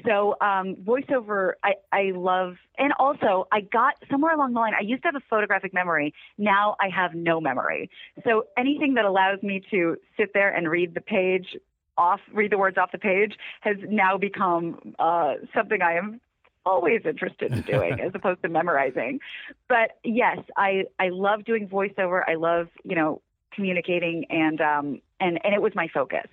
So 0.04 0.36
um, 0.40 0.76
voiceover, 0.76 1.52
I, 1.62 1.74
I 1.92 2.12
love, 2.14 2.56
and 2.78 2.92
also 2.98 3.46
I 3.52 3.60
got 3.60 3.94
somewhere 4.10 4.34
along 4.34 4.54
the 4.54 4.60
line. 4.60 4.72
I 4.78 4.82
used 4.82 5.02
to 5.02 5.08
have 5.08 5.16
a 5.16 5.24
photographic 5.30 5.72
memory. 5.72 6.12
Now 6.38 6.76
I 6.80 6.88
have 6.88 7.14
no 7.14 7.40
memory. 7.40 7.90
So 8.24 8.46
anything 8.56 8.94
that 8.94 9.04
allows 9.04 9.42
me 9.42 9.62
to 9.70 9.96
sit 10.16 10.32
there 10.34 10.54
and 10.54 10.68
read 10.68 10.94
the 10.94 11.00
page 11.00 11.56
off, 11.96 12.20
read 12.32 12.50
the 12.50 12.58
words 12.58 12.76
off 12.76 12.92
the 12.92 12.98
page, 12.98 13.34
has 13.60 13.76
now 13.88 14.18
become 14.18 14.94
uh, 14.98 15.34
something 15.54 15.80
I 15.80 15.94
am 15.94 16.20
always 16.66 17.02
interested 17.04 17.52
in 17.52 17.60
doing 17.62 18.00
as 18.00 18.10
opposed 18.14 18.42
to 18.42 18.48
memorizing. 18.48 19.20
But 19.68 19.98
yes, 20.02 20.38
I 20.56 20.84
I 20.98 21.10
love 21.10 21.44
doing 21.44 21.68
voiceover. 21.68 22.22
I 22.26 22.34
love 22.34 22.68
you 22.84 22.96
know 22.96 23.20
communicating 23.54 24.24
and 24.30 24.60
um 24.60 25.00
and 25.20 25.38
and 25.44 25.54
it 25.54 25.62
was 25.62 25.72
my 25.74 25.88
focus. 25.92 26.26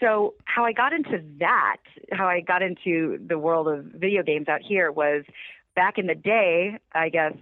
So 0.00 0.34
how 0.44 0.64
I 0.64 0.72
got 0.72 0.92
into 0.92 1.22
that, 1.40 1.78
how 2.12 2.26
I 2.26 2.40
got 2.40 2.62
into 2.62 3.18
the 3.26 3.38
world 3.38 3.68
of 3.68 3.84
video 3.84 4.22
games 4.22 4.48
out 4.48 4.60
here 4.62 4.90
was 4.90 5.24
back 5.74 5.98
in 5.98 6.06
the 6.06 6.14
day, 6.14 6.78
I 6.92 7.08
guess 7.08 7.34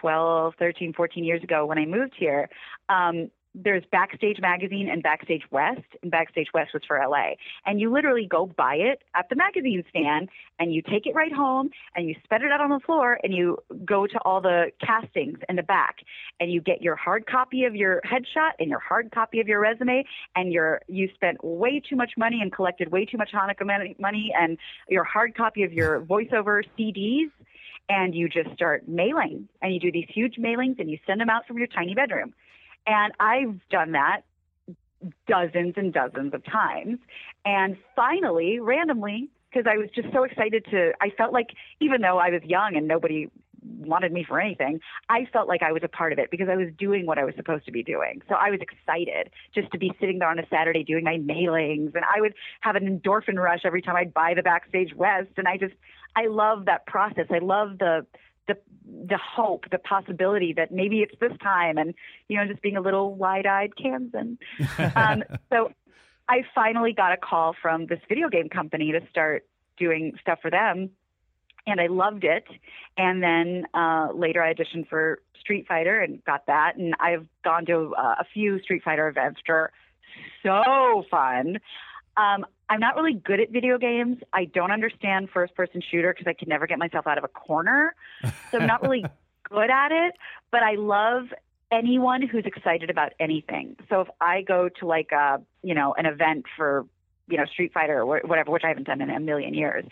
12, 0.00 0.54
13, 0.58 0.92
14 0.92 1.24
years 1.24 1.42
ago 1.42 1.66
when 1.66 1.78
I 1.78 1.86
moved 1.86 2.14
here. 2.18 2.48
Um, 2.88 3.30
there's 3.62 3.84
Backstage 3.90 4.40
Magazine 4.40 4.88
and 4.88 5.02
Backstage 5.02 5.42
West, 5.50 5.82
and 6.02 6.10
Backstage 6.10 6.48
West 6.54 6.70
was 6.72 6.82
for 6.86 6.98
LA. 6.98 7.34
And 7.66 7.80
you 7.80 7.92
literally 7.92 8.26
go 8.26 8.46
buy 8.46 8.74
it 8.76 9.02
at 9.14 9.28
the 9.28 9.36
magazine 9.36 9.84
stand, 9.90 10.28
and 10.58 10.72
you 10.72 10.82
take 10.82 11.06
it 11.06 11.14
right 11.14 11.32
home, 11.32 11.70
and 11.94 12.08
you 12.08 12.14
spread 12.24 12.42
it 12.42 12.52
out 12.52 12.60
on 12.60 12.70
the 12.70 12.80
floor, 12.80 13.18
and 13.22 13.34
you 13.34 13.58
go 13.84 14.06
to 14.06 14.18
all 14.24 14.40
the 14.40 14.70
castings 14.80 15.38
in 15.48 15.56
the 15.56 15.62
back, 15.62 15.96
and 16.40 16.52
you 16.52 16.60
get 16.60 16.82
your 16.82 16.96
hard 16.96 17.26
copy 17.26 17.64
of 17.64 17.74
your 17.74 18.00
headshot 18.02 18.52
and 18.58 18.68
your 18.68 18.80
hard 18.80 19.10
copy 19.10 19.40
of 19.40 19.48
your 19.48 19.60
resume, 19.60 20.04
and 20.36 20.52
your 20.52 20.80
you 20.88 21.08
spent 21.14 21.42
way 21.42 21.80
too 21.80 21.96
much 21.96 22.12
money 22.16 22.40
and 22.40 22.52
collected 22.52 22.90
way 22.92 23.04
too 23.04 23.18
much 23.18 23.32
Hanukkah 23.32 23.66
money- 23.66 23.96
money, 23.98 24.32
and 24.38 24.58
your 24.88 25.04
hard 25.04 25.34
copy 25.34 25.62
of 25.62 25.72
your 25.72 26.00
voiceover 26.00 26.62
CDs, 26.78 27.30
and 27.88 28.14
you 28.14 28.28
just 28.28 28.50
start 28.52 28.86
mailing, 28.86 29.48
and 29.62 29.72
you 29.72 29.80
do 29.80 29.90
these 29.90 30.08
huge 30.08 30.36
mailings, 30.36 30.78
and 30.78 30.90
you 30.90 30.98
send 31.06 31.20
them 31.20 31.30
out 31.30 31.46
from 31.46 31.58
your 31.58 31.66
tiny 31.66 31.94
bedroom. 31.94 32.34
And 32.88 33.12
I've 33.20 33.60
done 33.68 33.92
that 33.92 34.22
dozens 35.28 35.74
and 35.76 35.92
dozens 35.92 36.34
of 36.34 36.44
times. 36.44 36.98
And 37.44 37.76
finally, 37.94 38.58
randomly, 38.58 39.28
because 39.50 39.66
I 39.70 39.76
was 39.76 39.88
just 39.94 40.08
so 40.12 40.24
excited 40.24 40.64
to, 40.70 40.92
I 41.00 41.10
felt 41.10 41.32
like 41.32 41.48
even 41.80 42.00
though 42.00 42.18
I 42.18 42.30
was 42.30 42.42
young 42.42 42.76
and 42.76 42.88
nobody 42.88 43.30
wanted 43.62 44.12
me 44.12 44.24
for 44.26 44.40
anything, 44.40 44.80
I 45.08 45.26
felt 45.32 45.48
like 45.48 45.62
I 45.62 45.72
was 45.72 45.82
a 45.84 45.88
part 45.88 46.12
of 46.12 46.18
it 46.18 46.30
because 46.30 46.48
I 46.48 46.56
was 46.56 46.68
doing 46.78 47.06
what 47.06 47.18
I 47.18 47.24
was 47.24 47.34
supposed 47.36 47.66
to 47.66 47.72
be 47.72 47.82
doing. 47.82 48.22
So 48.28 48.34
I 48.34 48.50
was 48.50 48.60
excited 48.60 49.30
just 49.54 49.70
to 49.72 49.78
be 49.78 49.92
sitting 50.00 50.18
there 50.18 50.28
on 50.28 50.38
a 50.38 50.46
Saturday 50.48 50.82
doing 50.82 51.04
my 51.04 51.18
mailings. 51.18 51.94
And 51.94 52.04
I 52.04 52.20
would 52.20 52.34
have 52.60 52.76
an 52.76 52.84
endorphin 52.84 53.36
rush 53.36 53.60
every 53.64 53.82
time 53.82 53.96
I'd 53.96 54.14
buy 54.14 54.34
the 54.34 54.42
Backstage 54.42 54.94
West. 54.94 55.32
And 55.36 55.46
I 55.46 55.58
just, 55.58 55.74
I 56.16 56.26
love 56.26 56.64
that 56.66 56.86
process. 56.86 57.26
I 57.30 57.38
love 57.38 57.78
the, 57.78 58.06
the 58.48 58.56
the 59.06 59.18
hope, 59.18 59.64
the 59.70 59.78
possibility 59.78 60.52
that 60.54 60.72
maybe 60.72 60.98
it's 61.00 61.14
this 61.20 61.32
time, 61.40 61.78
and 61.78 61.94
you 62.26 62.36
know, 62.36 62.46
just 62.46 62.62
being 62.62 62.76
a 62.76 62.80
little 62.80 63.14
wide-eyed 63.14 63.76
Kansan. 63.76 64.38
Um, 64.96 65.22
so 65.52 65.72
I 66.28 66.42
finally 66.54 66.92
got 66.92 67.12
a 67.12 67.16
call 67.16 67.54
from 67.60 67.86
this 67.86 68.00
video 68.08 68.28
game 68.28 68.48
company 68.48 68.92
to 68.92 69.00
start 69.10 69.46
doing 69.78 70.14
stuff 70.20 70.40
for 70.42 70.50
them, 70.50 70.90
and 71.66 71.80
I 71.80 71.86
loved 71.86 72.24
it. 72.24 72.44
And 72.96 73.22
then 73.22 73.66
uh, 73.74 74.08
later, 74.14 74.42
I 74.42 74.52
auditioned 74.52 74.88
for 74.88 75.20
Street 75.40 75.66
Fighter 75.68 76.00
and 76.00 76.24
got 76.24 76.46
that, 76.46 76.76
and 76.76 76.94
I've 76.98 77.26
gone 77.44 77.66
to 77.66 77.94
uh, 77.96 78.16
a 78.20 78.24
few 78.32 78.60
Street 78.62 78.82
Fighter 78.82 79.08
events, 79.08 79.40
which 79.40 79.50
are 79.50 79.72
so 80.42 81.04
fun. 81.10 81.58
Um, 82.18 82.44
I'm 82.68 82.80
not 82.80 82.96
really 82.96 83.14
good 83.14 83.40
at 83.40 83.50
video 83.50 83.78
games. 83.78 84.18
I 84.32 84.44
don't 84.46 84.72
understand 84.72 85.30
first 85.32 85.54
person 85.54 85.80
shooter 85.90 86.12
because 86.12 86.28
I 86.28 86.34
can 86.34 86.48
never 86.48 86.66
get 86.66 86.78
myself 86.78 87.06
out 87.06 87.16
of 87.16 87.24
a 87.24 87.28
corner. 87.28 87.94
So 88.50 88.58
I'm 88.58 88.66
not 88.66 88.82
really 88.82 89.04
good 89.48 89.70
at 89.70 89.92
it, 89.92 90.14
but 90.50 90.62
I 90.62 90.74
love 90.74 91.28
anyone 91.70 92.22
who's 92.22 92.44
excited 92.44 92.90
about 92.90 93.12
anything. 93.20 93.76
So 93.88 94.00
if 94.02 94.08
I 94.20 94.42
go 94.42 94.68
to 94.80 94.86
like 94.86 95.12
a, 95.12 95.40
you 95.62 95.74
know, 95.74 95.94
an 95.96 96.06
event 96.06 96.46
for, 96.56 96.86
you 97.28 97.38
know, 97.38 97.46
Street 97.46 97.72
Fighter 97.72 98.00
or 98.00 98.20
whatever, 98.20 98.50
which 98.50 98.64
I 98.64 98.68
haven't 98.68 98.86
done 98.86 99.00
in 99.00 99.10
a 99.10 99.20
million 99.20 99.54
years, 99.54 99.84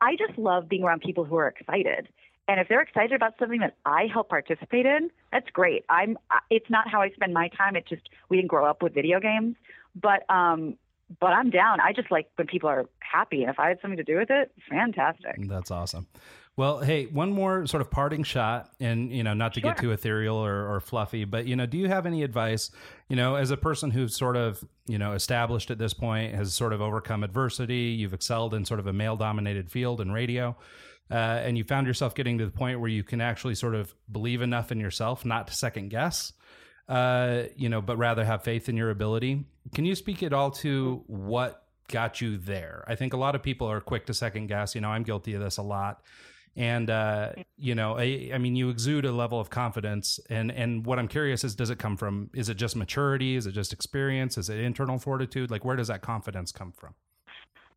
I 0.00 0.16
just 0.16 0.38
love 0.38 0.68
being 0.68 0.84
around 0.84 1.02
people 1.02 1.24
who 1.24 1.36
are 1.36 1.48
excited. 1.48 2.08
And 2.48 2.60
if 2.60 2.68
they're 2.68 2.82
excited 2.82 3.12
about 3.12 3.34
something 3.38 3.60
that 3.60 3.74
I 3.84 4.06
help 4.12 4.28
participate 4.28 4.86
in, 4.86 5.10
that's 5.32 5.48
great. 5.50 5.84
I'm. 5.88 6.18
It's 6.50 6.68
not 6.68 6.88
how 6.88 7.00
I 7.00 7.10
spend 7.10 7.32
my 7.32 7.48
time. 7.48 7.74
It's 7.74 7.88
just 7.88 8.02
we 8.28 8.36
didn't 8.36 8.50
grow 8.50 8.66
up 8.66 8.82
with 8.82 8.92
video 8.92 9.18
games, 9.18 9.56
but 9.94 10.28
um, 10.28 10.76
but 11.20 11.28
I'm 11.28 11.50
down. 11.50 11.80
I 11.80 11.92
just 11.92 12.10
like 12.10 12.28
when 12.36 12.46
people 12.46 12.68
are 12.68 12.86
happy, 13.00 13.42
and 13.42 13.50
if 13.50 13.58
I 13.58 13.68
had 13.68 13.80
something 13.80 13.98
to 13.98 14.04
do 14.04 14.16
with 14.16 14.30
it, 14.30 14.52
fantastic. 14.68 15.36
That's 15.48 15.70
awesome. 15.70 16.06
Well, 16.56 16.78
hey, 16.78 17.06
one 17.06 17.32
more 17.32 17.66
sort 17.66 17.80
of 17.80 17.90
parting 17.90 18.22
shot, 18.22 18.70
and 18.78 19.12
you 19.12 19.24
know, 19.24 19.34
not 19.34 19.54
to 19.54 19.60
get 19.60 19.76
too 19.78 19.90
ethereal 19.90 20.36
or, 20.36 20.72
or 20.72 20.80
fluffy, 20.80 21.24
but 21.24 21.46
you 21.46 21.56
know, 21.56 21.66
do 21.66 21.76
you 21.76 21.88
have 21.88 22.06
any 22.06 22.22
advice? 22.22 22.70
You 23.08 23.16
know, 23.16 23.34
as 23.34 23.50
a 23.50 23.56
person 23.56 23.90
who's 23.90 24.16
sort 24.16 24.36
of 24.36 24.64
you 24.86 24.96
know 24.96 25.12
established 25.14 25.72
at 25.72 25.78
this 25.78 25.94
point, 25.94 26.32
has 26.34 26.54
sort 26.54 26.72
of 26.72 26.80
overcome 26.80 27.24
adversity, 27.24 27.96
you've 27.98 28.14
excelled 28.14 28.54
in 28.54 28.64
sort 28.64 28.78
of 28.78 28.86
a 28.86 28.92
male-dominated 28.92 29.68
field 29.68 30.00
in 30.00 30.12
radio, 30.12 30.56
uh, 31.10 31.14
and 31.14 31.58
you 31.58 31.64
found 31.64 31.88
yourself 31.88 32.14
getting 32.14 32.38
to 32.38 32.46
the 32.46 32.52
point 32.52 32.78
where 32.78 32.90
you 32.90 33.02
can 33.02 33.20
actually 33.20 33.56
sort 33.56 33.74
of 33.74 33.92
believe 34.10 34.40
enough 34.40 34.70
in 34.70 34.78
yourself 34.78 35.24
not 35.24 35.48
to 35.48 35.54
second 35.54 35.88
guess. 35.88 36.32
Uh, 36.88 37.44
you 37.56 37.68
know, 37.68 37.80
but 37.80 37.96
rather 37.96 38.24
have 38.24 38.42
faith 38.42 38.68
in 38.68 38.76
your 38.76 38.90
ability. 38.90 39.44
Can 39.74 39.86
you 39.86 39.94
speak 39.94 40.22
at 40.22 40.34
all 40.34 40.50
to 40.50 41.02
what 41.06 41.64
got 41.88 42.20
you 42.20 42.36
there? 42.36 42.84
I 42.86 42.94
think 42.94 43.14
a 43.14 43.16
lot 43.16 43.34
of 43.34 43.42
people 43.42 43.66
are 43.66 43.80
quick 43.80 44.04
to 44.06 44.14
second 44.14 44.48
guess. 44.48 44.74
You 44.74 44.82
know, 44.82 44.90
I'm 44.90 45.02
guilty 45.02 45.32
of 45.32 45.42
this 45.42 45.56
a 45.56 45.62
lot. 45.62 46.02
And 46.56 46.88
uh, 46.88 47.32
you 47.56 47.74
know, 47.74 47.98
I, 47.98 48.30
I 48.32 48.38
mean, 48.38 48.54
you 48.54 48.68
exude 48.68 49.04
a 49.06 49.12
level 49.12 49.40
of 49.40 49.50
confidence, 49.50 50.20
and 50.30 50.52
and 50.52 50.86
what 50.86 50.98
I'm 50.98 51.08
curious 51.08 51.42
is, 51.42 51.54
does 51.54 51.70
it 51.70 51.78
come 51.78 51.96
from? 51.96 52.30
Is 52.32 52.48
it 52.48 52.56
just 52.56 52.76
maturity? 52.76 53.34
Is 53.34 53.46
it 53.46 53.52
just 53.52 53.72
experience? 53.72 54.38
Is 54.38 54.48
it 54.48 54.60
internal 54.60 54.98
fortitude? 54.98 55.50
Like, 55.50 55.64
where 55.64 55.74
does 55.74 55.88
that 55.88 56.02
confidence 56.02 56.52
come 56.52 56.70
from? 56.70 56.94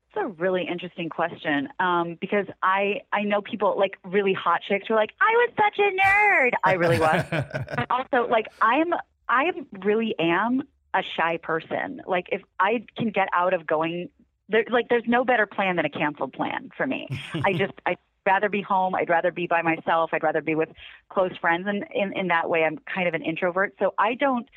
It's 0.10 0.24
a 0.24 0.28
really 0.28 0.66
interesting 0.68 1.10
question 1.10 1.70
um, 1.80 2.18
because 2.20 2.46
I 2.64 3.02
I 3.12 3.24
know 3.24 3.42
people 3.42 3.76
like 3.78 3.98
really 4.06 4.34
hot 4.34 4.62
chicks 4.68 4.88
who 4.88 4.94
are 4.94 4.98
like 4.98 5.12
I 5.20 5.32
was 5.32 5.50
such 5.58 5.80
a 5.80 5.92
nerd. 5.92 6.52
I 6.64 6.74
really 6.74 7.00
was. 7.00 7.26
but 7.32 7.88
also 7.90 8.28
like 8.30 8.48
I'm 8.62 8.94
I 9.28 9.52
really 9.84 10.16
am 10.18 10.64
a 10.94 11.04
shy 11.16 11.38
person. 11.38 12.02
Like 12.08 12.28
if 12.32 12.42
I 12.60 12.86
can 12.98 13.10
get 13.10 13.28
out 13.34 13.54
of 13.54 13.68
going 13.68 14.10
there, 14.50 14.64
like 14.70 14.88
there's 14.90 15.08
no 15.08 15.26
better 15.26 15.46
plan 15.46 15.76
than 15.76 15.86
a 15.86 15.90
canceled 15.90 16.34
plan 16.34 16.70
for 16.76 16.88
me. 16.88 17.08
I 17.44 17.54
just 17.54 17.74
I'd 17.86 17.98
rather 18.26 18.50
be 18.50 18.62
home. 18.62 18.96
I'd 18.96 19.10
rather 19.10 19.32
be 19.32 19.48
by 19.48 19.62
myself. 19.62 20.12
I'd 20.14 20.24
rather 20.24 20.42
be 20.42 20.56
with 20.56 20.70
close 21.10 21.36
friends, 21.38 21.68
and 21.68 21.86
in 21.94 22.14
in 22.18 22.28
that 22.28 22.50
way, 22.50 22.64
I'm 22.64 22.78
kind 22.94 23.08
of 23.08 23.14
an 23.14 23.24
introvert. 23.24 23.76
So 23.80 23.94
I 23.98 24.16
don't 24.16 24.48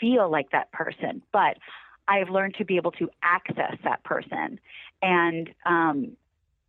feel 0.00 0.30
like 0.30 0.50
that 0.50 0.72
person, 0.72 1.22
but 1.32 1.56
I've 2.10 2.28
learned 2.28 2.56
to 2.58 2.64
be 2.64 2.76
able 2.76 2.90
to 2.92 3.08
access 3.22 3.76
that 3.84 4.02
person, 4.02 4.58
and 5.00 5.48
um, 5.64 6.16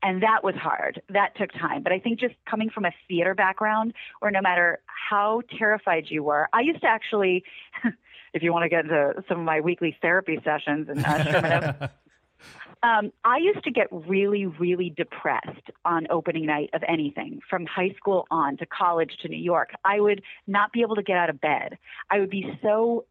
and 0.04 0.22
that 0.22 0.44
was 0.44 0.54
hard. 0.56 1.02
That 1.10 1.36
took 1.36 1.52
time. 1.52 1.82
But 1.82 1.94
I 1.94 2.00
think 2.00 2.20
just 2.20 2.36
coming 2.50 2.70
from 2.70 2.86
a 2.86 2.92
theater 3.08 3.34
background, 3.34 3.94
where 4.20 4.32
no 4.32 4.42
matter 4.42 4.82
how 4.86 5.42
terrified 5.58 6.06
you 6.10 6.24
were, 6.24 6.48
I 6.54 6.62
used 6.62 6.82
to 6.82 6.88
actually, 6.88 7.44
if 8.34 8.44
you 8.44 8.54
want 8.54 8.64
to 8.64 8.70
get 8.70 8.86
into 8.86 9.24
some 9.28 9.40
of 9.40 9.46
my 9.46 9.62
weekly 9.62 9.98
therapy 10.00 10.40
sessions 10.44 10.88
and 10.90 11.04
uh, 11.04 11.88
um, 12.84 13.12
I 13.24 13.38
used 13.38 13.64
to 13.64 13.72
get 13.72 13.88
really, 13.92 14.46
really 14.46 14.92
depressed 14.96 15.72
on 15.86 16.06
opening 16.12 16.46
night 16.46 16.70
of 16.74 16.84
anything 16.88 17.40
from 17.50 17.66
high 17.66 17.96
school 17.98 18.28
on 18.30 18.58
to 18.58 18.68
college 18.68 19.18
to 19.22 19.28
New 19.28 19.42
York. 19.42 19.72
I 19.84 20.00
would 20.00 20.22
not 20.46 20.72
be 20.72 20.82
able 20.82 20.96
to 20.96 21.04
get 21.04 21.18
out 21.18 21.32
of 21.32 21.42
bed. 21.42 21.80
I 22.12 22.20
would 22.20 22.30
be 22.30 22.60
so 22.62 23.06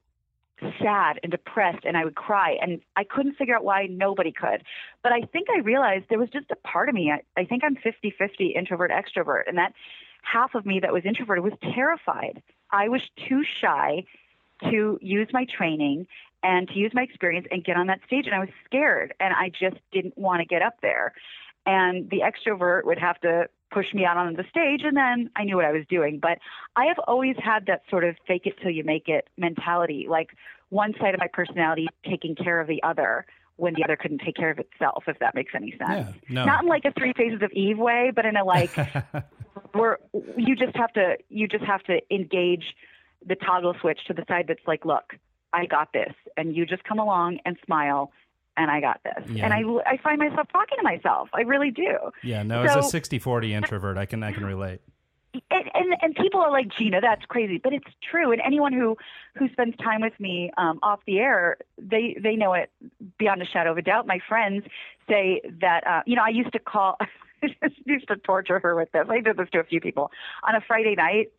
sad 0.83 1.19
and 1.23 1.31
depressed 1.31 1.85
and 1.85 1.97
I 1.97 2.05
would 2.05 2.15
cry 2.15 2.57
and 2.61 2.81
I 2.97 3.05
couldn't 3.05 3.37
figure 3.37 3.55
out 3.55 3.65
why 3.65 3.87
nobody 3.87 4.33
could. 4.33 4.63
But 5.03 5.13
I 5.13 5.23
think 5.33 5.49
I 5.51 5.61
realized 5.61 6.07
there 6.09 6.19
was 6.19 6.31
just 6.31 6.51
a 6.51 6.57
part 6.57 6.89
of 6.89 6.95
me. 6.95 7.11
I, 7.11 7.41
I 7.41 7.45
think 7.45 7.65
I'm 7.65 7.77
50 7.77 8.15
50 8.17 8.47
introvert 8.49 8.91
extrovert. 8.91 9.43
And 9.47 9.59
that 9.59 9.73
half 10.23 10.55
of 10.55 10.67
me 10.67 10.81
that 10.81 10.93
was 10.93 11.05
introverted 11.05 11.45
was 11.45 11.55
terrified. 11.75 12.43
I 12.71 12.89
was 12.89 13.03
too 13.29 13.43
shy 13.61 14.05
to 14.71 14.99
use 15.01 15.29
my 15.33 15.47
training 15.57 16.07
and 16.43 16.69
to 16.69 16.79
use 16.79 16.93
my 16.95 17.03
experience 17.03 17.47
and 17.51 17.65
get 17.65 17.77
on 17.77 17.87
that 17.89 18.01
stage. 18.07 18.27
And 18.27 18.35
I 18.35 18.41
was 18.41 18.49
scared 18.65 19.15
and 19.21 19.35
I 19.35 19.51
just 19.51 19.81
didn't 19.93 20.17
want 20.17 20.41
to 20.41 20.47
get 20.47 20.63
up 20.63 20.77
there. 20.83 21.13
And 21.67 22.09
the 22.11 22.21
extrovert 22.21 22.85
would 22.85 22.99
have 22.99 23.21
to 23.21 23.49
push 23.71 23.93
me 23.95 24.05
out 24.05 24.17
on 24.17 24.35
the 24.35 24.45
stage 24.51 24.83
and 24.85 24.97
then 24.97 25.31
I 25.37 25.45
knew 25.45 25.57
what 25.57 25.65
I 25.65 25.73
was 25.73 25.85
doing. 25.89 26.19
But 26.21 26.39
I 26.77 26.87
have 26.87 26.99
always 27.07 27.37
had 27.43 27.67
that 27.67 27.83
sort 27.89 28.05
of 28.05 28.17
fake 28.27 28.43
it 28.47 28.55
till 28.61 28.71
you 28.71 28.85
make 28.85 29.09
it 29.09 29.29
mentality, 29.37 30.07
like 30.09 30.31
one 30.71 30.95
side 31.01 31.15
of 31.15 31.21
my 31.21 31.29
personality 31.33 31.89
taking 32.09 32.35
care 32.35 32.61
of 32.61 32.67
the 32.67 32.83
other 32.83 33.27
when 33.57 33.75
the 33.75 33.85
other 33.85 33.97
couldn't 33.97 34.23
take 34.25 34.37
care 34.37 34.51
of 34.51 34.59
itself, 34.59 35.05
if 35.07 35.19
that 35.19 35.35
makes 35.35 35.53
any 35.55 35.73
sense. 35.73 35.91
Yeah, 35.91 36.13
no. 36.31 36.45
Not 36.47 36.63
in 36.63 36.69
like 36.69 36.85
a 36.87 36.93
three 36.93 37.13
faces 37.13 37.43
of 37.43 37.51
Eve 37.53 37.79
way, 37.79 38.11
but 38.15 38.25
in 38.25 38.37
a 38.37 38.45
like 38.45 38.71
where 39.73 39.99
you 40.37 40.57
just 40.57 40.75
have 40.77 40.93
to 40.95 41.17
you 41.29 41.47
just 41.47 41.65
have 41.65 41.83
to 41.85 42.01
engage 42.11 42.65
the 43.27 43.35
toggle 43.35 43.75
switch 43.81 44.01
to 44.07 44.15
the 44.15 44.25
side 44.29 44.47
that's 44.49 44.67
like, 44.67 44.87
look, 44.87 45.15
I 45.53 45.67
got 45.67 45.93
this, 45.93 46.15
and 46.37 46.57
you 46.57 46.65
just 46.65 46.85
come 46.85 46.99
along 46.99 47.41
and 47.45 47.57
smile, 47.67 48.13
and 48.61 48.71
I 48.71 48.81
got 48.81 49.01
this. 49.05 49.25
Yeah. 49.31 49.45
And 49.45 49.53
I 49.55 49.63
I 49.93 49.97
find 49.99 50.19
myself 50.19 50.49
talking 50.53 50.77
to 50.79 50.83
myself. 50.83 51.29
I 51.33 51.43
really 51.43 51.71
do. 51.71 51.97
yeah, 52.23 52.43
no, 52.43 52.63
as 52.63 52.77
a 52.77 52.83
So- 52.83 52.99
60-40 52.99 53.51
introvert, 53.51 53.97
I 53.99 54.07
can 54.07 54.23
I 54.23 54.33
can 54.33 54.45
relate. 54.45 54.81
and, 55.51 55.71
and 55.75 55.95
and 56.03 56.15
people 56.17 56.41
are 56.41 56.51
like 56.51 56.69
Gina, 56.77 57.01
that's 57.01 57.25
crazy, 57.27 57.59
but 57.63 57.73
it's 57.73 57.87
true. 58.11 58.33
And 58.33 58.41
anyone 58.45 58.73
who 58.73 58.97
who 59.37 59.49
spends 59.51 59.77
time 59.77 60.01
with 60.01 60.19
me 60.19 60.51
um, 60.57 60.79
off 60.83 61.01
the 61.07 61.19
air, 61.21 61.57
they 61.79 62.17
they 62.21 62.35
know 62.37 62.53
it 62.55 62.71
beyond 63.19 63.41
a 63.43 63.47
shadow 63.47 63.71
of 63.73 63.79
a 63.79 63.83
doubt. 63.83 64.07
My 64.09 64.19
friends 64.29 64.65
say 65.09 65.41
that 65.61 65.87
uh, 65.87 66.03
you 66.07 66.17
know 66.17 66.23
I 66.25 66.31
used 66.31 66.53
to 66.53 66.59
call, 66.59 66.97
I 67.43 67.49
used 67.87 68.09
to 68.09 68.17
torture 68.17 68.59
her 68.59 68.75
with 68.75 68.91
this. 68.93 69.07
I 69.09 69.21
did 69.21 69.37
this 69.37 69.49
to 69.53 69.61
a 69.61 69.65
few 69.65 69.81
people 69.81 70.11
on 70.43 70.55
a 70.57 70.61
Friday 70.61 70.95
night. 70.97 71.31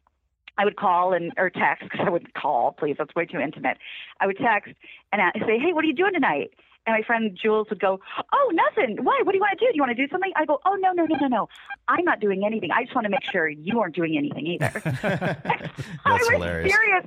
I 0.58 0.66
would 0.66 0.76
call 0.76 1.14
and 1.14 1.32
or 1.38 1.50
text 1.50 1.84
because 1.84 2.06
I 2.06 2.10
would 2.10 2.34
call. 2.34 2.74
Please, 2.74 2.96
that's 2.98 3.14
way 3.16 3.26
too 3.26 3.40
intimate. 3.40 3.78
I 4.20 4.28
would 4.28 4.38
text 4.38 4.74
and 5.12 5.22
I 5.22 5.32
say, 5.46 5.60
"Hey, 5.60 5.74
what 5.74 5.84
are 5.84 5.88
you 5.88 5.94
doing 5.94 6.14
tonight?" 6.14 6.52
And 6.88 6.96
my 6.96 7.06
friend 7.06 7.38
Jules 7.40 7.68
would 7.70 7.80
go, 7.80 8.00
"Oh, 8.34 8.52
nothing. 8.54 8.98
Why? 9.04 9.22
What 9.24 9.34
do 9.34 9.38
you 9.38 9.42
want 9.42 9.58
to 9.60 9.66
do? 9.66 9.72
Do 9.72 9.76
you 9.76 9.82
want 9.82 9.96
to 9.96 10.08
do 10.08 10.10
something?" 10.12 10.32
I 10.36 10.46
go, 10.46 10.60
"Oh, 10.66 10.76
no, 10.76 10.92
no, 10.94 11.06
no, 11.06 11.16
no, 11.22 11.28
no. 11.28 11.50
I'm 11.88 12.04
not 12.04 12.20
doing 12.20 12.44
anything. 12.46 12.72
I 12.72 12.84
just 12.84 12.96
want 12.96 13.06
to 13.06 13.12
make 13.12 13.24
sure 13.32 13.48
you 13.48 13.80
aren't 13.80 13.96
doing 13.96 14.18
anything 14.18 14.48
either." 14.48 14.72
I 16.06 16.14
was 16.14 16.30
hilarious. 16.30 16.74
serious. 16.74 17.06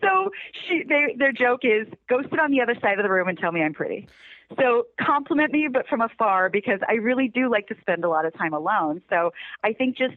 So 0.00 0.30
she, 0.66 0.84
they, 0.88 1.14
their 1.16 1.32
joke 1.32 1.60
is, 1.64 1.88
"Go 2.08 2.22
sit 2.22 2.38
on 2.38 2.52
the 2.52 2.60
other 2.60 2.76
side 2.80 2.98
of 2.98 3.02
the 3.02 3.10
room 3.10 3.28
and 3.28 3.36
tell 3.36 3.50
me 3.50 3.62
I'm 3.62 3.74
pretty." 3.74 4.08
So 4.60 4.86
compliment 5.00 5.52
me, 5.52 5.68
but 5.72 5.86
from 5.88 6.00
afar, 6.00 6.48
because 6.48 6.80
I 6.88 6.94
really 6.94 7.28
do 7.28 7.50
like 7.50 7.68
to 7.68 7.76
spend 7.80 8.04
a 8.04 8.08
lot 8.08 8.24
of 8.24 8.34
time 8.34 8.52
alone. 8.52 9.02
So 9.08 9.32
I 9.64 9.72
think 9.72 9.96
just 9.96 10.16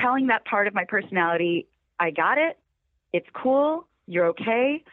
telling 0.00 0.28
that 0.28 0.44
part 0.44 0.66
of 0.66 0.74
my 0.74 0.84
personality, 0.84 1.66
I 1.98 2.10
got 2.10 2.38
it. 2.38 2.58
It's 3.12 3.26
cool. 3.32 3.86
You're 4.06 4.26
okay. 4.26 4.84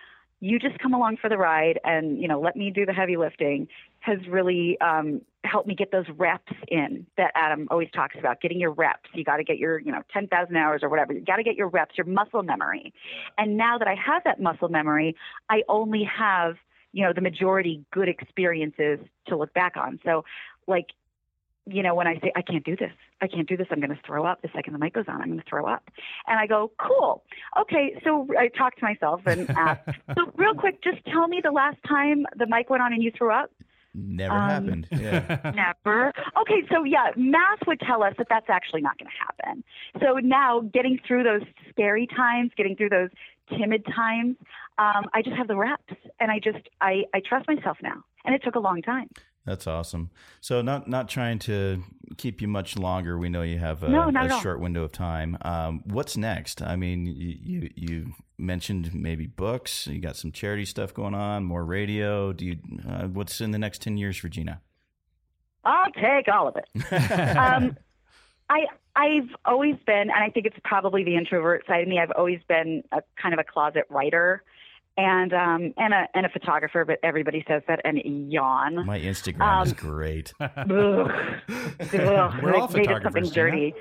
You 0.41 0.59
just 0.59 0.79
come 0.79 0.93
along 0.93 1.17
for 1.17 1.29
the 1.29 1.37
ride 1.37 1.79
and, 1.83 2.21
you 2.21 2.27
know, 2.27 2.39
let 2.39 2.55
me 2.55 2.71
do 2.71 2.85
the 2.85 2.93
heavy 2.93 3.17
lifting 3.17 3.67
has 3.99 4.19
really 4.29 4.79
um, 4.79 5.21
helped 5.43 5.67
me 5.67 5.75
get 5.75 5.91
those 5.91 6.05
reps 6.15 6.53
in 6.69 7.05
that 7.17 7.31
Adam 7.35 7.67
always 7.69 7.89
talks 7.91 8.15
about, 8.17 8.39
getting 8.41 8.59
your 8.59 8.71
reps. 8.71 9.09
You 9.13 9.23
got 9.23 9.37
to 9.37 9.43
get 9.43 9.57
your, 9.57 9.79
you 9.79 9.91
know, 9.91 10.01
10,000 10.13 10.55
hours 10.55 10.81
or 10.83 10.89
whatever. 10.89 11.13
You 11.13 11.21
got 11.21 11.37
to 11.37 11.43
get 11.43 11.55
your 11.55 11.67
reps, 11.67 11.97
your 11.97 12.07
muscle 12.07 12.43
memory. 12.43 12.93
And 13.37 13.57
now 13.57 13.77
that 13.77 13.87
I 13.87 13.95
have 13.95 14.23
that 14.23 14.39
muscle 14.39 14.69
memory, 14.69 15.15
I 15.49 15.63
only 15.67 16.03
have, 16.03 16.55
you 16.93 17.03
know, 17.03 17.11
the 17.13 17.21
majority 17.21 17.83
good 17.91 18.07
experiences 18.07 18.99
to 19.27 19.37
look 19.37 19.53
back 19.53 19.75
on. 19.75 19.99
So, 20.05 20.23
like, 20.67 20.87
you 21.65 21.83
know, 21.83 21.93
when 21.93 22.07
I 22.07 22.15
say, 22.19 22.31
I 22.35 22.41
can't 22.41 22.63
do 22.65 22.75
this, 22.75 22.91
I 23.21 23.27
can't 23.27 23.47
do 23.47 23.55
this, 23.57 23.67
I'm 23.69 23.79
going 23.79 23.95
to 23.95 23.99
throw 24.05 24.25
up 24.25 24.41
the 24.41 24.49
second 24.55 24.73
the 24.73 24.79
mic 24.79 24.93
goes 24.93 25.05
on, 25.07 25.21
I'm 25.21 25.27
going 25.27 25.39
to 25.39 25.45
throw 25.47 25.67
up. 25.67 25.83
And 26.27 26.39
I 26.39 26.47
go, 26.47 26.71
cool. 26.79 27.23
Okay. 27.59 27.99
So 28.03 28.27
I 28.37 28.47
talk 28.47 28.75
to 28.77 28.83
myself 28.83 29.21
and 29.25 29.49
ask, 29.57 29.81
so 30.15 30.31
real 30.35 30.53
quick, 30.55 30.81
just 30.83 30.97
tell 31.05 31.27
me 31.27 31.41
the 31.43 31.51
last 31.51 31.77
time 31.87 32.25
the 32.35 32.47
mic 32.47 32.69
went 32.69 32.81
on 32.81 32.93
and 32.93 33.03
you 33.03 33.11
threw 33.15 33.31
up. 33.31 33.51
Never 33.95 34.33
Um, 34.35 34.49
happened. 34.49 34.87
Yeah. 34.91 35.51
Never. 35.85 36.13
Okay, 36.41 36.61
so 36.71 36.83
yeah, 36.83 37.11
math 37.17 37.59
would 37.67 37.79
tell 37.79 38.03
us 38.03 38.13
that 38.19 38.27
that's 38.29 38.49
actually 38.49 38.81
not 38.81 38.97
going 38.99 39.09
to 39.09 39.17
happen. 39.47 39.63
So 39.99 40.13
now, 40.23 40.61
getting 40.61 40.99
through 41.07 41.23
those 41.23 41.41
scary 41.71 42.05
times, 42.07 42.51
getting 42.55 42.75
through 42.75 42.89
those 42.89 43.09
timid 43.57 43.83
times, 43.87 44.35
um, 44.77 45.05
I 45.13 45.23
just 45.23 45.35
have 45.35 45.47
the 45.47 45.55
reps, 45.55 45.93
and 46.19 46.31
I 46.31 46.37
just 46.39 46.59
I 46.81 47.03
I 47.15 47.19
trust 47.19 47.47
myself 47.47 47.77
now, 47.81 48.03
and 48.25 48.35
it 48.35 48.43
took 48.43 48.53
a 48.55 48.59
long 48.59 48.83
time. 48.83 49.09
That's 49.49 49.65
awesome. 49.65 50.11
So 50.41 50.61
not 50.61 50.87
not 50.87 51.09
trying 51.09 51.39
to 51.39 51.81
keep 52.17 52.39
you 52.39 52.47
much 52.47 52.77
longer. 52.77 53.17
We 53.17 53.29
know 53.29 53.41
you 53.41 53.57
have 53.57 53.81
a, 53.81 53.89
No, 53.89 54.11
a 54.13 54.39
short 54.41 54.59
window 54.59 54.83
of 54.83 54.91
time. 54.91 55.39
Um, 55.41 55.81
what's 55.85 56.15
next? 56.15 56.61
I 56.61 56.75
mean, 56.75 57.07
you, 57.07 57.37
you 57.41 57.69
you 57.73 58.13
mentioned 58.37 58.93
maybe 58.93 59.25
books. 59.25 59.87
You 59.87 59.99
got 60.01 60.15
some 60.17 60.31
charity 60.31 60.65
stuff 60.65 60.93
going 60.93 61.15
on, 61.15 61.45
more 61.45 61.65
radio. 61.65 62.31
Do 62.31 62.45
you? 62.45 62.57
Uh, 62.87 63.07
what's 63.07 63.41
in 63.41 63.49
the 63.49 63.57
next 63.57 63.81
ten 63.81 63.97
years 63.97 64.17
for 64.17 64.29
Gina? 64.29 64.61
I'll 65.65 65.91
take 65.93 66.27
all 66.31 66.47
of 66.47 66.55
it. 66.55 66.91
um, 67.35 67.75
I 68.51 68.67
I've 68.95 69.35
always 69.45 69.77
been, 69.87 70.11
and 70.11 70.23
I 70.23 70.29
think 70.29 70.45
it's 70.45 70.59
probably 70.63 71.03
the 71.03 71.15
introvert 71.15 71.65
side 71.65 71.81
of 71.81 71.87
me. 71.87 71.97
I've 71.97 72.11
always 72.15 72.39
been 72.47 72.83
a 72.91 73.01
kind 73.19 73.33
of 73.33 73.39
a 73.39 73.43
closet 73.43 73.85
writer, 73.89 74.43
and 74.99 75.33
um 75.33 75.73
and 75.77 75.93
a 75.93 76.07
and 76.13 76.25
a 76.25 76.29
photographer. 76.29 76.83
But 76.85 76.99
everybody 77.03 77.43
says 77.47 77.61
that 77.67 77.79
and 77.85 77.99
yawn. 78.31 78.85
My 78.85 78.99
Instagram 78.99 79.65
is 79.65 79.71
Um, 79.71 79.77
great. 79.77 80.33
Ugh. 80.39 80.51
Ugh. 80.69 81.11
We're 81.89 82.55
all 82.55 82.67
Like, 82.67 82.73
made 82.73 82.91
it 82.91 83.01
something 83.03 83.23
photographers, 83.25 83.31
dirty. 83.31 83.73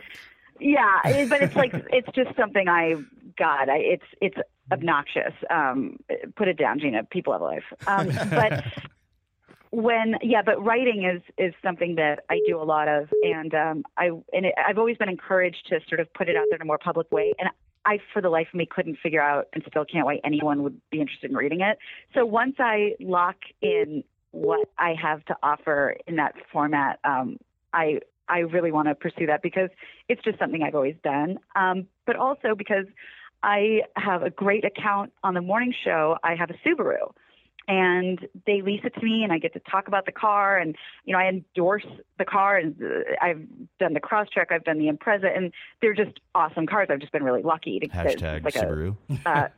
Yeah, 0.60 1.00
it- 1.04 1.28
but 1.28 1.42
it's 1.42 1.54
like 1.56 1.72
it's 1.90 2.08
just 2.14 2.36
something 2.36 2.68
I 2.68 2.94
God, 3.36 3.68
I, 3.68 3.78
it's 3.78 4.04
it's 4.20 4.36
obnoxious. 4.72 5.32
Um, 5.50 5.98
put 6.36 6.48
it 6.48 6.56
down, 6.58 6.78
Gina. 6.80 7.04
People 7.04 7.32
have 7.32 7.42
a 7.42 7.44
life. 7.44 7.64
Um, 7.86 8.08
but 8.30 8.64
when 9.70 10.16
yeah, 10.22 10.42
but 10.42 10.62
writing 10.64 11.04
is 11.04 11.22
is 11.38 11.54
something 11.62 11.94
that 11.96 12.20
I 12.30 12.40
do 12.46 12.60
a 12.60 12.64
lot 12.64 12.88
of, 12.88 13.08
and 13.22 13.54
um, 13.54 13.84
I 13.96 14.06
and 14.32 14.46
it, 14.46 14.54
I've 14.66 14.78
always 14.78 14.96
been 14.96 15.08
encouraged 15.10 15.66
to 15.68 15.80
sort 15.88 16.00
of 16.00 16.12
put 16.14 16.28
it 16.28 16.36
out 16.36 16.46
there 16.50 16.56
in 16.56 16.62
a 16.62 16.66
more 16.66 16.78
public 16.78 17.10
way, 17.12 17.32
and. 17.38 17.48
I, 17.84 17.98
for 18.12 18.20
the 18.20 18.28
life 18.28 18.48
of 18.52 18.58
me, 18.58 18.66
couldn't 18.66 18.98
figure 19.02 19.22
out 19.22 19.48
and 19.52 19.64
still 19.68 19.84
can't 19.84 20.04
why 20.06 20.20
anyone 20.24 20.62
would 20.62 20.80
be 20.90 21.00
interested 21.00 21.30
in 21.30 21.36
reading 21.36 21.60
it. 21.60 21.78
So 22.14 22.26
once 22.26 22.56
I 22.58 22.94
lock 23.00 23.36
in 23.62 24.04
what 24.30 24.68
I 24.78 24.94
have 25.00 25.24
to 25.26 25.36
offer 25.42 25.96
in 26.06 26.16
that 26.16 26.34
format, 26.52 26.98
um, 27.04 27.38
I 27.72 28.00
I 28.28 28.40
really 28.40 28.72
want 28.72 28.88
to 28.88 28.94
pursue 28.94 29.26
that 29.26 29.42
because 29.42 29.70
it's 30.08 30.22
just 30.22 30.38
something 30.38 30.62
I've 30.62 30.74
always 30.74 30.96
done. 31.02 31.38
Um, 31.56 31.86
but 32.06 32.16
also 32.16 32.54
because 32.56 32.84
I 33.42 33.82
have 33.96 34.22
a 34.22 34.30
great 34.30 34.64
account 34.64 35.12
on 35.22 35.34
the 35.34 35.40
morning 35.40 35.72
show. 35.84 36.16
I 36.22 36.34
have 36.34 36.50
a 36.50 36.68
Subaru, 36.68 37.12
and 37.68 38.26
they 38.46 38.62
lease 38.62 38.80
it 38.82 38.94
to 38.94 39.04
me, 39.04 39.22
and 39.22 39.32
I 39.32 39.38
get 39.38 39.52
to 39.52 39.60
talk 39.60 39.86
about 39.86 40.06
the 40.06 40.12
car, 40.12 40.58
and 40.58 40.74
you 41.04 41.12
know 41.12 41.18
I 41.20 41.28
endorse 41.28 41.86
the 42.18 42.24
car, 42.24 42.56
and 42.56 42.74
uh, 42.82 43.14
I've 43.20 43.42
done 43.78 43.92
the 43.92 44.00
Crosstrek, 44.00 44.50
I've 44.50 44.64
done 44.64 44.78
the 44.78 44.88
Impreza, 44.88 45.34
and 45.36 45.52
they're 45.82 45.94
just 45.94 46.18
awesome 46.34 46.66
cars. 46.66 46.88
I've 46.90 46.98
just 47.00 47.12
been 47.12 47.22
really 47.22 47.42
lucky 47.42 47.78
to 47.80 47.88
Hashtag 47.88 48.44
like 48.44 48.56
a- 48.56 48.60
Subaru. 48.60 48.96
uh, 49.26 49.48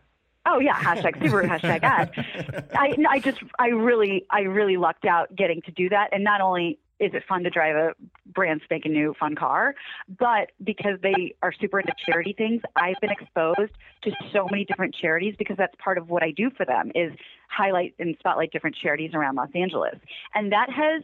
oh 0.46 0.58
yeah, 0.58 0.74
hashtag 0.74 1.16
Subaru, 1.22 1.48
hashtag 1.48 1.82
ad. 1.84 2.66
I, 2.76 2.96
I 3.08 3.20
just, 3.20 3.38
I 3.58 3.68
really, 3.68 4.26
I 4.30 4.40
really 4.40 4.76
lucked 4.76 5.04
out 5.04 5.34
getting 5.34 5.62
to 5.62 5.70
do 5.70 5.88
that. 5.90 6.08
And 6.12 6.24
not 6.24 6.40
only 6.40 6.78
is 7.00 7.14
it 7.14 7.22
fun 7.26 7.42
to 7.44 7.50
drive 7.50 7.74
a 7.74 7.94
brand 8.26 8.60
spanking 8.64 8.92
new 8.92 9.14
fun 9.18 9.34
car, 9.34 9.74
but 10.18 10.52
because 10.62 10.98
they 11.02 11.34
are 11.42 11.52
super 11.58 11.80
into 11.80 11.94
charity 12.06 12.34
things, 12.36 12.60
I've 12.76 13.00
been 13.00 13.10
exposed 13.10 13.72
to 14.02 14.12
so 14.32 14.46
many 14.50 14.66
different 14.66 14.94
charities 14.94 15.34
because 15.38 15.56
that's 15.56 15.74
part 15.82 15.96
of 15.96 16.10
what 16.10 16.22
I 16.22 16.30
do 16.30 16.50
for 16.50 16.66
them 16.66 16.92
is 16.94 17.12
highlight 17.48 17.94
and 17.98 18.14
spotlight 18.18 18.52
different 18.52 18.76
charities 18.76 19.12
around 19.14 19.36
Los 19.36 19.48
Angeles. 19.54 19.96
And 20.34 20.52
that 20.52 20.70
has 20.70 21.02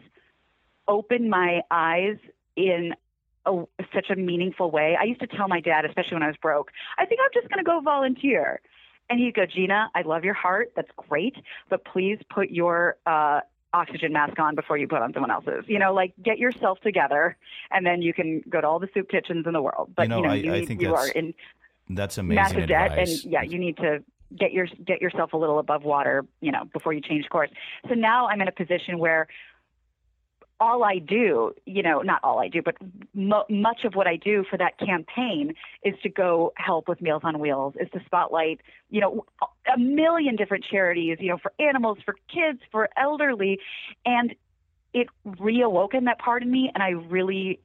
opened 0.86 1.30
my 1.30 1.62
eyes 1.70 2.18
in 2.56 2.94
a, 3.46 3.64
such 3.94 4.10
a 4.10 4.16
meaningful 4.16 4.70
way. 4.70 4.96
I 5.00 5.04
used 5.04 5.20
to 5.20 5.26
tell 5.26 5.48
my 5.48 5.60
dad, 5.60 5.84
especially 5.84 6.14
when 6.16 6.22
I 6.22 6.28
was 6.28 6.36
broke, 6.36 6.70
I 6.98 7.06
think 7.06 7.20
I'm 7.24 7.30
just 7.32 7.48
going 7.48 7.64
to 7.64 7.68
go 7.68 7.80
volunteer. 7.80 8.60
And 9.08 9.20
he'd 9.20 9.34
go, 9.34 9.46
Gina, 9.46 9.88
I 9.94 10.02
love 10.02 10.24
your 10.24 10.34
heart. 10.34 10.72
That's 10.74 10.90
great. 10.96 11.36
But 11.70 11.84
please 11.84 12.18
put 12.28 12.50
your 12.50 12.96
uh, 13.06 13.40
oxygen 13.72 14.12
mask 14.12 14.38
on 14.38 14.54
before 14.54 14.76
you 14.78 14.86
put 14.88 15.02
on 15.02 15.12
someone 15.12 15.30
else's. 15.30 15.64
You 15.66 15.78
know, 15.78 15.92
like 15.92 16.12
get 16.22 16.38
yourself 16.38 16.80
together 16.80 17.36
and 17.70 17.84
then 17.84 18.02
you 18.02 18.14
can 18.14 18.42
go 18.48 18.60
to 18.60 18.66
all 18.66 18.78
the 18.78 18.88
soup 18.94 19.08
kitchens 19.10 19.46
in 19.46 19.52
the 19.52 19.62
world. 19.62 19.92
But 19.96 20.04
You 20.04 20.08
know, 20.08 20.16
you, 20.16 20.22
know, 20.22 20.28
I- 20.30 20.34
you, 20.34 20.52
I 20.54 20.60
need, 20.60 20.80
you 20.82 20.94
are 20.94 21.08
in 21.08 21.34
That's 21.90 22.18
amazing 22.18 22.36
massive 22.36 22.68
debt 22.68 22.92
advice. 22.92 23.24
and 23.24 23.32
yeah 23.32 23.42
you 23.42 23.58
need 23.58 23.76
to 23.78 24.02
get 24.36 24.52
your 24.52 24.66
get 24.84 25.00
yourself 25.00 25.32
a 25.34 25.36
little 25.36 25.60
above 25.60 25.84
water 25.84 26.24
you 26.40 26.50
know 26.50 26.64
before 26.72 26.92
you 26.92 27.00
change 27.00 27.28
course 27.28 27.48
so 27.88 27.94
now 27.94 28.26
i'm 28.26 28.40
in 28.40 28.48
a 28.48 28.52
position 28.52 28.98
where 28.98 29.28
all 30.60 30.84
i 30.84 30.98
do 30.98 31.52
you 31.66 31.82
know 31.82 32.00
not 32.00 32.20
all 32.22 32.38
i 32.38 32.48
do 32.48 32.62
but 32.62 32.76
much 33.48 33.84
of 33.84 33.94
what 33.94 34.06
i 34.06 34.16
do 34.16 34.44
for 34.48 34.56
that 34.56 34.78
campaign 34.78 35.54
is 35.82 35.94
to 36.02 36.08
go 36.08 36.52
help 36.56 36.88
with 36.88 37.00
meals 37.00 37.22
on 37.24 37.38
wheels 37.38 37.74
is 37.78 37.88
to 37.90 38.00
spotlight 38.06 38.60
you 38.90 39.00
know 39.00 39.24
a 39.74 39.78
million 39.78 40.36
different 40.36 40.64
charities 40.64 41.18
you 41.20 41.28
know 41.28 41.38
for 41.38 41.52
animals 41.58 41.98
for 42.04 42.14
kids 42.32 42.60
for 42.70 42.88
elderly. 42.96 43.58
And 44.04 44.34
it 44.92 45.08
reawoken 45.26 46.04
that 46.04 46.18
part 46.18 46.42
in 46.42 46.50
me. 46.50 46.70
And 46.74 46.82
i 46.82 46.90
really 46.90 47.60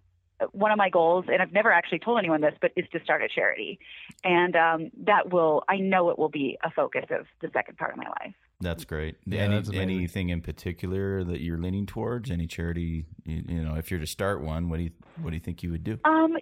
one 0.54 0.72
of 0.72 0.78
my 0.80 0.89
goals, 0.89 1.26
and 1.28 1.39
I've 1.39 1.52
never 1.52 1.72
actually 1.72 2.00
told 2.00 2.18
anyone 2.18 2.42
this, 2.42 2.56
but 2.60 2.72
is 2.76 2.86
to 2.94 3.04
start 3.04 3.22
a 3.22 3.28
charity, 3.28 3.78
and 4.24 4.56
um, 4.56 4.92
that 5.06 5.32
will 5.32 5.64
I 5.70 5.78
know 5.78 6.10
it 6.10 6.18
will 6.18 6.30
be 6.30 6.58
a 6.64 6.72
focus 6.72 7.06
of 7.12 7.28
the 7.42 7.50
second 7.54 7.78
part 7.78 7.92
of 7.92 7.98
my 7.98 8.08
life. 8.08 8.34
That's 8.62 8.86
great. 8.86 9.16
Yeah, 9.26 9.41
Any, 9.41 9.55
that's 9.55 9.70
anything 9.74 10.30
in 10.30 10.41
particular 10.41 11.24
that 11.24 11.41
you're 11.41 11.57
leaning 11.57 11.86
towards? 11.86 12.30
Any 12.30 12.47
charity? 12.47 13.05
You, 13.26 13.43
you 13.47 13.64
know, 13.64 13.76
if 13.76 13.91
you're 13.91 13.99
to 13.99 14.07
start 14.07 14.41
one, 14.41 14.70
what 14.70 14.78
do 14.78 14.84
you 14.84 14.91
what 15.22 15.32
do 15.32 15.36
you 15.36 15.41
think 15.41 15.64
you 15.64 15.72
would 15.72 15.84
do? 15.84 15.99
Um, 16.05 16.38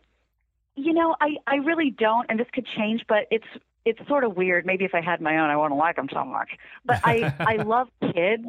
you 0.76 0.94
know, 0.94 1.16
I 1.22 1.38
I 1.48 1.56
really 1.56 1.92
don't, 1.92 2.26
and 2.30 2.40
this 2.40 2.48
could 2.54 2.68
change, 2.78 3.06
but 3.08 3.28
it's 3.32 3.48
it's 3.86 4.00
sort 4.08 4.24
of 4.24 4.36
weird. 4.36 4.66
Maybe 4.66 4.86
if 4.86 4.94
I 4.94 5.02
had 5.02 5.22
my 5.22 5.38
own, 5.38 5.50
I 5.50 5.58
wouldn't 5.58 5.80
like 5.80 5.96
them 5.96 6.10
so 6.14 6.24
much. 6.26 6.50
But 6.86 7.00
I 7.04 7.34
I 7.40 7.56
love 7.64 7.88
kids, 8.02 8.48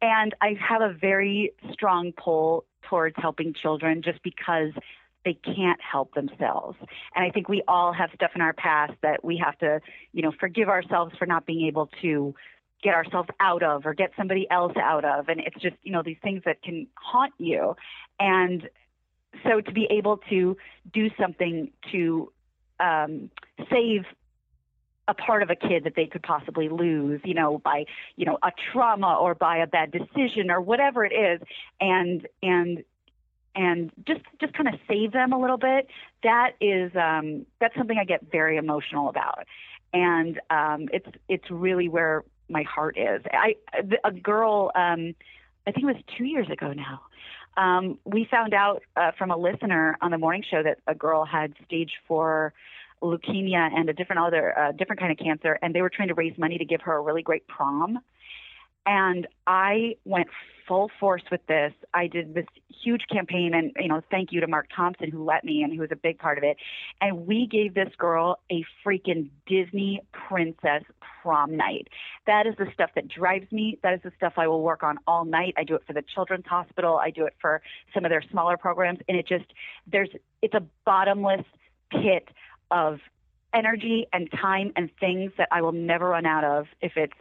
and 0.00 0.34
I 0.40 0.56
have 0.60 0.82
a 0.82 0.92
very 0.92 1.52
strong 1.72 2.12
pull 2.12 2.64
towards 2.88 3.16
helping 3.18 3.54
children 3.54 4.02
just 4.02 4.22
because 4.22 4.72
they 5.24 5.34
can't 5.34 5.80
help 5.80 6.14
themselves. 6.14 6.78
And 7.14 7.24
I 7.24 7.30
think 7.30 7.48
we 7.48 7.62
all 7.68 7.92
have 7.92 8.10
stuff 8.14 8.30
in 8.34 8.40
our 8.40 8.52
past 8.52 8.94
that 9.02 9.24
we 9.24 9.36
have 9.44 9.58
to, 9.58 9.80
you 10.12 10.22
know, 10.22 10.32
forgive 10.38 10.68
ourselves 10.68 11.14
for 11.18 11.26
not 11.26 11.44
being 11.44 11.66
able 11.66 11.90
to 12.02 12.34
get 12.82 12.94
ourselves 12.94 13.28
out 13.40 13.62
of 13.62 13.86
or 13.86 13.94
get 13.94 14.12
somebody 14.16 14.46
else 14.50 14.74
out 14.76 15.04
of. 15.04 15.28
And 15.28 15.40
it's 15.40 15.60
just, 15.60 15.76
you 15.82 15.92
know, 15.92 16.02
these 16.02 16.18
things 16.22 16.42
that 16.44 16.62
can 16.62 16.86
haunt 16.94 17.34
you. 17.38 17.76
And 18.20 18.68
so 19.44 19.60
to 19.60 19.72
be 19.72 19.86
able 19.90 20.18
to 20.30 20.56
do 20.92 21.10
something 21.18 21.70
to 21.92 22.32
um, 22.80 23.30
save 23.70 24.04
a 25.08 25.14
part 25.14 25.42
of 25.42 25.50
a 25.50 25.56
kid 25.56 25.84
that 25.84 25.94
they 25.96 26.06
could 26.06 26.22
possibly 26.22 26.68
lose, 26.68 27.20
you 27.24 27.34
know, 27.34 27.58
by 27.58 27.86
you 28.16 28.26
know 28.26 28.38
a 28.42 28.52
trauma 28.72 29.16
or 29.18 29.34
by 29.34 29.58
a 29.58 29.66
bad 29.66 29.90
decision 29.90 30.50
or 30.50 30.60
whatever 30.60 31.04
it 31.04 31.12
is, 31.12 31.40
and 31.80 32.28
and 32.42 32.84
and 33.54 33.90
just 34.06 34.20
just 34.40 34.52
kind 34.52 34.68
of 34.68 34.74
save 34.86 35.12
them 35.12 35.32
a 35.32 35.40
little 35.40 35.56
bit. 35.56 35.88
That 36.22 36.52
is 36.60 36.92
um, 36.94 37.46
that's 37.58 37.74
something 37.74 37.96
I 37.98 38.04
get 38.04 38.30
very 38.30 38.58
emotional 38.58 39.08
about, 39.08 39.46
and 39.94 40.38
um, 40.50 40.88
it's 40.92 41.08
it's 41.28 41.50
really 41.50 41.88
where 41.88 42.22
my 42.48 42.62
heart 42.62 42.96
is. 42.98 43.22
I 43.32 43.56
a 44.04 44.12
girl, 44.12 44.70
um, 44.74 45.14
I 45.66 45.72
think 45.72 45.84
it 45.84 45.86
was 45.86 46.02
two 46.16 46.24
years 46.24 46.48
ago 46.50 46.72
now. 46.72 47.02
Um, 47.56 47.98
we 48.04 48.26
found 48.30 48.54
out 48.54 48.82
uh, 48.96 49.12
from 49.18 49.30
a 49.30 49.36
listener 49.36 49.96
on 50.00 50.10
the 50.10 50.18
morning 50.18 50.44
show 50.48 50.62
that 50.62 50.78
a 50.86 50.94
girl 50.94 51.24
had 51.24 51.54
stage 51.66 51.92
four 52.06 52.52
leukemia 53.02 53.70
and 53.74 53.88
a 53.88 53.92
different 53.92 54.22
other 54.22 54.56
uh, 54.58 54.72
different 54.72 55.00
kind 55.00 55.12
of 55.12 55.18
cancer, 55.18 55.58
and 55.62 55.74
they 55.74 55.82
were 55.82 55.90
trying 55.90 56.08
to 56.08 56.14
raise 56.14 56.36
money 56.38 56.58
to 56.58 56.64
give 56.64 56.80
her 56.82 56.96
a 56.96 57.00
really 57.00 57.22
great 57.22 57.46
prom. 57.48 57.98
And 58.88 59.28
I 59.46 59.96
went 60.06 60.28
full 60.66 60.90
force 60.98 61.22
with 61.30 61.46
this. 61.46 61.74
I 61.92 62.06
did 62.06 62.32
this 62.32 62.46
huge 62.82 63.02
campaign, 63.12 63.52
and 63.52 63.70
you 63.78 63.88
know, 63.88 64.00
thank 64.10 64.32
you 64.32 64.40
to 64.40 64.46
Mark 64.46 64.68
Thompson 64.74 65.10
who 65.10 65.24
let 65.24 65.44
me, 65.44 65.62
and 65.62 65.74
who 65.74 65.80
was 65.80 65.90
a 65.92 65.96
big 65.96 66.18
part 66.18 66.38
of 66.38 66.44
it. 66.44 66.56
And 67.02 67.26
we 67.26 67.46
gave 67.46 67.74
this 67.74 67.90
girl 67.98 68.38
a 68.50 68.64
freaking 68.84 69.28
Disney 69.46 70.00
princess 70.12 70.84
prom 71.22 71.54
night. 71.54 71.88
That 72.26 72.46
is 72.46 72.54
the 72.56 72.66
stuff 72.72 72.90
that 72.94 73.08
drives 73.08 73.52
me. 73.52 73.78
That 73.82 73.92
is 73.92 74.00
the 74.02 74.12
stuff 74.16 74.32
I 74.38 74.48
will 74.48 74.62
work 74.62 74.82
on 74.82 74.96
all 75.06 75.26
night. 75.26 75.52
I 75.58 75.64
do 75.64 75.74
it 75.74 75.82
for 75.86 75.92
the 75.92 76.02
Children's 76.14 76.46
Hospital. 76.46 76.96
I 76.96 77.10
do 77.10 77.26
it 77.26 77.34
for 77.42 77.60
some 77.92 78.06
of 78.06 78.10
their 78.10 78.22
smaller 78.30 78.56
programs, 78.56 79.00
and 79.06 79.18
it 79.18 79.28
just 79.28 79.52
there's 79.86 80.10
it's 80.40 80.54
a 80.54 80.62
bottomless 80.86 81.44
pit 81.90 82.26
of 82.70 83.00
energy 83.52 84.06
and 84.14 84.30
time 84.32 84.72
and 84.76 84.88
things 84.98 85.32
that 85.36 85.48
I 85.50 85.60
will 85.60 85.72
never 85.72 86.08
run 86.08 86.24
out 86.24 86.44
of 86.44 86.68
if 86.80 86.92
it's 86.96 87.12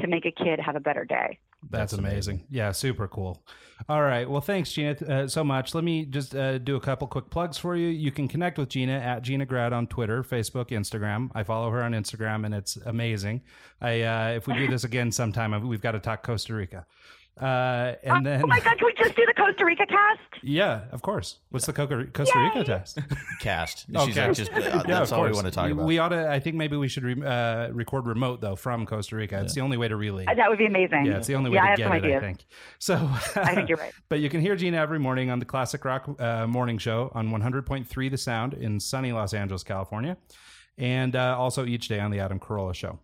to 0.00 0.06
make 0.06 0.26
a 0.26 0.32
kid 0.32 0.60
have 0.60 0.76
a 0.76 0.80
better 0.80 1.04
day. 1.04 1.38
That's, 1.70 1.92
That's 1.92 1.92
amazing. 1.94 2.34
amazing. 2.34 2.46
Yeah, 2.50 2.72
super 2.72 3.08
cool. 3.08 3.42
All 3.88 4.02
right. 4.02 4.28
Well, 4.28 4.40
thanks, 4.40 4.72
Gina, 4.72 4.96
uh, 5.08 5.28
so 5.28 5.42
much. 5.42 5.74
Let 5.74 5.82
me 5.82 6.04
just 6.04 6.34
uh, 6.34 6.58
do 6.58 6.76
a 6.76 6.80
couple 6.80 7.06
quick 7.08 7.30
plugs 7.30 7.58
for 7.58 7.74
you. 7.74 7.88
You 7.88 8.12
can 8.12 8.28
connect 8.28 8.58
with 8.58 8.68
Gina 8.68 8.92
at 8.92 9.22
Gina 9.22 9.46
Grad 9.46 9.72
on 9.72 9.86
Twitter, 9.86 10.22
Facebook, 10.22 10.68
Instagram. 10.70 11.30
I 11.34 11.42
follow 11.42 11.70
her 11.70 11.82
on 11.82 11.92
Instagram, 11.92 12.44
and 12.44 12.54
it's 12.54 12.76
amazing. 12.76 13.42
I 13.80 14.02
uh, 14.02 14.28
if 14.36 14.46
we 14.46 14.54
do 14.54 14.68
this 14.68 14.84
again 14.84 15.10
sometime, 15.10 15.66
we've 15.66 15.80
got 15.80 15.92
to 15.92 16.00
talk 16.00 16.22
Costa 16.22 16.54
Rica. 16.54 16.86
Uh, 17.40 17.94
and 18.04 18.24
then, 18.24 18.42
oh 18.44 18.46
my 18.46 18.60
God, 18.60 18.78
can 18.78 18.86
we 18.86 18.92
just 18.96 19.16
do 19.16 19.26
the 19.26 19.34
Costa 19.34 19.64
Rica 19.64 19.84
cast? 19.86 20.20
yeah, 20.44 20.82
of 20.92 21.02
course. 21.02 21.38
What's 21.50 21.66
the 21.66 21.72
Coca- 21.72 22.06
Costa 22.12 22.38
Rica 22.38 22.58
Yay. 22.58 22.64
test? 22.64 22.98
Cast. 23.40 23.86
She's 23.88 23.96
Okay. 23.96 24.28
like, 24.28 24.36
just 24.36 24.52
uh, 24.52 24.60
Yeah, 24.60 24.82
that's 24.86 25.10
of 25.10 25.18
all 25.18 25.24
we 25.24 25.32
want 25.32 25.46
to 25.46 25.50
talk 25.50 25.68
about. 25.70 25.84
We 25.86 25.98
ought 25.98 26.10
to. 26.10 26.30
I 26.30 26.38
think 26.38 26.54
maybe 26.54 26.76
we 26.76 26.86
should 26.86 27.02
re- 27.02 27.26
uh, 27.26 27.70
record 27.72 28.06
remote 28.06 28.40
though 28.40 28.54
from 28.54 28.86
Costa 28.86 29.16
Rica. 29.16 29.40
It's 29.40 29.54
the 29.54 29.62
only 29.62 29.76
way 29.76 29.88
to 29.88 29.96
really. 29.96 30.24
That 30.26 30.48
would 30.48 30.58
be 30.58 30.66
amazing. 30.66 31.06
Yeah, 31.06 31.16
it's 31.16 31.26
the 31.26 31.34
only 31.34 31.50
way 31.50 31.56
yeah, 31.56 31.62
to 31.62 31.68
have 31.70 31.78
get 31.78 31.86
it. 31.88 32.04
ideas. 32.04 32.22
I 32.22 32.26
think. 32.26 32.44
So 32.78 32.94
I 33.36 33.54
think 33.54 33.68
you're 33.68 33.78
right. 33.78 33.92
But 34.08 34.20
you 34.20 34.28
can 34.30 34.40
hear 34.40 34.54
Gina 34.54 34.76
every 34.76 35.00
morning 35.00 35.30
on 35.30 35.40
the 35.40 35.44
Classic 35.44 35.84
Rock 35.84 36.08
uh, 36.20 36.46
Morning 36.46 36.78
Show 36.78 37.10
on 37.14 37.30
100.3 37.30 38.10
The 38.10 38.16
Sound 38.18 38.54
in 38.54 38.78
sunny 38.78 39.10
Los 39.12 39.34
Angeles, 39.34 39.64
California, 39.64 40.16
and 40.78 41.16
uh, 41.16 41.36
also 41.38 41.64
each 41.64 41.88
day 41.88 41.98
on 41.98 42.10
the 42.12 42.20
Adam 42.20 42.38
Carolla 42.38 42.74
Show. 42.74 43.00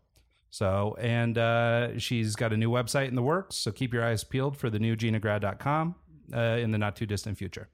So, 0.50 0.96
and 1.00 1.38
uh, 1.38 1.98
she's 1.98 2.34
got 2.34 2.52
a 2.52 2.56
new 2.56 2.70
website 2.70 3.08
in 3.08 3.14
the 3.14 3.22
works. 3.22 3.56
So 3.56 3.70
keep 3.70 3.94
your 3.94 4.04
eyes 4.04 4.24
peeled 4.24 4.56
for 4.56 4.68
the 4.68 4.78
new 4.78 4.96
ginagrad.com 4.96 5.94
uh, 6.34 6.38
in 6.40 6.72
the 6.72 6.78
not 6.78 6.96
too 6.96 7.06
distant 7.06 7.38
future. 7.38 7.68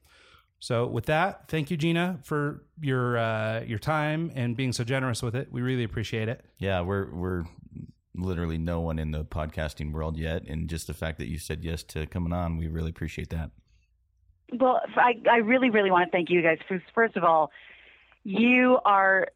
So 0.58 0.86
with 0.86 1.06
that, 1.06 1.48
thank 1.48 1.70
you, 1.70 1.76
Gina, 1.76 2.18
for 2.22 2.64
your 2.80 3.18
uh, 3.18 3.60
your 3.60 3.78
time 3.78 4.32
and 4.34 4.56
being 4.56 4.72
so 4.72 4.84
generous 4.84 5.22
with 5.22 5.36
it. 5.36 5.48
We 5.50 5.60
really 5.60 5.84
appreciate 5.84 6.28
it. 6.28 6.44
Yeah, 6.58 6.80
we're 6.80 7.14
we're 7.14 7.44
literally 8.14 8.56
no 8.56 8.80
one 8.80 8.98
in 8.98 9.10
the 9.10 9.24
podcasting 9.24 9.92
world 9.92 10.16
yet, 10.16 10.44
and 10.46 10.68
just 10.68 10.86
the 10.86 10.94
fact 10.94 11.18
that 11.18 11.28
you 11.28 11.38
said 11.38 11.62
yes 11.62 11.82
to 11.84 12.06
coming 12.06 12.32
on, 12.32 12.56
we 12.56 12.68
really 12.68 12.90
appreciate 12.90 13.30
that. 13.30 13.50
Well, 14.52 14.80
I, 14.94 15.20
I 15.30 15.38
really, 15.38 15.70
really 15.70 15.90
want 15.90 16.06
to 16.06 16.10
thank 16.10 16.30
you 16.30 16.40
guys. 16.40 16.58
First, 16.68 16.84
first 16.94 17.16
of 17.16 17.24
all, 17.24 17.50
you 18.26 18.78
are 18.84 19.28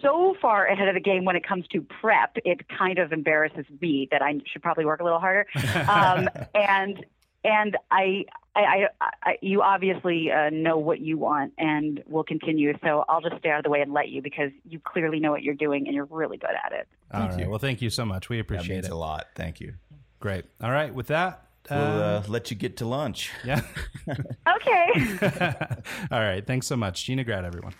so 0.00 0.34
far 0.40 0.64
ahead 0.66 0.88
of 0.88 0.94
the 0.94 1.00
game 1.00 1.24
when 1.26 1.36
it 1.36 1.46
comes 1.46 1.66
to 1.68 1.82
prep. 2.00 2.36
It 2.44 2.66
kind 2.68 2.98
of 2.98 3.12
embarrasses 3.12 3.66
me 3.80 4.08
that 4.10 4.22
I 4.22 4.40
should 4.50 4.62
probably 4.62 4.86
work 4.86 5.00
a 5.00 5.04
little 5.04 5.20
harder. 5.20 5.46
Um, 5.88 6.28
and 6.54 7.04
and 7.44 7.76
I, 7.90 8.24
I, 8.56 8.60
I, 9.00 9.10
I 9.22 9.38
you 9.42 9.62
obviously 9.62 10.30
uh, 10.32 10.50
know 10.50 10.76
what 10.78 11.00
you 11.00 11.18
want 11.18 11.52
and 11.58 12.02
will 12.06 12.24
continue. 12.24 12.72
So 12.82 13.04
I'll 13.08 13.20
just 13.20 13.36
stay 13.38 13.50
out 13.50 13.58
of 13.58 13.64
the 13.64 13.70
way 13.70 13.80
and 13.82 13.92
let 13.92 14.08
you 14.08 14.22
because 14.22 14.50
you 14.64 14.80
clearly 14.80 15.20
know 15.20 15.30
what 15.30 15.42
you're 15.42 15.54
doing 15.54 15.86
and 15.86 15.94
you're 15.94 16.06
really 16.06 16.36
good 16.38 16.50
at 16.64 16.72
it. 16.72 16.88
All 17.12 17.20
Thank 17.20 17.32
right. 17.32 17.40
you. 17.40 17.50
Well, 17.50 17.58
thank 17.58 17.80
you 17.82 17.90
so 17.90 18.04
much. 18.06 18.28
We 18.28 18.38
appreciate 18.40 18.58
That 18.58 18.64
appreciate 18.64 18.76
means 18.76 18.86
it. 18.86 18.92
a 18.92 18.96
lot. 18.96 19.26
Thank 19.36 19.60
you. 19.60 19.74
Great. 20.20 20.46
All 20.62 20.70
right. 20.72 20.92
With 20.92 21.08
that, 21.08 21.44
We'll 21.70 21.78
uh, 21.78 21.82
uh, 21.84 22.22
let 22.28 22.50
you 22.50 22.56
get 22.56 22.78
to 22.78 22.86
lunch. 22.86 23.30
yeah. 23.44 23.60
Okay. 24.08 25.18
All 26.10 26.20
right. 26.20 26.44
Thanks 26.46 26.66
so 26.66 26.76
much, 26.76 27.04
Gina 27.04 27.24
Grad, 27.24 27.44
everyone. 27.44 27.74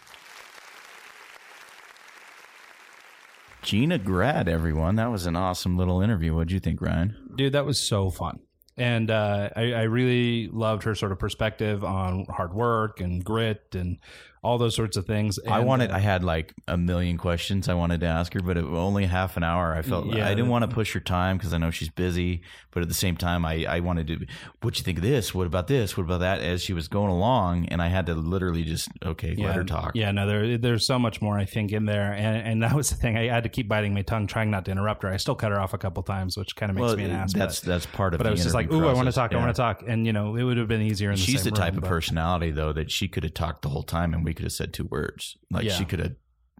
Gina 3.68 3.98
Grad, 3.98 4.48
everyone. 4.48 4.96
That 4.96 5.10
was 5.10 5.26
an 5.26 5.36
awesome 5.36 5.76
little 5.76 6.00
interview. 6.00 6.34
What'd 6.34 6.50
you 6.50 6.58
think, 6.58 6.80
Ryan? 6.80 7.14
dude 7.36 7.52
that 7.52 7.66
was 7.66 7.78
so 7.78 8.08
fun 8.08 8.40
and 8.78 9.10
uh, 9.10 9.50
I, 9.54 9.72
I 9.72 9.82
really 9.82 10.48
loved 10.48 10.84
her 10.84 10.94
sort 10.94 11.12
of 11.12 11.18
perspective 11.18 11.84
on 11.84 12.24
hard 12.30 12.54
work 12.54 13.00
and 13.00 13.22
grit 13.22 13.74
and 13.74 13.98
all 14.42 14.58
those 14.58 14.74
sorts 14.74 14.96
of 14.96 15.06
things 15.06 15.38
I 15.48 15.60
wanted. 15.60 15.90
uh, 15.90 15.96
I 15.96 15.98
had 15.98 16.22
like 16.24 16.54
a 16.66 16.76
million 16.76 17.16
questions 17.18 17.68
I 17.68 17.74
wanted 17.74 18.00
to 18.00 18.06
ask 18.06 18.32
her, 18.34 18.40
but 18.40 18.56
it 18.56 18.64
was 18.64 18.78
only 18.78 19.06
half 19.06 19.36
an 19.36 19.42
hour. 19.42 19.74
I 19.74 19.82
felt 19.82 20.06
Yeah. 20.06 20.26
I 20.26 20.30
didn't 20.34 20.48
want 20.50 20.62
to 20.68 20.74
push 20.74 20.92
her 20.94 21.00
time 21.00 21.36
because 21.38 21.52
I 21.52 21.58
know 21.58 21.70
she's 21.70 21.88
busy. 21.90 22.42
But 22.70 22.82
at 22.82 22.88
the 22.88 22.94
same 22.94 23.16
time, 23.16 23.44
I 23.44 23.64
I 23.64 23.80
wanted 23.80 24.06
to. 24.08 24.26
What 24.60 24.74
do 24.74 24.78
you 24.78 24.84
think 24.84 24.98
of 24.98 25.02
this? 25.02 25.34
What 25.34 25.46
about 25.46 25.66
this? 25.66 25.96
What 25.96 26.04
about 26.04 26.20
that? 26.20 26.40
As 26.40 26.62
she 26.62 26.72
was 26.72 26.86
going 26.86 27.10
along, 27.10 27.66
and 27.66 27.82
I 27.82 27.88
had 27.88 28.06
to 28.06 28.14
literally 28.14 28.62
just 28.62 28.88
okay, 29.04 29.34
yeah, 29.36 29.46
let 29.46 29.56
her 29.56 29.64
talk. 29.64 29.92
yeah 29.94 30.10
no 30.12 30.26
there 30.26 30.58
there's 30.58 30.86
so 30.86 30.98
much 30.98 31.20
more 31.22 31.38
i 31.38 31.44
think 31.44 31.72
in 31.72 31.84
there 31.86 32.12
and 32.12 32.36
and 32.46 32.62
that 32.62 32.74
was 32.74 32.90
the 32.90 32.96
thing 32.96 33.16
i 33.16 33.26
had 33.26 33.42
to 33.42 33.48
keep 33.48 33.68
biting 33.68 33.94
my 33.94 34.02
tongue 34.02 34.26
trying 34.26 34.50
not 34.50 34.64
to 34.64 34.70
interrupt 34.70 35.02
her 35.02 35.08
i 35.08 35.16
still 35.16 35.34
cut 35.34 35.50
her 35.50 35.60
off 35.60 35.72
a 35.74 35.78
couple 35.78 36.02
times 36.02 36.36
which 36.36 36.54
kind 36.56 36.70
of 36.70 36.76
makes 36.76 36.86
well, 36.86 36.96
me 36.96 37.04
an 37.04 37.10
ass 37.10 37.32
that's 37.32 37.60
but, 37.60 37.66
that's 37.68 37.86
part 37.86 38.14
of. 38.14 38.18
but 38.18 38.26
i 38.26 38.30
was 38.30 38.42
just 38.42 38.54
like 38.54 38.70
ooh 38.72 38.86
i 38.88 38.92
want 38.92 39.06
to 39.06 39.12
talk 39.12 39.32
i 39.32 39.36
want 39.36 39.54
to 39.54 39.60
talk 39.60 39.82
and 39.86 40.06
you 40.06 40.12
know 40.12 40.36
it 40.36 40.42
would 40.42 40.56
have 40.56 40.68
been 40.68 40.82
easier 40.82 41.10
in 41.10 41.16
the 41.16 41.20
She's 41.22 41.44
the 41.44 41.50
type 41.50 41.72
room, 41.72 41.78
of 41.78 41.82
but- 41.82 41.88
personality 41.88 42.50
though 42.50 42.72
that 42.72 42.90
she 42.90 43.08
could 43.08 43.22
have 43.24 43.34
talked 43.34 43.62
the 43.62 43.68
whole 43.68 43.82
time 43.82 44.14
and 44.14 44.24
we 44.28 44.34
could 44.34 44.44
have 44.44 44.52
said 44.52 44.72
two 44.72 44.84
words. 44.84 45.36
Like 45.50 45.64
Yeah. 45.64 45.72
she 45.72 45.84
could 45.84 45.98
have 45.98 46.12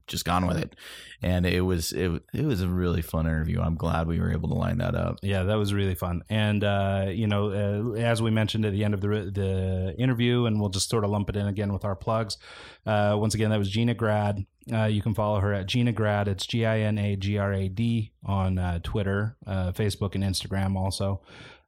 just 0.07 0.25
gone 0.25 0.47
with 0.47 0.57
it, 0.57 0.75
and 1.23 1.45
it 1.45 1.61
was 1.61 1.93
it 1.93 2.11
it 2.33 2.47
was 2.47 2.63
a 2.63 2.69
really 2.69 3.03
fun 3.03 3.27
interview. 3.27 3.61
I'm 3.61 3.75
glad 3.75 4.07
we 4.09 4.19
were 4.19 4.33
able 4.33 4.49
to 4.49 4.55
line 4.55 4.79
that 4.79 4.95
up. 4.95 5.17
Yeah, 5.23 5.43
that 5.43 5.57
was 5.57 5.75
really 5.75 5.95
fun. 5.95 6.23
And 6.31 6.65
uh, 6.65 7.09
you 7.11 7.27
know, 7.27 7.51
uh, 7.51 7.93
as 8.01 8.23
we 8.23 8.31
mentioned 8.31 8.65
at 8.65 8.73
the 8.73 8.85
end 8.85 8.95
of 8.95 9.03
the 9.03 9.09
the 9.31 9.95
interview, 9.99 10.47
and 10.47 10.59
we'll 10.59 10.71
just 10.71 10.89
sort 10.89 11.05
of 11.05 11.11
lump 11.11 11.29
it 11.29 11.37
in 11.37 11.47
again 11.47 11.75
with 11.75 11.85
our 11.85 11.95
plugs. 11.95 12.39
Uh, 12.87 13.17
once 13.19 13.35
again, 13.35 13.51
that 13.51 13.59
was 13.59 13.69
Gina 13.71 13.93
Grad. 13.93 14.47
Uh, 14.73 14.85
you 14.85 15.03
can 15.03 15.13
follow 15.15 15.41
her 15.41 15.53
at 15.53 15.67
Gina 15.67 15.93
Grad. 15.93 16.27
It's 16.27 16.47
G 16.47 16.65
I 16.65 16.81
N 16.81 16.97
A 16.97 17.15
G 17.17 17.37
R 17.37 17.53
A 17.53 17.69
D 17.69 18.13
on 18.25 18.59
uh, 18.59 18.79
Twitter, 18.83 19.37
uh, 19.47 19.73
Facebook, 19.73 20.15
and 20.15 20.25
Instagram. 20.25 20.75
Also, 20.75 21.21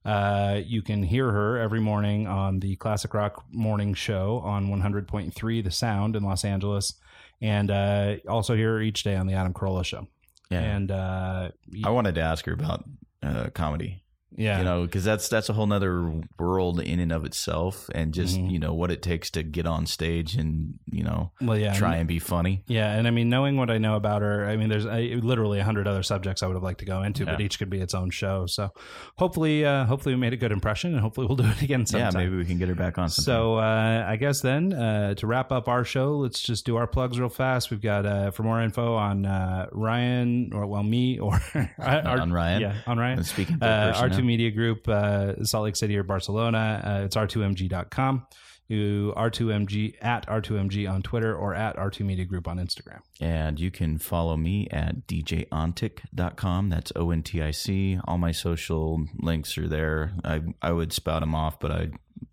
uh, 0.05 0.61
you 0.65 0.83
can 0.83 1.03
hear 1.03 1.31
her 1.31 1.59
every 1.59 1.81
morning 1.81 2.27
on 2.27 2.61
the 2.61 2.77
Classic 2.77 3.13
Rock 3.13 3.45
Morning 3.51 3.95
Show 3.95 4.39
on 4.39 4.69
100.3 4.69 5.65
The 5.65 5.71
Sound 5.71 6.17
in 6.17 6.23
Los 6.23 6.45
Angeles, 6.45 6.95
and 7.41 7.71
uh, 7.71 8.17
also 8.29 8.55
hear 8.55 8.75
her 8.75 8.81
each 8.81 9.03
day 9.03 9.17
on 9.17 9.27
the 9.27 9.35
Adam 9.35 9.53
Carolla 9.53 9.85
Show. 9.85 10.07
Yeah, 10.51 10.61
And 10.63 10.91
uh, 10.91 11.51
I 11.85 11.91
wanted 11.91 12.17
to 12.17 12.23
ask 12.23 12.45
her 12.47 12.53
about 12.53 12.85
uh, 13.23 13.51
comedy. 13.55 14.03
Yeah, 14.37 14.59
You 14.59 14.65
know, 14.65 14.83
because 14.83 15.05
that's 15.05 15.29
that's 15.29 15.49
a 15.49 15.53
whole 15.53 15.67
nother 15.67 16.13
world 16.39 16.81
in 16.81 17.01
and 17.01 17.13
of 17.13 17.25
itself, 17.25 17.89
and 17.95 18.15
just 18.15 18.39
Mhm. 18.39 18.51
you 18.51 18.59
know 18.59 18.73
what 18.75 18.91
it 18.91 19.03
takes 19.03 19.31
to 19.33 19.43
get 19.43 19.67
on 19.67 19.87
stage 19.87 20.35
and 20.37 20.75
you 20.91 21.03
know 21.03 21.33
well, 21.41 21.59
yeah, 21.59 21.75
try 21.75 21.97
and 21.97 22.07
be 22.09 22.19
funny. 22.19 22.63
Yeah, 22.67 22.93
and 22.93 23.07
I 23.07 23.11
mean, 23.11 23.29
knowing 23.29 23.57
what 23.57 23.71
I 23.71 23.79
know 23.79 23.97
about 23.97 24.23
her, 24.23 24.49
I 24.49 24.57
mean, 24.57 24.69
there's 24.69 24.87
I, 24.87 25.19
literally 25.21 25.59
a 25.59 25.65
hundred 25.65 25.89
other 25.89 26.03
subjects 26.03 26.43
I 26.43 26.47
would 26.47 26.55
have 26.55 26.63
liked 26.63 26.79
to 26.81 26.87
go 26.87 27.03
into, 27.03 27.27
but 27.27 27.41
each 27.41 27.59
could 27.59 27.71
be 27.71 27.81
its 27.81 27.95
own 27.95 28.11
show. 28.11 28.47
So, 28.47 28.71
hopefully, 29.17 29.65
uh, 29.65 29.85
hopefully, 29.85 30.15
we 30.15 30.21
made 30.21 30.33
a 30.33 30.37
good 30.37 30.53
impression, 30.53 30.93
and 30.93 31.01
hopefully, 31.01 31.27
we'll 31.27 31.37
do 31.37 31.45
it 31.47 31.63
again 31.63 31.87
sometime. 31.87 32.13
Yeah, 32.15 32.19
maybe 32.27 32.37
we 32.37 32.45
can 32.45 32.59
get 32.59 32.69
her 32.69 32.75
back 32.75 32.99
on. 32.99 33.09
Sometime. 33.09 33.25
So 33.25 33.57
uh, 33.57 34.05
I 34.09 34.17
guess 34.17 34.41
then 34.41 34.73
uh, 34.73 35.15
to 35.15 35.27
wrap 35.27 35.53
up 35.53 35.69
our 35.69 35.85
show, 35.85 36.17
let's 36.19 36.41
just 36.41 36.65
do 36.67 36.77
our 36.77 36.87
plugs 36.87 37.19
real 37.19 37.29
fast. 37.29 37.71
We've 37.71 37.81
got 37.81 38.07
uh, 38.07 38.31
for 38.31 38.43
more 38.43 38.61
info 38.63 38.95
on 38.95 39.27
uh, 39.27 39.67
Ryan 39.73 40.53
or 40.55 40.67
well 40.67 40.83
me 40.83 41.19
or 41.19 41.41
our, 41.79 42.21
on 42.21 42.33
Ryan. 42.33 42.61
yeah 42.63 42.75
on 42.87 42.99
Ryan 42.99 43.19
And 43.19 43.27
speaking 43.27 43.57
of 43.57 43.63
uh, 43.63 43.93
person 44.21 44.27
R2 44.27 44.27
now. 44.27 44.27
Media 44.27 44.51
Group, 44.51 44.89
uh, 44.89 45.45
Salt 45.45 45.65
Lake 45.65 45.77
City 45.77 45.97
or 45.97 46.03
Barcelona. 46.03 46.83
Uh, 46.85 47.05
it's 47.05 47.17
r2mg.com. 47.17 48.27
You 48.69 49.13
R2MG 49.17 49.95
at 50.01 50.27
R2MG 50.29 50.89
on 50.89 51.03
Twitter 51.03 51.35
or 51.35 51.57
at 51.57 51.77
R2 51.77 52.07
Media 52.07 52.25
Group 52.25 52.47
on 52.47 52.59
Instagram. 52.59 53.01
And 53.21 53.59
you 53.59 53.73
can 53.73 53.99
follow 53.99 54.37
me 54.37 54.69
at 54.71 55.09
djontic.com. 55.09 56.69
That's 56.69 56.93
O 56.95 57.11
N 57.11 57.23
T 57.25 57.43
I 57.43 57.51
C. 57.51 57.99
All 58.05 58.17
my 58.19 58.31
social 58.33 59.05
links 59.19 59.59
are 59.59 59.67
there. 59.67 60.13
I, 60.25 60.43
I 60.63 60.71
would 60.73 60.93
spout 60.93 61.21
them 61.21 61.35
off, 61.35 61.59
but 61.59 61.73
I 61.73 61.89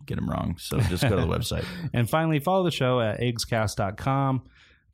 get 0.06 0.14
them 0.14 0.30
wrong. 0.30 0.56
So 0.58 0.78
just 0.80 1.02
go 1.02 1.16
to 1.16 1.22
the 1.22 1.26
website. 1.38 1.64
And 1.92 2.08
finally, 2.08 2.38
follow 2.38 2.62
the 2.64 2.70
show 2.70 3.00
at 3.00 3.18
eggscast.com. 3.20 4.42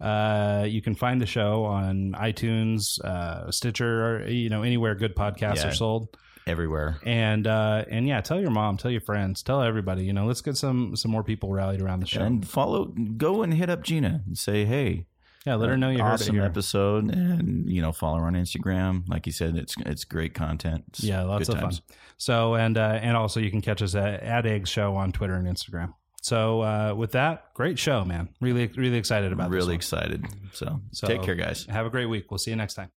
Uh, 0.01 0.65
you 0.69 0.83
can 0.83 0.95
find 0.95 1.21
the 1.21 1.27
show 1.27 1.65
on 1.65 2.13
iTunes, 2.19 3.01
uh, 3.05 3.51
Stitcher, 3.51 4.07
or, 4.25 4.29
you 4.29 4.49
know, 4.51 4.63
anywhere 4.63 4.95
good 4.95 5.15
podcasts 5.15 5.57
Yeah. 5.57 5.69
are 5.69 5.75
sold. 5.75 6.17
Everywhere. 6.47 6.99
And 7.05 7.47
uh, 7.47 7.85
and 7.89 8.07
yeah, 8.07 8.21
tell 8.21 8.41
your 8.41 8.51
mom, 8.51 8.77
tell 8.77 8.91
your 8.91 9.01
friends, 9.01 9.43
tell 9.43 9.63
everybody. 9.63 10.05
You 10.05 10.13
know, 10.13 10.27
let's 10.27 10.43
get 10.43 10.57
some 10.57 10.95
some 10.95 11.11
more 11.11 11.25
people 11.25 11.51
rallied 11.51 11.81
around 11.81 12.01
the 12.01 12.07
show. 12.07 12.23
And 12.23 12.47
follow, 12.47 12.87
go 13.17 13.43
and 13.43 13.55
hit 13.55 13.71
up 13.71 13.83
Gina 13.83 14.23
and 14.27 14.37
say, 14.37 14.67
hey, 14.67 15.07
yeah, 15.47 15.55
let 15.57 15.69
her 15.69 15.77
know 15.77 15.91
you 15.91 16.03
heard 16.03 16.21
it 16.21 16.31
here. 16.31 16.43
episode. 16.43 17.11
And, 17.15 17.71
you 17.71 17.83
know, 17.83 17.93
follow 17.93 18.19
her 18.21 18.27
on 18.27 18.35
Instagram. 18.35 19.09
Like 19.09 19.27
you 19.27 19.33
said, 19.33 19.57
it's 19.57 19.75
it's 19.87 20.05
great 20.05 20.35
content. 20.35 20.85
It's 20.89 21.03
Yeah, 21.05 21.23
lots 21.23 21.49
of 21.49 21.57
times. 21.57 21.79
fun. 21.81 21.97
So 22.17 22.55
and 22.55 22.79
uh, 22.79 22.99
and 23.03 23.17
also 23.17 23.41
you 23.41 23.51
can 23.51 23.61
catch 23.61 23.83
us 23.83 23.95
at, 23.95 24.23
at 24.23 24.47
Eggs 24.47 24.69
Show 24.71 24.95
on 24.97 25.13
Twitter 25.13 25.35
and 25.35 25.47
Instagram. 25.47 25.95
So 26.23 26.63
uh, 26.63 26.95
with 26.97 27.13
that, 27.13 27.53
great 27.53 27.79
show, 27.79 28.05
man. 28.05 28.31
Really 28.41 28.67
really 28.69 28.97
excited 28.97 29.33
about 29.33 29.51
this 29.51 29.57
Really 29.57 29.75
excited. 29.75 30.25
So, 30.53 30.81
So 30.93 31.07
take 31.07 31.23
care, 31.23 31.35
guys. 31.35 31.67
Have 31.67 31.85
a 31.85 31.91
great 31.91 32.07
week. 32.07 32.31
We'll 32.31 32.39
see 32.39 32.51
you 32.51 32.57
next 32.57 32.75
time. 32.75 32.91